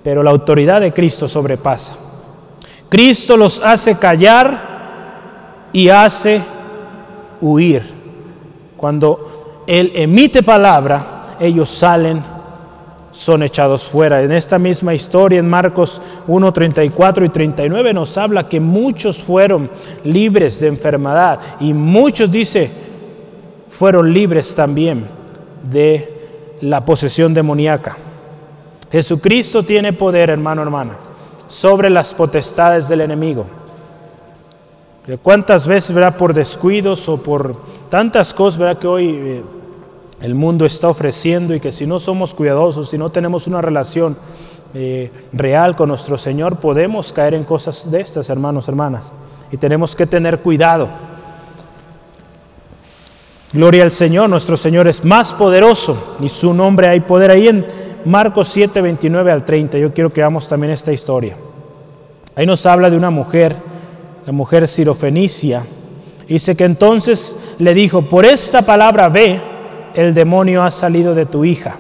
pero 0.03 0.23
la 0.23 0.31
autoridad 0.31 0.81
de 0.81 0.93
Cristo 0.93 1.29
sobrepasa. 1.29 1.97
Cristo 2.89 3.37
los 3.37 3.61
hace 3.61 3.99
callar 3.99 5.69
y 5.73 5.89
hace 5.89 6.43
huir. 7.41 7.83
Cuando 8.77 9.63
Él 9.67 9.93
emite 9.95 10.43
palabra, 10.43 11.37
ellos 11.41 11.71
salen, 11.71 12.23
son 13.17 13.43
echados 13.43 13.85
fuera. 13.85 14.23
En 14.23 14.31
esta 14.31 14.59
misma 14.59 14.93
historia, 14.93 15.39
en 15.39 15.49
Marcos 15.49 16.03
1, 16.27 16.53
34 16.53 17.25
y 17.25 17.29
39, 17.31 17.95
nos 17.95 18.19
habla 18.19 18.47
que 18.47 18.61
muchos 18.61 19.23
fueron 19.23 19.71
libres 20.05 20.61
de 20.61 20.69
enfermedad 20.69 21.41
y 21.59 21.73
muchos, 21.73 22.31
dice, 22.31 22.71
fueron 23.71 24.13
libres 24.13 24.55
también 24.55 25.07
de 25.63 26.13
la 26.61 26.85
posesión 26.85 27.33
demoníaca. 27.33 27.97
Jesucristo 28.93 29.63
tiene 29.63 29.95
poder, 29.95 30.29
hermano, 30.29 30.61
hermana, 30.61 30.93
sobre 31.49 31.89
las 31.89 32.13
potestades 32.13 32.87
del 32.87 33.01
enemigo. 33.01 33.47
¿Cuántas 35.23 35.67
veces, 35.67 35.95
verá, 35.95 36.19
por 36.19 36.35
descuidos 36.35 37.09
o 37.09 37.17
por 37.17 37.57
tantas 37.89 38.35
cosas, 38.35 38.59
verá, 38.59 38.75
que 38.75 38.87
hoy 38.87 39.09
eh, 39.09 39.43
el 40.21 40.35
mundo 40.35 40.65
está 40.65 40.89
ofreciendo 40.89 41.55
y 41.55 41.61
que 41.61 41.73
si 41.73 41.87
no 41.87 42.01
somos 42.01 42.35
cuidadosos, 42.35 42.91
si 42.91 42.99
no 42.99 43.11
tenemos 43.11 43.47
una 43.47 43.61
relación 43.61 44.17
eh, 44.75 45.11
real 45.33 45.77
con 45.77 45.89
nuestro 45.89 46.19
Señor, 46.19 46.57
podemos 46.57 47.13
caer 47.13 47.35
en 47.35 47.45
cosas 47.45 47.91
de 47.91 48.01
estas, 48.01 48.31
hermanos, 48.31 48.69
hermanas. 48.69 49.13
Y 49.53 49.57
tenemos 49.57 49.95
que 49.95 50.07
tener 50.07 50.41
cuidado. 50.41 50.89
Gloria 53.53 53.85
al 53.85 53.93
Señor, 53.93 54.29
nuestro 54.29 54.57
Señor 54.57 54.89
es 54.89 55.05
más 55.05 55.33
poderoso 55.33 56.17
y 56.21 56.29
su 56.29 56.53
nombre 56.53 56.89
hay 56.89 57.01
poder 57.01 57.31
ahí 57.31 57.49
en 57.49 57.67
Marcos 58.05 58.49
7, 58.49 58.81
29 58.81 59.33
al 59.33 59.45
30. 59.45 59.79
Yo 59.79 59.95
quiero 59.95 60.11
que 60.11 60.21
veamos 60.21 60.49
también 60.49 60.73
esta 60.73 60.93
historia. 60.93 61.37
Ahí 62.35 62.45
nos 62.45 62.67
habla 62.67 62.91
de 62.91 62.97
una 62.97 63.11
mujer 63.11 63.57
la 64.27 64.33
mujer 64.33 64.67
sirofenicia. 64.67 65.65
Dice 66.29 66.57
que 66.57 66.65
entonces 66.65 67.39
le 67.59 67.73
dijo, 67.73 68.03
por 68.03 68.25
esta 68.25 68.63
palabra 68.63 69.09
ve, 69.09 69.41
el 69.97 70.15
demonio 70.15 70.63
ha 70.63 70.71
salido 70.71 71.15
de 71.15 71.27
tu 71.27 71.45
hija. 71.45 71.79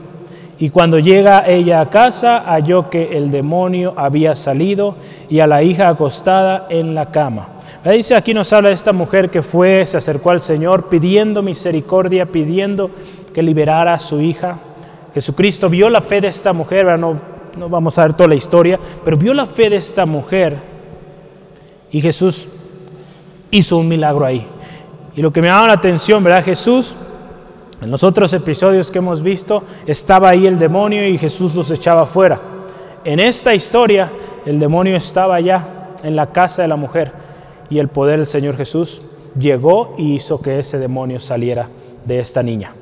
Y 0.58 0.70
cuando 0.70 0.98
llega 0.98 1.46
ella 1.46 1.82
a 1.82 1.90
casa, 1.90 2.42
halló 2.46 2.88
que 2.88 3.16
el 3.16 3.30
demonio 3.30 3.92
había 3.96 4.34
salido 4.34 4.96
y 5.28 5.40
a 5.40 5.46
la 5.46 5.62
hija 5.62 5.88
acostada 5.88 6.66
en 6.70 6.94
la 6.94 7.10
cama. 7.12 7.48
Dice 7.84 8.16
aquí 8.16 8.34
nos 8.34 8.52
habla 8.52 8.70
de 8.70 8.74
esta 8.74 8.92
mujer 8.92 9.30
que 9.30 9.42
fue, 9.42 9.84
se 9.86 9.98
acercó 9.98 10.30
al 10.30 10.40
Señor 10.40 10.88
pidiendo 10.88 11.42
misericordia, 11.42 12.26
pidiendo 12.26 12.90
que 13.32 13.42
liberara 13.42 13.92
a 13.92 13.98
su 13.98 14.20
hija. 14.20 14.58
Jesucristo 15.14 15.68
vio 15.68 15.88
la 15.88 16.00
fe 16.00 16.20
de 16.20 16.28
esta 16.28 16.52
mujer, 16.52 16.98
no, 16.98 17.16
no 17.56 17.68
vamos 17.68 17.96
a 17.98 18.02
ver 18.02 18.14
toda 18.14 18.30
la 18.30 18.34
historia, 18.34 18.80
pero 19.04 19.16
vio 19.16 19.34
la 19.34 19.46
fe 19.46 19.70
de 19.70 19.76
esta 19.76 20.04
mujer 20.04 20.56
y 21.92 22.00
Jesús 22.00 22.48
hizo 23.50 23.76
un 23.76 23.88
milagro 23.88 24.24
ahí. 24.24 24.44
Y 25.14 25.22
lo 25.22 25.32
que 25.32 25.40
me 25.40 25.48
llama 25.48 25.68
la 25.68 25.74
atención, 25.74 26.24
¿verdad? 26.24 26.44
Jesús, 26.44 26.96
en 27.80 27.90
los 27.90 28.02
otros 28.02 28.32
episodios 28.32 28.90
que 28.90 28.98
hemos 28.98 29.22
visto, 29.22 29.62
estaba 29.86 30.30
ahí 30.30 30.46
el 30.46 30.58
demonio 30.58 31.06
y 31.06 31.18
Jesús 31.18 31.54
los 31.54 31.70
echaba 31.70 32.06
fuera. 32.06 32.40
En 33.04 33.20
esta 33.20 33.54
historia, 33.54 34.10
el 34.46 34.58
demonio 34.58 34.96
estaba 34.96 35.36
allá 35.36 35.64
en 36.02 36.16
la 36.16 36.32
casa 36.32 36.62
de 36.62 36.68
la 36.68 36.76
mujer 36.76 37.12
y 37.68 37.78
el 37.78 37.88
poder 37.88 38.18
del 38.18 38.26
Señor 38.26 38.56
Jesús 38.56 39.02
llegó 39.38 39.94
y 39.98 40.14
hizo 40.14 40.40
que 40.40 40.58
ese 40.58 40.78
demonio 40.78 41.20
saliera 41.20 41.68
de 42.04 42.18
esta 42.18 42.42
niña. 42.42 42.72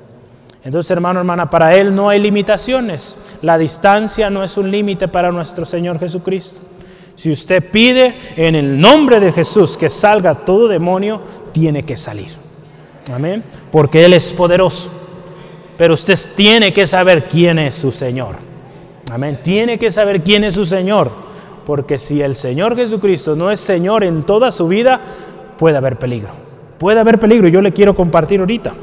Entonces, 0.62 0.90
hermano, 0.90 1.20
hermana, 1.20 1.51
para 1.51 1.74
Él 1.74 1.95
no 1.95 2.09
hay 2.09 2.20
limitaciones. 2.20 3.18
La 3.42 3.59
distancia 3.59 4.30
no 4.30 4.42
es 4.42 4.57
un 4.57 4.70
límite 4.70 5.09
para 5.09 5.30
nuestro 5.30 5.66
Señor 5.66 5.99
Jesucristo. 5.99 6.61
Si 7.16 7.30
usted 7.30 7.70
pide 7.70 8.14
en 8.36 8.55
el 8.55 8.80
nombre 8.80 9.20
de 9.20 9.32
Jesús 9.32 9.76
que 9.76 9.90
salga 9.90 10.34
todo 10.34 10.68
demonio, 10.68 11.20
tiene 11.53 11.82
que 11.84 11.97
salir. 11.97 12.43
Amén. 13.13 13.43
Porque 13.71 14.05
Él 14.05 14.13
es 14.13 14.33
poderoso. 14.33 14.91
Pero 15.77 15.95
usted 15.95 16.19
tiene 16.37 16.73
que 16.73 16.87
saber 16.87 17.25
quién 17.25 17.59
es 17.59 17.75
su 17.75 17.91
Señor. 17.93 18.37
Amén. 19.11 19.39
Tiene 19.43 19.79
que 19.79 19.91
saber 19.91 20.23
quién 20.23 20.45
es 20.45 20.55
su 20.55 20.65
Señor. 20.65 21.11
Porque 21.67 21.99
si 21.99 22.23
el 22.23 22.35
Señor 22.35 22.77
Jesucristo 22.77 23.35
no 23.35 23.51
es 23.51 23.61
Señor 23.61 24.05
en 24.05 24.23
toda 24.23 24.53
su 24.53 24.69
vida, 24.69 25.01
puede 25.59 25.77
haber 25.77 25.99
peligro. 25.99 26.31
Puede 26.79 27.01
haber 27.01 27.19
peligro. 27.19 27.49
Yo 27.49 27.61
le 27.61 27.73
quiero 27.73 27.95
compartir 27.95 28.41
ahorita. 28.41 28.75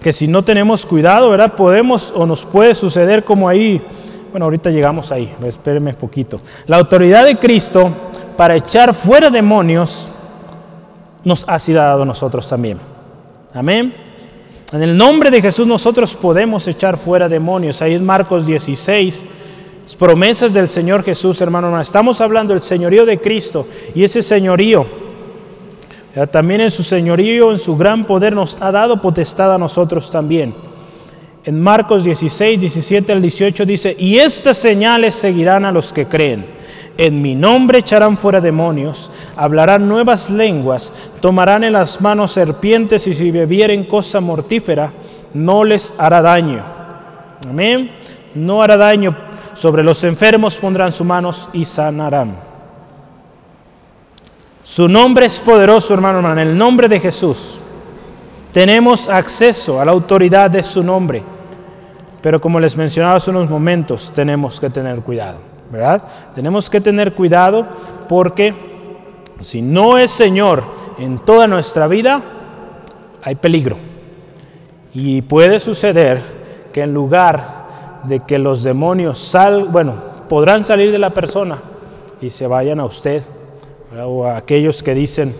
Que 0.00 0.12
si 0.12 0.26
no 0.26 0.42
tenemos 0.42 0.84
cuidado, 0.84 1.30
¿verdad? 1.30 1.54
Podemos 1.54 2.12
o 2.14 2.26
nos 2.26 2.44
puede 2.44 2.74
suceder 2.74 3.24
como 3.24 3.48
ahí 3.48 3.82
bueno, 4.30 4.44
ahorita 4.44 4.70
llegamos 4.70 5.10
ahí, 5.10 5.34
espérenme 5.44 5.90
un 5.90 5.96
poquito. 5.96 6.40
La 6.66 6.76
autoridad 6.76 7.24
de 7.24 7.38
Cristo 7.38 7.90
para 8.36 8.56
echar 8.56 8.94
fuera 8.94 9.30
demonios 9.30 10.07
nos 11.24 11.44
ha 11.48 11.58
sido 11.58 11.80
dado 11.80 12.02
a 12.02 12.06
nosotros 12.06 12.48
también. 12.48 12.78
Amén. 13.54 13.94
En 14.72 14.82
el 14.82 14.96
nombre 14.96 15.30
de 15.30 15.40
Jesús 15.40 15.66
nosotros 15.66 16.14
podemos 16.14 16.68
echar 16.68 16.98
fuera 16.98 17.28
demonios. 17.28 17.80
Ahí 17.80 17.94
en 17.94 18.04
Marcos 18.04 18.44
16, 18.46 19.24
promesas 19.98 20.52
del 20.52 20.68
Señor 20.68 21.02
Jesús, 21.02 21.40
hermano. 21.40 21.80
Estamos 21.80 22.20
hablando 22.20 22.52
del 22.52 22.62
señorío 22.62 23.06
de 23.06 23.18
Cristo 23.18 23.66
y 23.94 24.04
ese 24.04 24.22
señorío, 24.22 24.84
también 26.30 26.60
en 26.60 26.70
su 26.70 26.82
señorío, 26.82 27.50
en 27.52 27.58
su 27.58 27.76
gran 27.76 28.04
poder, 28.04 28.34
nos 28.34 28.56
ha 28.60 28.70
dado 28.70 29.00
potestad 29.00 29.54
a 29.54 29.58
nosotros 29.58 30.10
también. 30.10 30.54
En 31.44 31.58
Marcos 31.58 32.04
16, 32.04 32.60
17 32.60 33.12
al 33.12 33.22
18 33.22 33.64
dice, 33.64 33.96
y 33.98 34.18
estas 34.18 34.58
señales 34.58 35.14
seguirán 35.14 35.64
a 35.64 35.72
los 35.72 35.94
que 35.94 36.04
creen. 36.04 36.57
En 36.98 37.22
mi 37.22 37.34
nombre 37.36 37.78
echarán 37.78 38.18
fuera 38.18 38.40
demonios, 38.40 39.10
hablarán 39.36 39.88
nuevas 39.88 40.30
lenguas, 40.30 40.92
tomarán 41.20 41.62
en 41.64 41.72
las 41.72 42.00
manos 42.00 42.32
serpientes 42.32 43.06
y 43.06 43.14
si 43.14 43.30
bebieren 43.30 43.84
cosa 43.84 44.20
mortífera, 44.20 44.92
no 45.32 45.62
les 45.62 45.94
hará 45.96 46.20
daño. 46.20 46.60
Amén. 47.48 47.90
No 48.34 48.62
hará 48.62 48.76
daño. 48.76 49.16
Sobre 49.54 49.84
los 49.84 50.02
enfermos 50.04 50.58
pondrán 50.58 50.92
sus 50.92 51.06
manos 51.06 51.48
y 51.52 51.64
sanarán. 51.64 52.36
Su 54.64 54.88
nombre 54.88 55.26
es 55.26 55.38
poderoso, 55.38 55.94
hermano, 55.94 56.18
hermano. 56.18 56.40
En 56.40 56.48
el 56.48 56.58
nombre 56.58 56.88
de 56.88 57.00
Jesús 57.00 57.60
tenemos 58.52 59.08
acceso 59.08 59.80
a 59.80 59.84
la 59.84 59.92
autoridad 59.92 60.50
de 60.50 60.62
su 60.62 60.82
nombre. 60.82 61.22
Pero 62.20 62.40
como 62.40 62.58
les 62.58 62.76
mencionaba 62.76 63.16
hace 63.16 63.30
unos 63.30 63.48
momentos, 63.48 64.10
tenemos 64.14 64.58
que 64.58 64.68
tener 64.68 65.00
cuidado, 65.00 65.38
¿verdad? 65.70 66.02
Tenemos 66.34 66.68
que 66.70 66.80
tener 66.80 67.12
cuidado 67.12 67.66
porque 68.08 68.54
si 69.40 69.62
no 69.62 69.98
es 69.98 70.10
Señor 70.10 70.62
en 70.98 71.18
toda 71.18 71.46
nuestra 71.46 71.86
vida, 71.86 72.22
hay 73.22 73.34
peligro. 73.34 73.76
Y 74.94 75.22
puede 75.22 75.60
suceder 75.60 76.22
que 76.72 76.82
en 76.82 76.94
lugar 76.94 77.66
de 78.04 78.20
que 78.20 78.38
los 78.38 78.62
demonios 78.62 79.18
salgan, 79.18 79.72
bueno, 79.72 79.94
podrán 80.28 80.64
salir 80.64 80.90
de 80.92 80.98
la 80.98 81.10
persona 81.10 81.58
y 82.20 82.30
se 82.30 82.46
vayan 82.46 82.80
a 82.80 82.84
usted, 82.84 83.22
o 84.04 84.26
a 84.26 84.36
aquellos 84.36 84.82
que 84.82 84.94
dicen 84.94 85.34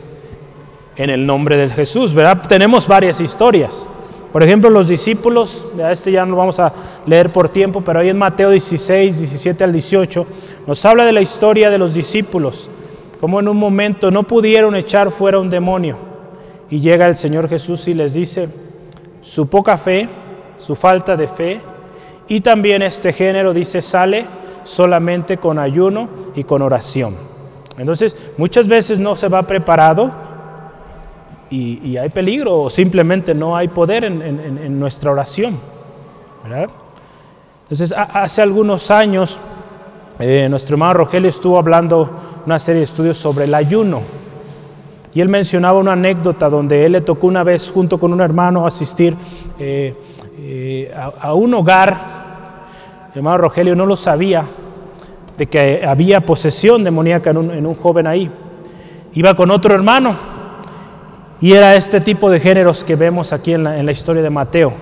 en 0.97 1.11
el 1.11 1.27
nombre 1.27 1.57
de 1.57 1.69
Jesús, 1.71 2.15
¿verdad? 2.15 2.43
Tenemos 2.49 2.87
varias 2.87 3.21
historias. 3.21 3.89
Por 4.33 4.43
ejemplo, 4.43 4.69
los 4.69 4.89
discípulos, 4.89 5.65
este 5.91 6.13
ya 6.13 6.25
no 6.25 6.33
lo 6.33 6.37
vamos 6.37 6.61
a 6.61 6.73
leer 7.07 7.33
por 7.33 7.49
tiempo, 7.49 7.81
pero 7.83 8.01
ahí 8.01 8.11
en 8.11 8.19
Mateo 8.19 8.51
16, 8.51 9.19
17 9.19 9.65
al 9.65 9.73
18, 9.73 10.27
nos 10.67 10.85
habla 10.85 11.05
de 11.05 11.13
la 11.13 11.23
historia 11.23 11.71
de 11.71 11.79
los 11.79 11.95
discípulos, 11.95 12.69
como 13.21 13.41
en 13.41 13.49
un 13.49 13.57
momento 13.57 14.11
no 14.11 14.25
pudieron 14.25 14.77
echar 14.77 15.11
fuera 15.11 15.39
un 15.39 15.49
demonio. 15.49 15.97
Y 16.71 16.81
llega 16.81 17.07
el 17.07 17.17
Señor 17.17 17.49
Jesús 17.49 17.89
y 17.89 17.95
les 17.95 18.13
dice, 18.13 18.49
su 19.23 19.49
poca 19.49 19.79
fe, 19.79 20.09
su 20.59 20.77
falta 20.77 21.17
de 21.17 21.29
fe, 21.29 21.61
y 22.29 22.43
también 22.43 22.83
este 22.83 23.15
género 23.15 23.55
dice, 23.55 23.81
sale 23.81 24.27
solamente 24.65 25.39
con 25.39 25.59
ayuno 25.59 26.11
y 26.35 26.45
con 26.45 26.61
oración. 26.61 27.17
Entonces, 27.79 28.15
muchas 28.37 28.69
veces 28.69 29.01
no 29.01 29.17
se 29.17 29.29
va 29.29 29.45
preparado, 29.45 30.28
y, 31.51 31.97
hay 31.97 32.09
peligro 32.11 32.63
o 32.63 32.71
simplemente 32.71 33.35
no 33.35 33.57
hay 33.57 33.69
poder 33.69 34.05
en, 34.05 34.79
nuestra 34.79 35.11
oración. 35.11 35.59
Entonces, 37.63 37.95
hace 37.97 38.43
algunos 38.43 38.91
años, 38.91 39.41
eh, 40.19 40.47
nuestro 40.49 40.75
hermano 40.75 40.95
Rogelio 40.95 41.29
estuvo 41.29 41.59
hablando 41.59 42.11
una 42.47 42.59
serie 42.59 42.81
de 42.81 42.85
estudios 42.85 43.17
sobre 43.17 43.45
el 43.45 43.55
ayuno. 43.55 44.01
Y 45.15 45.21
él 45.21 45.29
mencionaba 45.29 45.79
una 45.79 45.93
anécdota 45.93 46.49
donde 46.49 46.85
él 46.85 46.93
le 46.93 47.01
tocó 47.01 47.27
una 47.27 47.45
vez 47.45 47.71
junto 47.71 47.99
con 47.99 48.13
un 48.13 48.21
hermano 48.21 48.67
asistir 48.67 49.15
eh, 49.59 49.95
eh, 50.39 50.95
a, 51.21 51.35
un 51.35 51.55
hogar. 51.55 51.99
El 53.13 53.19
hermano 53.19 53.39
Rogelio 53.39 53.75
no 53.75 53.87
lo 53.87 53.97
sabía, 53.97 54.45
de 55.37 55.47
que 55.47 55.83
había 55.87 56.21
posesión 56.21 56.85
demoníaca 56.85 57.31
en 57.31 57.37
un, 57.39 57.51
en 57.51 57.67
un 57.67 57.75
joven 57.75 58.07
ahí. 58.07 58.31
Iba 59.15 59.35
con 59.35 59.51
otro 59.51 59.75
hermano 59.75 60.38
y 61.41 61.53
era 61.53 61.77
este 61.77 62.01
tipo 62.01 62.31
de 62.31 62.41
géneros 62.41 62.85
que 62.85 62.97
vemos 62.97 63.33
aquí 63.33 63.55
en 63.55 63.65
la, 63.65 63.93
historia 63.93 64.23
de 64.23 64.31
Mateo, 64.31 64.73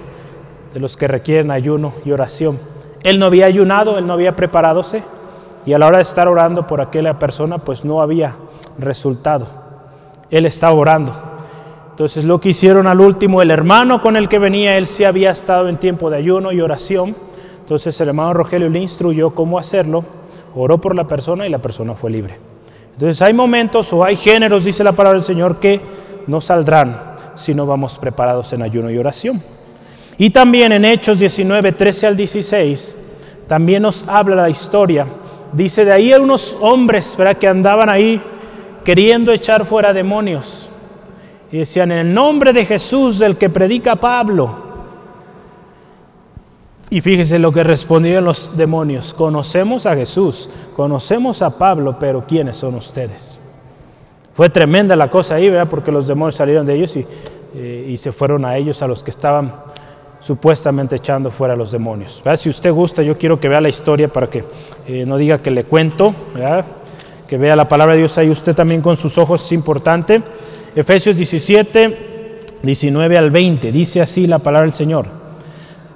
de 0.73 0.81
los 0.81 0.97
que 0.97 1.07
requieren 1.07 1.51
ayuno 1.51 1.93
y 2.05 2.13
oración. 2.13 2.59
Él 3.03 3.19
no 3.19 3.27
había 3.27 3.47
ayunado, 3.47 3.99
él 3.99 4.07
no 4.07 4.15
había 4.15 4.35
preparadose 4.35 5.03
y 5.67 5.75
a 5.75 5.79
la 5.79 5.87
hora 5.87 5.99
de 5.99 6.03
estar 6.03 6.29
orando 6.29 6.67
por 6.67 6.81
aquella 6.81 7.19
persona, 7.19 7.59
pues 7.59 7.85
no 7.85 8.01
había 8.01 8.37
resultado. 8.79 9.49
Él 10.31 10.47
estaba 10.47 10.75
orando. 10.75 11.13
Entonces 11.91 12.25
lo 12.25 12.41
que 12.41 12.51
hicieron 12.51 12.87
al 12.87 13.01
último, 13.01 13.43
el 13.43 13.51
hermano 13.51 14.01
con 14.01 14.17
el 14.17 14.29
que 14.29 14.39
venía, 14.39 14.77
él 14.79 14.87
sí 14.87 15.05
había 15.05 15.31
estado 15.31 15.69
en 15.69 15.77
tiempo 15.77 16.09
de 16.09 16.17
ayuno 16.17 16.53
y 16.53 16.61
oración. 16.61 17.15
Entonces 17.61 18.01
el 18.01 18.09
hermano 18.09 18.33
Rogelio 18.33 18.69
le 18.69 18.79
instruyó 18.79 19.31
cómo 19.31 19.59
hacerlo, 19.59 20.05
oró 20.55 20.79
por 20.79 20.95
la 20.95 21.05
persona 21.05 21.47
y 21.47 21.51
la 21.51 21.59
persona 21.59 21.95
fue 21.95 22.11
libre. 22.11 22.39
Entonces 22.93 23.21
hay 23.21 23.35
momentos 23.35 23.93
o 23.93 24.05
hay 24.05 24.17
géneros, 24.17 24.65
dice 24.65 24.83
la 24.85 24.93
palabra 24.93 25.19
del 25.19 25.27
Señor, 25.27 25.57
que 25.57 25.81
no 26.27 26.41
saldrán 26.41 27.17
si 27.35 27.55
no 27.55 27.67
vamos 27.67 27.99
preparados 27.99 28.53
en 28.53 28.63
ayuno 28.63 28.91
y 28.91 28.99
oración. 28.99 29.43
Y 30.19 30.31
también 30.31 30.73
en 30.73 30.85
Hechos 30.85 31.19
19, 31.19 31.73
13 31.73 32.07
al 32.07 32.17
16, 32.17 32.97
también 33.47 33.83
nos 33.83 34.07
habla 34.09 34.37
la 34.37 34.51
historia. 34.51 35.07
Dice, 35.53 35.85
de 35.85 35.93
ahí 35.93 36.13
unos 36.15 36.57
hombres 36.61 37.15
¿verdad? 37.17 37.37
que 37.37 37.49
andaban 37.49 37.89
ahí 37.89 38.21
queriendo 38.85 39.33
echar 39.33 39.67
fuera 39.67 39.93
demonios. 39.93 40.69
Y 41.53 41.59
decían, 41.59 41.93
en 41.93 41.99
el 41.99 42.15
nombre 42.15 42.53
de 42.53 42.65
Jesús, 42.65 43.19
del 43.19 43.37
que 43.37 43.51
predica 43.51 43.97
Pablo. 43.97 44.67
Y 46.89 47.01
fíjese 47.01 47.39
lo 47.39 47.53
que 47.53 47.65
respondieron 47.65 48.25
los 48.25 48.57
demonios. 48.57 49.13
Conocemos 49.13 49.87
a 49.87 49.95
Jesús, 49.95 50.49
conocemos 50.75 51.43
a 51.43 51.59
Pablo, 51.59 51.97
pero 51.99 52.25
¿quiénes 52.27 52.57
son 52.57 52.77
ustedes? 52.77 53.39
Fue 54.37 54.51
tremenda 54.51 54.95
la 54.97 55.09
cosa 55.11 55.37
ahí, 55.37 55.49
¿verdad? 55.49 55.69
Porque 55.69 55.91
los 55.91 56.07
demonios 56.07 56.37
salieron 56.37 56.67
de 56.67 56.75
ellos 56.75 56.97
y, 56.97 57.07
eh, 57.55 57.87
y 57.89 57.97
se 57.97 58.13
fueron 58.13 58.45
a 58.45 58.57
ellos, 58.57 58.83
a 58.83 58.87
los 58.87 59.03
que 59.03 59.11
estaban 59.11 59.53
supuestamente 60.21 60.97
echando 60.97 61.31
fuera 61.31 61.55
a 61.55 61.57
los 61.57 61.71
demonios. 61.71 62.23
Si 62.37 62.51
usted 62.51 62.73
gusta, 62.73 63.03
yo 63.03 63.17
quiero 63.17 63.39
que 63.39 63.49
vea 63.49 63.61
la 63.61 63.69
historia 63.69 64.09
para 64.09 64.29
que 64.29 64.45
eh, 64.89 65.05
no 65.07 65.17
diga 65.17 65.39
que 65.39 65.51
le 65.51 65.65
cuento, 65.65 66.15
¿verdad? 66.35 66.65
que 67.27 67.39
vea 67.39 67.57
la 67.57 67.69
palabra 67.69 67.95
de 67.95 68.01
Dios 68.01 68.17
ahí 68.19 68.31
usted 68.31 68.55
también 68.55 68.81
con 68.81 68.97
sus 68.97 69.19
ojos, 69.19 69.45
es 69.45 69.53
importante. 69.53 70.23
Efesios 70.75 71.17
17, 71.17 72.41
19 72.63 73.19
al 73.19 73.31
20, 73.31 73.73
dice 73.73 74.01
así 74.01 74.27
la 74.27 74.39
palabra 74.39 74.67
del 74.67 74.75
Señor. 74.75 75.07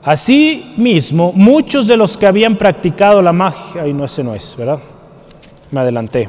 Así 0.03 0.75
mismo, 0.77 1.33
muchos 1.35 1.87
de 1.87 1.97
los 1.97 2.17
que 2.17 2.27
habían 2.27 2.57
practicado 2.57 3.21
la 3.21 3.33
magia, 3.33 3.87
y 3.87 3.93
no 3.93 4.05
ese 4.05 4.25
no 4.25 4.35
es, 4.35 4.57
¿verdad? 4.57 4.79
Me 5.71 5.81
adelanté. 5.81 6.29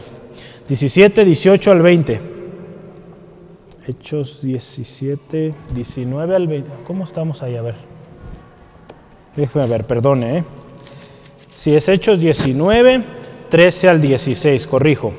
17, 0.71 1.25
18 1.25 1.69
al 1.69 1.81
20. 1.81 2.21
Hechos 3.87 4.41
17, 4.41 5.53
19 5.75 6.33
al 6.33 6.47
20. 6.47 6.71
¿Cómo 6.87 7.03
estamos 7.03 7.43
ahí? 7.43 7.57
A 7.57 7.61
ver. 7.61 7.75
Déjeme 9.35 9.67
ver, 9.67 9.85
perdone. 9.85 10.37
¿eh? 10.37 10.43
Si 11.57 11.75
es 11.75 11.89
Hechos 11.89 12.21
19, 12.21 13.03
13 13.49 13.89
al 13.89 14.01
16, 14.01 14.65
corrijo. 14.65 15.11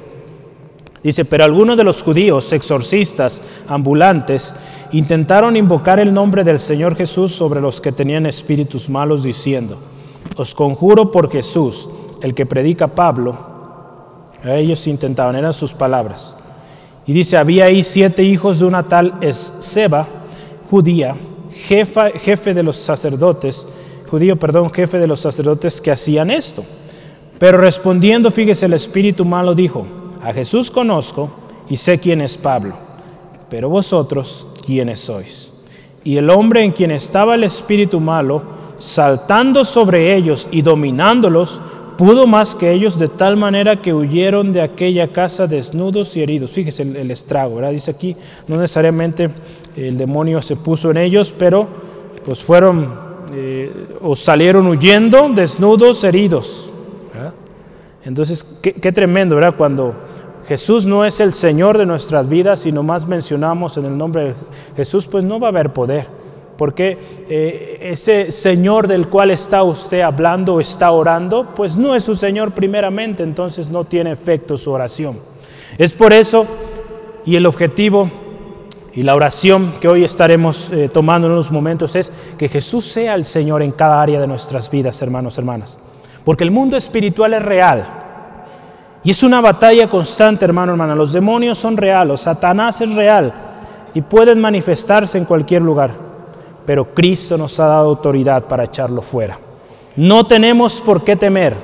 Dice, 1.02 1.26
pero 1.26 1.44
algunos 1.44 1.76
de 1.76 1.84
los 1.84 2.02
judíos, 2.02 2.50
exorcistas, 2.54 3.42
ambulantes, 3.68 4.54
intentaron 4.92 5.54
invocar 5.58 6.00
el 6.00 6.14
nombre 6.14 6.44
del 6.44 6.60
Señor 6.60 6.96
Jesús 6.96 7.30
sobre 7.34 7.60
los 7.60 7.78
que 7.78 7.92
tenían 7.92 8.24
espíritus 8.24 8.88
malos, 8.88 9.22
diciendo, 9.22 9.76
os 10.34 10.54
conjuro 10.54 11.12
por 11.12 11.30
Jesús, 11.30 11.90
el 12.22 12.34
que 12.34 12.46
predica 12.46 12.88
Pablo, 12.88 13.51
ellos 14.44 14.86
intentaban, 14.86 15.36
eran 15.36 15.52
sus 15.52 15.72
palabras. 15.72 16.36
Y 17.06 17.12
dice, 17.12 17.36
había 17.36 17.66
ahí 17.66 17.82
siete 17.82 18.22
hijos 18.22 18.58
de 18.58 18.64
una 18.64 18.84
tal 18.84 19.14
Seba, 19.32 20.06
judía, 20.70 21.16
jefa, 21.50 22.10
jefe 22.10 22.54
de 22.54 22.62
los 22.62 22.76
sacerdotes, 22.76 23.66
judío, 24.08 24.38
perdón, 24.38 24.70
jefe 24.70 24.98
de 24.98 25.06
los 25.06 25.20
sacerdotes 25.20 25.80
que 25.80 25.90
hacían 25.90 26.30
esto. 26.30 26.64
Pero 27.38 27.58
respondiendo, 27.58 28.30
fíjese, 28.30 28.66
el 28.66 28.74
espíritu 28.74 29.24
malo 29.24 29.54
dijo, 29.54 29.86
a 30.22 30.32
Jesús 30.32 30.70
conozco 30.70 31.28
y 31.68 31.76
sé 31.76 31.98
quién 31.98 32.20
es 32.20 32.36
Pablo, 32.36 32.74
pero 33.50 33.68
vosotros, 33.68 34.46
¿quiénes 34.64 35.00
sois? 35.00 35.50
Y 36.04 36.16
el 36.16 36.30
hombre 36.30 36.62
en 36.62 36.72
quien 36.72 36.90
estaba 36.90 37.34
el 37.34 37.44
espíritu 37.44 38.00
malo, 38.00 38.42
saltando 38.78 39.64
sobre 39.64 40.14
ellos 40.14 40.48
y 40.50 40.62
dominándolos, 40.62 41.60
pudo 41.96 42.26
más 42.26 42.54
que 42.54 42.72
ellos 42.72 42.98
de 42.98 43.08
tal 43.08 43.36
manera 43.36 43.80
que 43.80 43.94
huyeron 43.94 44.52
de 44.52 44.62
aquella 44.62 45.08
casa 45.08 45.46
desnudos 45.46 46.16
y 46.16 46.22
heridos. 46.22 46.52
Fíjese 46.52 46.82
el, 46.82 47.10
estrago, 47.10 47.56
¿verdad? 47.56 47.70
Dice 47.72 47.90
aquí, 47.90 48.16
no 48.48 48.56
necesariamente 48.56 49.30
el 49.76 49.96
demonio 49.96 50.42
se 50.42 50.56
puso 50.56 50.90
en 50.90 50.98
ellos, 50.98 51.34
pero 51.38 51.68
pues 52.24 52.42
fueron 52.42 52.94
eh, 53.34 53.70
o 54.02 54.14
salieron 54.14 54.66
huyendo 54.66 55.28
desnudos, 55.30 56.04
heridos. 56.04 56.68
Entonces, 58.04 58.44
qué, 58.60 58.90
tremendo, 58.90 59.36
¿verdad? 59.36 59.54
Cuando 59.56 59.94
Jesús 60.48 60.86
no 60.86 61.04
es 61.04 61.20
el 61.20 61.32
Señor 61.32 61.78
de 61.78 61.86
nuestras 61.86 62.28
vidas 62.28 62.66
y 62.66 62.72
nomás 62.72 63.06
mencionamos 63.06 63.76
en 63.76 63.86
el 63.86 63.96
nombre 63.96 64.24
de 64.24 64.34
Jesús, 64.76 65.06
pues 65.06 65.22
no 65.22 65.38
va 65.38 65.46
a 65.48 65.50
haber 65.50 65.72
poder. 65.72 66.08
Porque 66.56 66.98
eh, 67.28 67.78
ese 67.82 68.30
Señor 68.30 68.86
del 68.86 69.08
cual 69.08 69.30
está 69.30 69.62
usted 69.62 70.00
hablando 70.00 70.54
o 70.54 70.60
está 70.60 70.90
orando, 70.92 71.54
pues 71.54 71.76
no 71.76 71.94
es 71.94 72.04
su 72.04 72.14
Señor 72.14 72.52
primeramente, 72.52 73.22
entonces 73.22 73.68
no 73.68 73.84
tiene 73.84 74.12
efecto 74.12 74.56
su 74.56 74.70
oración. 74.70 75.18
Es 75.78 75.92
por 75.92 76.12
eso, 76.12 76.46
y 77.24 77.36
el 77.36 77.46
objetivo 77.46 78.10
y 78.94 79.02
la 79.02 79.14
oración 79.14 79.72
que 79.80 79.88
hoy 79.88 80.04
estaremos 80.04 80.70
eh, 80.70 80.90
tomando 80.92 81.26
en 81.26 81.32
unos 81.32 81.50
momentos 81.50 81.96
es 81.96 82.12
que 82.36 82.48
Jesús 82.48 82.84
sea 82.84 83.14
el 83.14 83.24
Señor 83.24 83.62
en 83.62 83.72
cada 83.72 84.02
área 84.02 84.20
de 84.20 84.26
nuestras 84.26 84.70
vidas, 84.70 85.00
hermanos, 85.00 85.38
hermanas. 85.38 85.80
Porque 86.24 86.44
el 86.44 86.50
mundo 86.50 86.76
espiritual 86.76 87.32
es 87.32 87.42
real. 87.42 87.86
Y 89.02 89.10
es 89.10 89.22
una 89.22 89.40
batalla 89.40 89.88
constante, 89.88 90.44
hermano, 90.44 90.72
hermana. 90.72 90.94
Los 90.94 91.12
demonios 91.12 91.58
son 91.58 91.76
reales, 91.76 92.20
Satanás 92.20 92.80
es 92.82 92.94
real 92.94 93.32
y 93.94 94.02
pueden 94.02 94.40
manifestarse 94.40 95.18
en 95.18 95.24
cualquier 95.24 95.62
lugar. 95.62 95.90
Pero 96.64 96.94
Cristo 96.94 97.36
nos 97.36 97.58
ha 97.60 97.66
dado 97.66 97.88
autoridad 97.88 98.44
para 98.44 98.64
echarlo 98.64 99.02
fuera. 99.02 99.38
No 99.96 100.26
tenemos 100.26 100.80
por 100.80 101.04
qué 101.04 101.16
temer, 101.16 101.56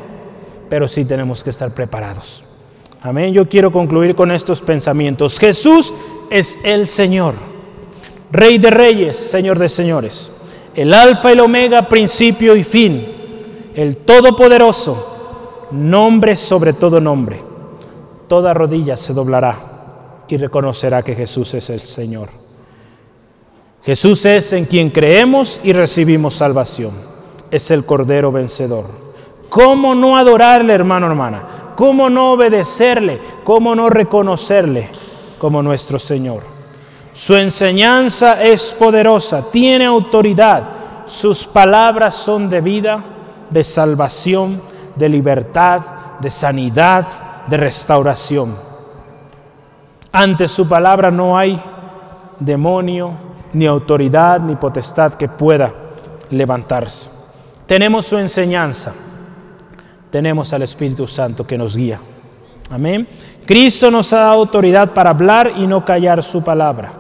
pero 0.69 0.89
sí 0.89 1.05
tenemos 1.05 1.43
que 1.43 1.51
estar 1.51 1.73
preparados. 1.73 2.45
Amén. 3.01 3.33
Yo 3.33 3.49
quiero 3.49 3.71
concluir 3.71 4.15
con 4.15 4.31
estos 4.31 4.61
pensamientos. 4.61 5.39
Jesús 5.39 5.95
es 6.31 6.59
el 6.65 6.87
Señor, 6.87 7.35
Rey 8.31 8.59
de 8.59 8.71
reyes, 8.71 9.17
Señor 9.17 9.59
de 9.59 9.69
señores, 9.71 10.31
el 10.75 10.93
alfa 10.93 11.31
y 11.31 11.33
el 11.33 11.41
omega, 11.41 11.89
principio 11.89 12.55
y 12.55 12.63
fin, 12.63 13.07
el 13.75 13.97
todopoderoso, 13.99 15.69
nombre 15.71 16.37
sobre 16.37 16.75
todo 16.75 17.01
nombre. 17.01 17.43
Toda 18.29 18.53
rodilla 18.53 18.97
se 18.97 19.15
doblará 19.15 20.25
y 20.29 20.37
reconocerá 20.37 21.03
que 21.03 21.15
Jesús 21.15 21.55
es 21.55 21.71
el 21.71 21.81
Señor. 21.81 22.29
Jesús 23.89 24.27
es 24.27 24.53
en 24.53 24.67
quien 24.67 24.91
creemos 24.91 25.61
y 25.65 25.73
recibimos 25.73 26.35
salvación. 26.35 26.93
Es 27.51 27.71
el 27.71 27.87
Cordero 27.87 28.31
vencedor. 28.31 28.85
¿Cómo 29.49 29.95
no 29.95 30.19
adorarle, 30.19 30.75
hermano, 30.75 31.07
hermana? 31.07 31.73
¿Cómo 31.75 32.11
no 32.11 32.33
obedecerle? 32.33 33.19
¿Cómo 33.45 33.75
no 33.75 33.89
reconocerle? 33.89 34.91
como 35.39 35.63
nuestro 35.63 35.99
Señor. 35.99 36.43
Su 37.15 37.35
enseñanza 37.35 38.43
es 38.43 38.73
poderosa, 38.73 39.51
tiene 39.51 39.87
autoridad, 39.87 40.65
sus 41.07 41.47
palabras 41.47 42.15
son 42.15 42.51
de 42.51 42.61
vida, 42.61 43.03
de 43.49 43.65
salvación, 43.65 44.61
de 44.97 45.09
libertad, 45.09 45.81
de 46.21 46.29
sanidad, 46.29 47.07
de 47.47 47.57
restauración. 47.57 48.55
Ante 50.13 50.47
su 50.47 50.69
palabra 50.69 51.11
no 51.11 51.39
hay 51.39 51.59
demonio, 52.39 53.28
ni 53.53 53.67
autoridad, 53.67 54.41
ni 54.41 54.57
potestad 54.57 55.15
que 55.15 55.29
pueda 55.29 55.73
levantarse. 56.31 57.11
Tenemos 57.67 58.07
su 58.07 58.19
enseñanza, 58.19 58.95
tenemos 60.11 60.53
al 60.53 60.63
Espíritu 60.63 61.07
Santo 61.07 61.47
que 61.47 61.59
nos 61.59 61.77
guía. 61.77 62.01
Amén. 62.71 63.09
Cristo 63.47 63.91
nos 63.91 64.13
ha 64.13 64.19
dado 64.19 64.41
autoridad 64.41 64.93
para 64.93 65.11
hablar 65.11 65.53
y 65.57 65.67
no 65.67 65.85
callar 65.85 66.23
su 66.23 66.43
palabra. 66.43 66.93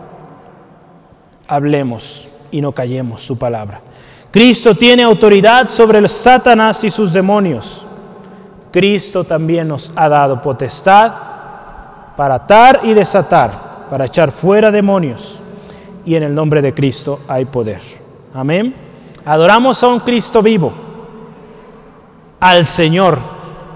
Hablemos 1.47 2.29
y 2.51 2.61
no 2.61 2.73
callemos 2.73 3.23
su 3.23 3.39
palabra. 3.39 3.81
Cristo 4.31 4.75
tiene 4.75 5.03
autoridad 5.03 5.69
sobre 5.69 5.99
el 5.99 6.09
Satanás 6.09 6.85
y 6.85 6.91
sus 6.91 7.13
demonios. 7.13 7.83
Cristo 8.71 9.25
también 9.25 9.69
nos 9.69 9.91
ha 9.97 10.09
dado 10.09 10.41
potestad 10.41 11.13
para 12.17 12.35
atar 12.35 12.81
y 12.83 12.95
desatar, 12.95 13.87
para 13.91 14.05
echar 14.05 14.31
fuera 14.31 14.71
demonios. 14.71 15.38
Y 16.09 16.17
en 16.17 16.23
el 16.23 16.35
nombre 16.35 16.63
de 16.63 16.73
Cristo 16.73 17.21
hay 17.29 17.45
poder. 17.45 17.83
Amén. 18.33 18.75
Adoramos 19.27 19.83
a 19.83 19.89
un 19.89 20.01
Cristo 20.01 20.41
vivo, 20.41 20.73
al 22.41 22.65
Señor 22.65 23.19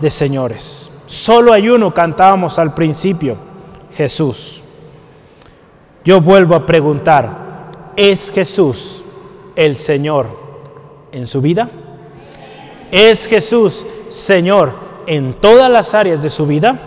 de 0.01 0.09
señores. 0.09 0.91
Solo 1.07 1.53
hay 1.53 1.69
uno, 1.69 1.93
cantábamos 1.93 2.59
al 2.59 2.73
principio, 2.73 3.37
Jesús. 3.95 4.63
Yo 6.07 6.23
vuelvo 6.23 6.55
a 6.55 6.65
preguntar, 6.65 7.69
¿es 7.97 8.33
Jesús 8.33 9.03
el 9.55 9.77
Señor 9.77 10.27
en 11.13 11.27
su 11.27 11.43
vida? 11.43 11.69
¿Es 12.91 13.29
Jesús 13.29 13.85
Señor 14.09 14.73
en 15.07 15.35
todas 15.35 15.71
las 15.71 15.93
áreas 15.93 16.23
de 16.23 16.31
su 16.31 16.47
vida? 16.47 16.81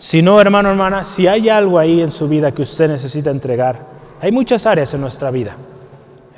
Si 0.00 0.20
no, 0.20 0.40
hermano, 0.40 0.70
hermana, 0.70 1.04
si 1.04 1.28
hay 1.28 1.48
algo 1.48 1.78
ahí 1.78 2.02
en 2.02 2.10
su 2.10 2.26
vida 2.26 2.50
que 2.50 2.62
usted 2.62 2.88
necesita 2.88 3.30
entregar, 3.30 3.89
hay 4.20 4.32
muchas 4.32 4.66
áreas 4.66 4.92
en 4.94 5.00
nuestra 5.00 5.30
vida. 5.30 5.56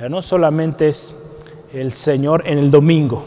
No 0.08 0.22
solamente 0.22 0.88
es 0.88 1.14
el 1.72 1.92
Señor 1.92 2.42
en 2.46 2.58
el 2.58 2.70
domingo, 2.70 3.24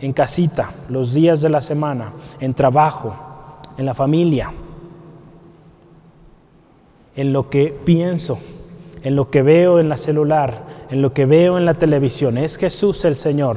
en 0.00 0.12
casita, 0.12 0.72
los 0.88 1.14
días 1.14 1.42
de 1.42 1.48
la 1.48 1.60
semana, 1.60 2.12
en 2.40 2.54
trabajo, 2.54 3.14
en 3.76 3.86
la 3.86 3.94
familia, 3.94 4.52
en 7.14 7.32
lo 7.32 7.48
que 7.50 7.78
pienso, 7.84 8.38
en 9.02 9.16
lo 9.16 9.30
que 9.30 9.42
veo 9.42 9.78
en 9.78 9.88
la 9.88 9.96
celular, 9.96 10.86
en 10.90 11.02
lo 11.02 11.12
que 11.12 11.26
veo 11.26 11.58
en 11.58 11.64
la 11.64 11.74
televisión. 11.74 12.38
Es 12.38 12.56
Jesús 12.56 13.04
el 13.04 13.16
Señor. 13.16 13.56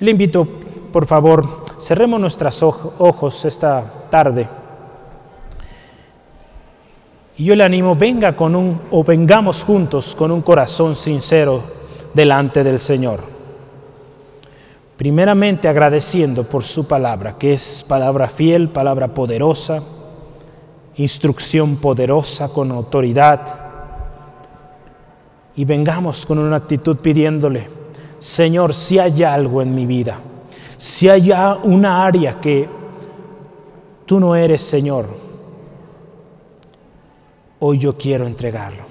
Le 0.00 0.10
invito, 0.10 0.46
por 0.92 1.06
favor, 1.06 1.64
cerremos 1.80 2.20
nuestros 2.20 2.62
ojos 2.62 3.44
esta 3.44 3.84
tarde. 4.10 4.48
Y 7.36 7.44
yo 7.44 7.56
le 7.56 7.64
animo, 7.64 7.96
venga 7.96 8.36
con 8.36 8.54
un, 8.54 8.80
o 8.92 9.02
vengamos 9.02 9.64
juntos 9.64 10.14
con 10.14 10.30
un 10.30 10.42
corazón 10.42 10.94
sincero 10.94 11.62
delante 12.12 12.62
del 12.62 12.78
Señor. 12.78 13.20
Primeramente 14.96 15.66
agradeciendo 15.66 16.44
por 16.44 16.62
su 16.62 16.86
palabra, 16.86 17.36
que 17.36 17.54
es 17.54 17.84
palabra 17.88 18.28
fiel, 18.28 18.68
palabra 18.68 19.08
poderosa, 19.08 19.82
instrucción 20.96 21.76
poderosa 21.76 22.48
con 22.50 22.70
autoridad. 22.70 23.40
Y 25.56 25.64
vengamos 25.64 26.24
con 26.24 26.38
una 26.38 26.56
actitud 26.56 26.98
pidiéndole, 26.98 27.68
Señor, 28.20 28.72
si 28.74 29.00
hay 29.00 29.24
algo 29.24 29.60
en 29.60 29.74
mi 29.74 29.86
vida, 29.86 30.20
si 30.76 31.08
hay 31.08 31.32
una 31.64 32.06
área 32.06 32.40
que 32.40 32.68
tú 34.06 34.20
no 34.20 34.36
eres 34.36 34.62
Señor, 34.62 35.23
hoy 37.60 37.78
yo 37.78 37.96
quiero 37.96 38.26
entregarlo. 38.26 38.84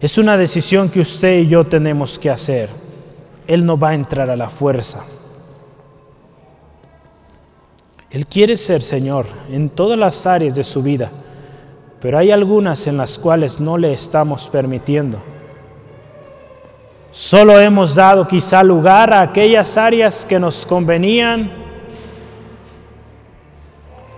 Es 0.00 0.18
una 0.18 0.36
decisión 0.36 0.88
que 0.88 1.00
usted 1.00 1.40
y 1.40 1.46
yo 1.46 1.64
tenemos 1.64 2.18
que 2.18 2.30
hacer. 2.30 2.68
Él 3.46 3.64
no 3.64 3.78
va 3.78 3.90
a 3.90 3.94
entrar 3.94 4.30
a 4.30 4.36
la 4.36 4.48
fuerza. 4.50 5.04
Él 8.10 8.26
quiere 8.26 8.56
ser 8.56 8.82
Señor 8.82 9.26
en 9.50 9.70
todas 9.70 9.98
las 9.98 10.26
áreas 10.26 10.54
de 10.54 10.64
su 10.64 10.82
vida, 10.82 11.10
pero 12.00 12.18
hay 12.18 12.30
algunas 12.30 12.86
en 12.86 12.96
las 12.96 13.18
cuales 13.18 13.60
no 13.60 13.78
le 13.78 13.92
estamos 13.92 14.48
permitiendo. 14.48 15.18
Solo 17.12 17.60
hemos 17.60 17.94
dado 17.94 18.26
quizá 18.26 18.62
lugar 18.62 19.12
a 19.12 19.20
aquellas 19.20 19.76
áreas 19.76 20.26
que 20.26 20.38
nos 20.40 20.66
convenían 20.66 21.50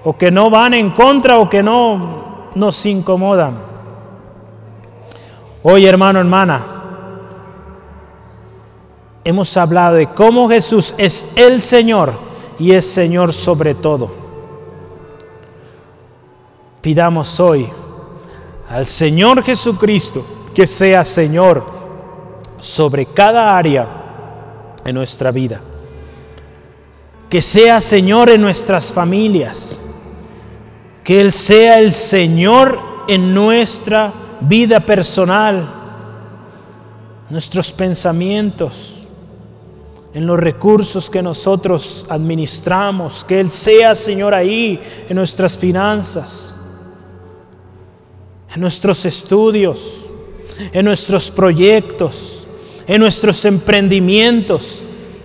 o 0.03 0.17
que 0.17 0.31
no 0.31 0.49
van 0.49 0.75
en 0.75 0.91
contra 0.91 1.39
o 1.39 1.49
que 1.49 1.63
no 1.63 2.34
nos 2.55 2.85
incomodan. 2.87 3.55
Hoy, 5.63 5.87
hermano, 5.87 6.21
hermana, 6.21 6.63
hemos 9.25 9.57
hablado 9.57 9.97
de 9.97 10.07
cómo 10.09 10.49
Jesús 10.49 10.95
es 10.99 11.33
el 11.37 11.61
Señor 11.61 12.13
y 12.59 12.73
es 12.73 12.87
Señor 12.87 13.33
sobre 13.33 13.75
todo. 13.75 14.11
Pidamos 16.81 17.41
hoy 17.41 17.67
al 18.69 18.87
Señor 18.87 19.43
Jesucristo 19.43 20.25
que 20.55 20.67
sea 20.67 21.03
Señor 21.03 21.65
sobre 22.61 23.07
cada 23.07 23.57
área 23.57 23.89
de 24.85 24.93
nuestra 24.93 25.31
vida. 25.31 25.61
Que 27.31 27.41
sea 27.41 27.81
Señor 27.81 28.29
en 28.29 28.43
nuestras 28.43 28.93
familias. 28.93 29.81
Que 31.05 31.21
Él 31.21 31.33
sea 31.33 31.79
el 31.79 31.93
Señor 31.93 32.79
en 33.07 33.35
nuestra 33.35 34.13
vida 34.41 34.81
personal, 34.81 35.69
nuestros 37.31 37.71
pensamientos, 37.71 38.95
en 40.15 40.27
los 40.27 40.39
recursos 40.39 41.11
que 41.11 41.23
nosotros 41.23 42.07
administramos, 42.09 43.25
que 43.25 43.41
Él 43.41 43.51
sea, 43.51 43.95
Señor, 43.95 44.33
ahí 44.33 44.81
en 45.09 45.17
nuestras 45.17 45.57
finanzas, 45.57 46.55
en 48.55 48.61
nuestros 48.61 49.05
estudios, 49.05 50.07
en 50.73 50.85
nuestros 50.85 51.31
proyectos, 51.31 52.47
en 52.87 53.01
nuestros 53.01 53.45
emprendimientos, 53.45 54.83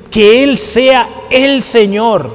que 0.09 0.43
Él 0.43 0.57
sea 0.57 1.07
el 1.29 1.61
Señor, 1.61 2.31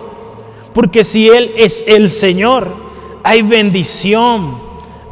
porque 0.72 1.02
si 1.02 1.28
Él 1.28 1.50
es 1.56 1.84
el 1.88 2.10
Señor, 2.12 2.83
hay 3.24 3.40
bendición, 3.40 4.58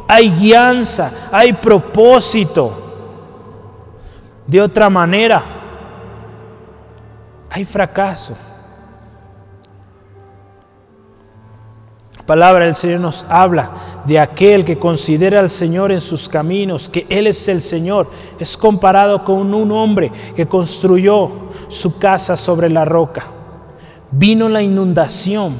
hay 0.07 0.29
guianza, 0.29 1.29
hay 1.31 1.51
propósito. 1.51 2.79
De 4.45 4.61
otra 4.61 4.87
manera, 4.87 5.41
hay 7.49 7.65
fracaso. 7.65 8.37
La 12.15 12.23
palabra 12.23 12.65
del 12.65 12.75
Señor 12.75 12.99
nos 12.99 13.25
habla 13.27 13.71
de 14.05 14.19
aquel 14.19 14.63
que 14.63 14.77
considera 14.77 15.39
al 15.39 15.49
Señor 15.49 15.91
en 15.91 15.99
sus 15.99 16.29
caminos, 16.29 16.89
que 16.89 17.07
Él 17.09 17.25
es 17.25 17.47
el 17.47 17.63
Señor. 17.63 18.07
Es 18.39 18.55
comparado 18.55 19.23
con 19.23 19.51
un 19.55 19.71
hombre 19.71 20.11
que 20.35 20.47
construyó 20.47 21.31
su 21.67 21.97
casa 21.97 22.37
sobre 22.37 22.69
la 22.69 22.85
roca. 22.85 23.25
Vino 24.11 24.49
la 24.49 24.61
inundación 24.61 25.55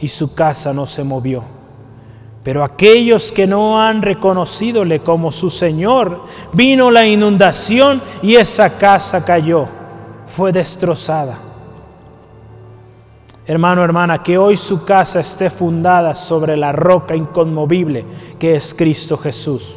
y 0.00 0.08
su 0.08 0.34
casa 0.34 0.72
no 0.72 0.86
se 0.86 1.04
movió. 1.04 1.59
Pero 2.42 2.64
aquellos 2.64 3.32
que 3.32 3.46
no 3.46 3.80
han 3.80 4.00
reconocidole 4.00 5.00
como 5.00 5.30
su 5.30 5.50
Señor, 5.50 6.22
vino 6.52 6.90
la 6.90 7.06
inundación 7.06 8.00
y 8.22 8.36
esa 8.36 8.78
casa 8.78 9.24
cayó, 9.24 9.66
fue 10.26 10.50
destrozada. 10.50 11.38
Hermano, 13.46 13.84
hermana, 13.84 14.22
que 14.22 14.38
hoy 14.38 14.56
su 14.56 14.84
casa 14.84 15.20
esté 15.20 15.50
fundada 15.50 16.14
sobre 16.14 16.56
la 16.56 16.72
roca 16.72 17.14
inconmovible 17.14 18.04
que 18.38 18.56
es 18.56 18.72
Cristo 18.72 19.18
Jesús. 19.18 19.74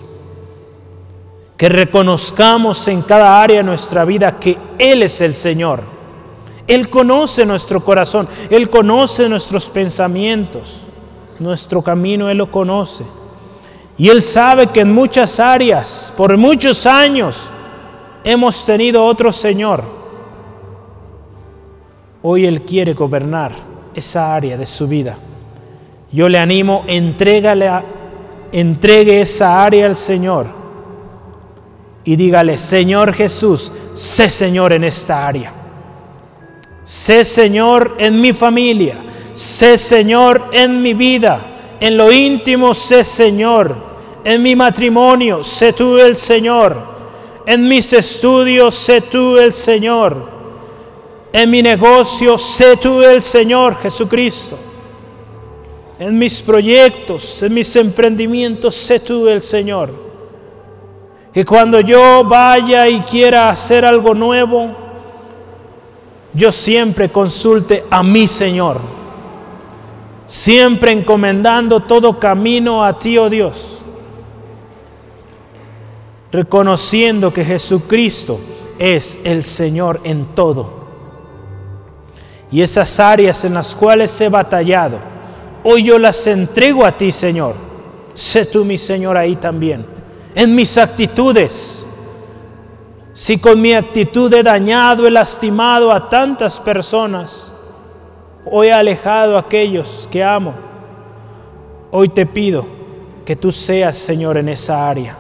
Que 1.57 1.67
reconozcamos 1.69 2.87
en 2.87 3.01
cada 3.01 3.41
área 3.41 3.57
de 3.57 3.63
nuestra 3.63 4.05
vida 4.05 4.39
que 4.39 4.57
Él 4.77 5.03
es 5.03 5.19
el 5.21 5.35
Señor. 5.35 5.81
Él 6.65 6.89
conoce 6.89 7.45
nuestro 7.45 7.83
corazón, 7.83 8.27
Él 8.49 8.69
conoce 8.69 9.27
nuestros 9.27 9.65
pensamientos 9.67 10.82
nuestro 11.43 11.81
camino 11.81 12.29
Él 12.29 12.37
lo 12.37 12.49
conoce. 12.49 13.03
Y 13.97 14.09
Él 14.09 14.23
sabe 14.23 14.67
que 14.67 14.79
en 14.79 14.91
muchas 14.91 15.39
áreas, 15.39 16.11
por 16.17 16.35
muchos 16.37 16.85
años, 16.85 17.41
hemos 18.23 18.65
tenido 18.65 19.05
otro 19.05 19.31
Señor. 19.31 19.83
Hoy 22.23 22.45
Él 22.45 22.63
quiere 22.63 22.93
gobernar 22.93 23.51
esa 23.93 24.33
área 24.33 24.57
de 24.57 24.65
su 24.65 24.87
vida. 24.87 25.17
Yo 26.11 26.29
le 26.29 26.39
animo, 26.39 26.83
entrégale 26.87 27.69
entregue 28.53 29.19
esa 29.19 29.63
área 29.63 29.87
al 29.87 29.95
Señor 29.95 30.45
y 32.03 32.15
dígale, 32.15 32.57
Señor 32.57 33.13
Jesús, 33.13 33.71
sé 33.95 34.29
Señor 34.29 34.73
en 34.73 34.83
esta 34.83 35.27
área. 35.27 35.53
Sé 36.83 37.23
Señor 37.23 37.95
en 37.97 38.19
mi 38.19 38.33
familia 38.33 38.97
sé 39.33 39.77
Señor 39.77 40.49
en 40.51 40.81
mi 40.81 40.93
vida, 40.93 41.77
en 41.79 41.97
lo 41.97 42.11
íntimo 42.11 42.73
sé 42.73 43.03
Señor, 43.03 43.75
en 44.23 44.41
mi 44.41 44.55
matrimonio 44.55 45.43
sé 45.43 45.73
tú 45.73 45.97
el 45.97 46.15
Señor, 46.15 46.77
en 47.45 47.67
mis 47.67 47.91
estudios 47.93 48.75
sé 48.75 49.01
tú 49.01 49.37
el 49.37 49.51
Señor, 49.53 50.15
en 51.33 51.49
mi 51.49 51.61
negocio 51.61 52.37
sé 52.37 52.77
tú 52.77 53.01
el 53.01 53.21
Señor 53.21 53.75
Jesucristo, 53.81 54.57
en 55.97 56.17
mis 56.17 56.41
proyectos, 56.41 57.41
en 57.41 57.53
mis 57.53 57.75
emprendimientos 57.75 58.75
sé 58.75 58.99
tú 58.99 59.27
el 59.27 59.41
Señor. 59.41 60.03
Que 61.33 61.43
cuando 61.43 61.79
yo 61.79 62.23
vaya 62.23 62.87
y 62.87 62.99
quiera 62.99 63.49
hacer 63.49 63.83
algo 63.83 64.13
nuevo, 64.13 64.69
yo 66.33 66.51
siempre 66.51 67.09
consulte 67.09 67.85
a 67.89 68.03
mi 68.03 68.27
Señor 68.27 69.02
siempre 70.25 70.91
encomendando 70.91 71.81
todo 71.81 72.19
camino 72.19 72.83
a 72.83 72.97
ti, 72.97 73.17
oh 73.17 73.29
Dios, 73.29 73.79
reconociendo 76.31 77.31
que 77.31 77.45
Jesucristo 77.45 78.39
es 78.79 79.19
el 79.23 79.43
Señor 79.43 80.01
en 80.03 80.25
todo. 80.33 80.83
Y 82.51 82.61
esas 82.61 82.99
áreas 82.99 83.45
en 83.45 83.53
las 83.53 83.75
cuales 83.75 84.19
he 84.21 84.29
batallado, 84.29 84.99
hoy 85.63 85.83
yo 85.83 85.97
las 85.97 86.27
entrego 86.27 86.85
a 86.85 86.91
ti, 86.91 87.11
Señor. 87.11 87.55
Sé 88.13 88.45
tú 88.45 88.63
mi 88.63 88.77
Señor 88.77 89.17
ahí 89.17 89.35
también. 89.35 89.85
En 90.35 90.53
mis 90.53 90.77
actitudes. 90.77 91.85
Si 93.13 93.37
con 93.37 93.61
mi 93.61 93.73
actitud 93.73 94.33
he 94.33 94.43
dañado, 94.43 95.05
he 95.05 95.11
lastimado 95.11 95.91
a 95.91 96.09
tantas 96.09 96.59
personas, 96.59 97.52
o 98.45 98.63
he 98.63 98.71
alejado 98.71 99.37
a 99.37 99.41
aquellos 99.41 100.07
que 100.11 100.23
amo, 100.23 100.53
hoy 101.91 102.09
te 102.09 102.25
pido 102.25 102.65
que 103.25 103.35
tú 103.35 103.51
seas, 103.51 103.97
Señor, 103.97 104.37
en 104.37 104.49
esa 104.49 104.89
área 104.89 105.17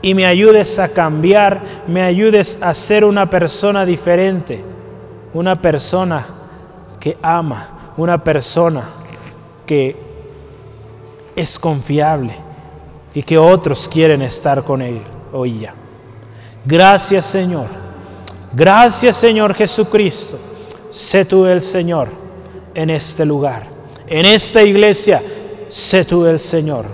y 0.00 0.14
me 0.14 0.26
ayudes 0.26 0.78
a 0.80 0.88
cambiar, 0.88 1.60
me 1.86 2.02
ayudes 2.02 2.58
a 2.60 2.74
ser 2.74 3.04
una 3.04 3.30
persona 3.30 3.86
diferente, 3.86 4.62
una 5.32 5.60
persona 5.60 6.26
que 6.98 7.16
ama, 7.22 7.92
una 7.96 8.22
persona 8.22 8.82
que 9.64 9.96
es 11.36 11.58
confiable 11.58 12.34
y 13.14 13.22
que 13.22 13.38
otros 13.38 13.88
quieren 13.88 14.22
estar 14.22 14.64
con 14.64 14.82
él 14.82 15.00
o 15.32 15.46
ella. 15.46 15.72
Gracias 16.64 17.26
Señor, 17.26 17.66
gracias 18.52 19.16
Señor 19.16 19.54
Jesucristo, 19.54 20.38
sé 20.90 21.24
tú 21.24 21.46
el 21.46 21.62
Señor 21.62 22.21
en 22.74 22.90
este 22.90 23.24
lugar, 23.24 23.66
en 24.06 24.26
esta 24.26 24.62
iglesia, 24.62 25.22
sé 25.68 26.04
tú 26.04 26.26
el 26.26 26.40
Señor. 26.40 26.86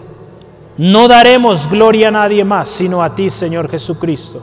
No 0.76 1.08
daremos 1.08 1.68
gloria 1.68 2.08
a 2.08 2.12
nadie 2.12 2.44
más, 2.44 2.68
sino 2.68 3.02
a 3.02 3.14
ti, 3.14 3.30
Señor 3.30 3.68
Jesucristo. 3.68 4.42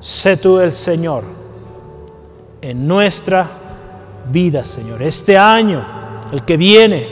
Sé 0.00 0.36
tú 0.36 0.58
el 0.58 0.72
Señor 0.72 1.24
en 2.60 2.86
nuestra 2.86 3.48
vida, 4.30 4.64
Señor. 4.64 5.02
Este 5.02 5.38
año, 5.38 5.84
el 6.32 6.44
que 6.44 6.56
viene, 6.56 7.08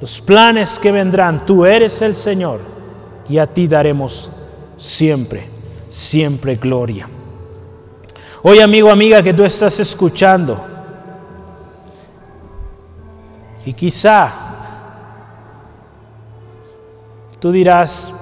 los 0.00 0.20
planes 0.20 0.78
que 0.78 0.92
vendrán, 0.92 1.44
tú 1.44 1.64
eres 1.64 2.00
el 2.02 2.14
Señor 2.14 2.60
y 3.28 3.38
a 3.38 3.46
ti 3.46 3.66
daremos 3.66 4.30
siempre, 4.76 5.48
siempre 5.88 6.56
gloria. 6.56 7.08
Hoy, 8.42 8.58
amigo, 8.58 8.90
amiga, 8.90 9.22
que 9.22 9.34
tú 9.34 9.44
estás 9.44 9.78
escuchando, 9.80 10.71
y 13.64 13.72
quizá 13.72 14.52
Tú 17.42 17.50
dirás, 17.50 18.14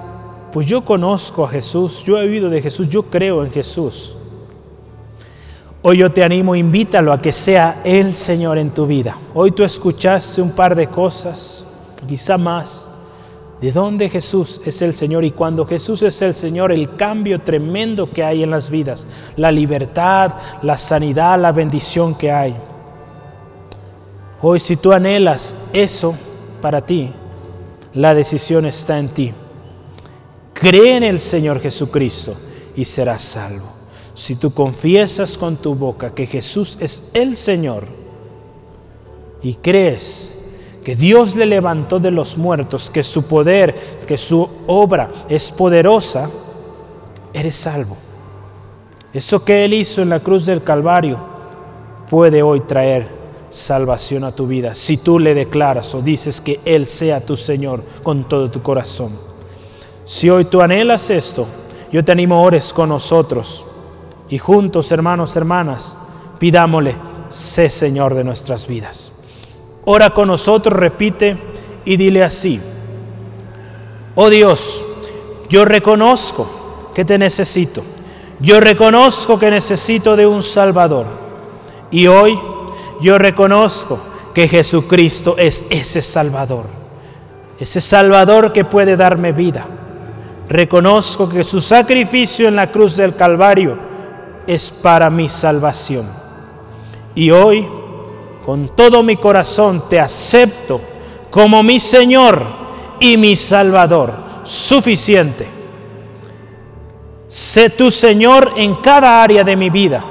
pues 0.51 0.65
yo 0.65 0.83
conozco 0.83 1.45
a 1.45 1.47
Jesús, 1.47 2.03
yo 2.03 2.17
he 2.17 2.23
oído 2.23 2.49
de 2.49 2.59
Jesús, 2.59 2.89
yo 2.89 3.03
creo 3.03 3.45
en 3.45 3.51
Jesús. 3.51 4.15
Hoy 5.83 5.99
yo 5.99 6.11
te 6.11 6.23
animo, 6.23 6.55
invítalo 6.55 7.13
a 7.13 7.21
que 7.21 7.31
sea 7.31 7.81
el 7.83 8.15
Señor 8.15 8.57
en 8.57 8.71
tu 8.71 8.87
vida. 8.87 9.15
Hoy 9.35 9.51
tú 9.51 9.63
escuchaste 9.63 10.41
un 10.41 10.53
par 10.53 10.73
de 10.73 10.87
cosas, 10.87 11.67
quizá 12.07 12.39
más, 12.39 12.89
de 13.61 13.71
dónde 13.71 14.09
Jesús 14.09 14.59
es 14.65 14.81
el 14.81 14.95
Señor 14.95 15.23
y 15.23 15.29
cuando 15.29 15.67
Jesús 15.67 16.01
es 16.01 16.19
el 16.23 16.33
Señor, 16.33 16.71
el 16.71 16.95
cambio 16.95 17.41
tremendo 17.41 18.09
que 18.09 18.23
hay 18.23 18.41
en 18.41 18.49
las 18.49 18.71
vidas, 18.71 19.05
la 19.37 19.51
libertad, 19.51 20.31
la 20.63 20.77
sanidad, 20.77 21.39
la 21.39 21.51
bendición 21.51 22.15
que 22.15 22.31
hay. 22.31 22.55
Hoy 24.43 24.59
si 24.59 24.75
tú 24.75 24.91
anhelas 24.91 25.55
eso 25.71 26.15
para 26.61 26.83
ti, 26.83 27.13
la 27.93 28.15
decisión 28.15 28.65
está 28.65 28.97
en 28.97 29.09
ti. 29.09 29.33
Cree 30.53 30.97
en 30.97 31.03
el 31.03 31.19
Señor 31.19 31.59
Jesucristo 31.59 32.35
y 32.75 32.85
serás 32.85 33.21
salvo. 33.21 33.71
Si 34.15 34.35
tú 34.35 34.51
confiesas 34.51 35.37
con 35.37 35.57
tu 35.57 35.75
boca 35.75 36.13
que 36.13 36.25
Jesús 36.25 36.77
es 36.79 37.11
el 37.13 37.35
Señor 37.35 37.85
y 39.43 39.55
crees 39.55 40.39
que 40.83 40.95
Dios 40.95 41.35
le 41.35 41.45
levantó 41.45 41.99
de 41.99 42.09
los 42.09 42.37
muertos, 42.37 42.89
que 42.89 43.03
su 43.03 43.27
poder, 43.27 43.75
que 44.07 44.17
su 44.17 44.49
obra 44.65 45.11
es 45.29 45.51
poderosa, 45.51 46.29
eres 47.31 47.55
salvo. 47.55 47.95
Eso 49.13 49.45
que 49.45 49.65
Él 49.65 49.75
hizo 49.75 50.01
en 50.01 50.09
la 50.09 50.19
cruz 50.19 50.47
del 50.47 50.63
Calvario 50.63 51.19
puede 52.09 52.41
hoy 52.41 52.61
traer 52.61 53.20
salvación 53.51 54.23
a 54.23 54.31
tu 54.31 54.47
vida. 54.47 54.73
Si 54.73 54.97
tú 54.97 55.19
le 55.19 55.35
declaras 55.35 55.93
o 55.93 56.01
dices 56.01 56.41
que 56.41 56.59
Él 56.65 56.87
sea 56.87 57.23
tu 57.23 57.37
Señor 57.37 57.83
con 58.01 58.27
todo 58.27 58.49
tu 58.49 58.61
corazón. 58.63 59.11
Si 60.05 60.29
hoy 60.29 60.45
tú 60.45 60.61
anhelas 60.61 61.09
esto, 61.09 61.45
yo 61.91 62.03
te 62.03 62.11
animo, 62.11 62.41
ores 62.41 62.73
con 62.73 62.89
nosotros. 62.89 63.63
Y 64.29 64.37
juntos, 64.39 64.91
hermanos, 64.91 65.35
hermanas, 65.35 65.97
pidámosle, 66.39 66.95
sé 67.29 67.69
Señor 67.69 68.15
de 68.15 68.23
nuestras 68.23 68.65
vidas. 68.65 69.11
Ora 69.85 70.11
con 70.11 70.27
nosotros, 70.27 70.77
repite 70.77 71.37
y 71.85 71.97
dile 71.97 72.23
así, 72.23 72.61
oh 74.15 74.29
Dios, 74.29 74.85
yo 75.49 75.65
reconozco 75.65 76.47
que 76.93 77.03
te 77.03 77.17
necesito, 77.17 77.83
yo 78.39 78.59
reconozco 78.59 79.39
que 79.39 79.49
necesito 79.49 80.15
de 80.15 80.27
un 80.27 80.43
Salvador. 80.43 81.07
Y 81.89 82.07
hoy 82.07 82.39
yo 83.01 83.17
reconozco 83.17 83.99
que 84.33 84.47
Jesucristo 84.47 85.35
es 85.37 85.65
ese 85.69 86.01
Salvador, 86.01 86.65
ese 87.59 87.81
Salvador 87.81 88.53
que 88.53 88.63
puede 88.63 88.95
darme 88.95 89.31
vida. 89.31 89.65
Reconozco 90.47 91.27
que 91.27 91.43
su 91.43 91.59
sacrificio 91.59 92.47
en 92.47 92.55
la 92.55 92.71
cruz 92.71 92.95
del 92.95 93.15
Calvario 93.15 93.77
es 94.45 94.69
para 94.69 95.09
mi 95.09 95.27
salvación. 95.29 96.07
Y 97.15 97.31
hoy, 97.31 97.67
con 98.45 98.75
todo 98.75 99.01
mi 99.01 99.17
corazón, 99.17 99.83
te 99.89 99.99
acepto 99.99 100.79
como 101.29 101.63
mi 101.63 101.79
Señor 101.79 102.43
y 102.99 103.17
mi 103.17 103.35
Salvador, 103.35 104.13
suficiente. 104.43 105.47
Sé 107.27 107.69
tu 107.71 107.89
Señor 107.89 108.53
en 108.57 108.75
cada 108.75 109.23
área 109.23 109.43
de 109.43 109.55
mi 109.55 109.69
vida 109.69 110.10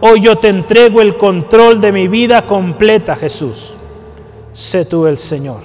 Hoy 0.00 0.20
yo 0.20 0.36
te 0.36 0.48
entrego 0.48 1.00
el 1.00 1.16
control 1.16 1.80
de 1.80 1.92
mi 1.92 2.08
vida 2.08 2.46
completa, 2.46 3.16
Jesús. 3.16 3.74
Sé 4.52 4.84
tú 4.84 5.06
el 5.06 5.18
Señor. 5.18 5.62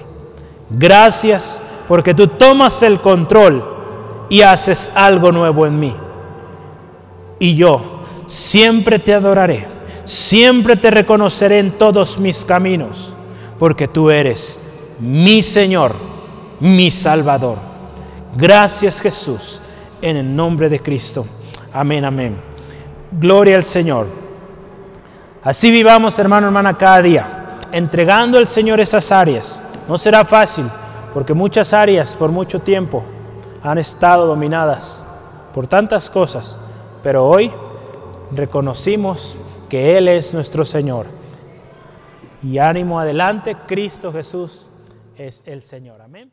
Gracias 0.69 1.61
porque 1.88 2.13
tú 2.13 2.27
tomas 2.27 2.82
el 2.84 2.99
control 2.99 3.63
y 4.29 4.41
haces 4.41 4.89
algo 4.95 5.32
nuevo 5.32 5.65
en 5.65 5.79
mí. 5.79 5.93
Y 7.39 7.55
yo 7.55 8.01
siempre 8.27 8.99
te 8.99 9.13
adoraré, 9.13 9.67
siempre 10.05 10.77
te 10.77 10.89
reconoceré 10.89 11.59
en 11.59 11.71
todos 11.71 12.17
mis 12.17 12.45
caminos, 12.45 13.13
porque 13.59 13.89
tú 13.89 14.09
eres 14.09 14.71
mi 14.99 15.41
Señor, 15.41 15.93
mi 16.61 16.89
Salvador. 16.91 17.57
Gracias 18.38 19.01
Jesús, 19.01 19.59
en 20.01 20.15
el 20.15 20.34
nombre 20.36 20.69
de 20.69 20.79
Cristo. 20.79 21.25
Amén, 21.73 22.05
amén. 22.05 22.38
Gloria 23.11 23.57
al 23.57 23.63
Señor. 23.63 24.20
Así 25.43 25.71
vivamos, 25.71 26.19
hermano, 26.19 26.47
hermana, 26.47 26.77
cada 26.77 27.01
día, 27.01 27.57
entregando 27.71 28.37
al 28.37 28.47
Señor 28.47 28.79
esas 28.79 29.11
áreas. 29.11 29.61
No 29.87 29.97
será 29.97 30.23
fácil, 30.23 30.65
porque 31.13 31.33
muchas 31.33 31.73
áreas 31.73 32.13
por 32.13 32.31
mucho 32.31 32.59
tiempo 32.59 33.03
han 33.63 33.79
estado 33.79 34.27
dominadas 34.27 35.03
por 35.53 35.67
tantas 35.67 36.09
cosas, 36.09 36.57
pero 37.01 37.27
hoy 37.27 37.51
reconocimos 38.31 39.35
que 39.67 39.97
Él 39.97 40.07
es 40.07 40.33
nuestro 40.33 40.63
Señor. 40.63 41.07
Y 42.43 42.59
ánimo 42.59 42.99
adelante, 42.99 43.55
Cristo 43.67 44.13
Jesús 44.13 44.67
es 45.17 45.43
el 45.47 45.63
Señor. 45.63 46.01
Amén. 46.01 46.31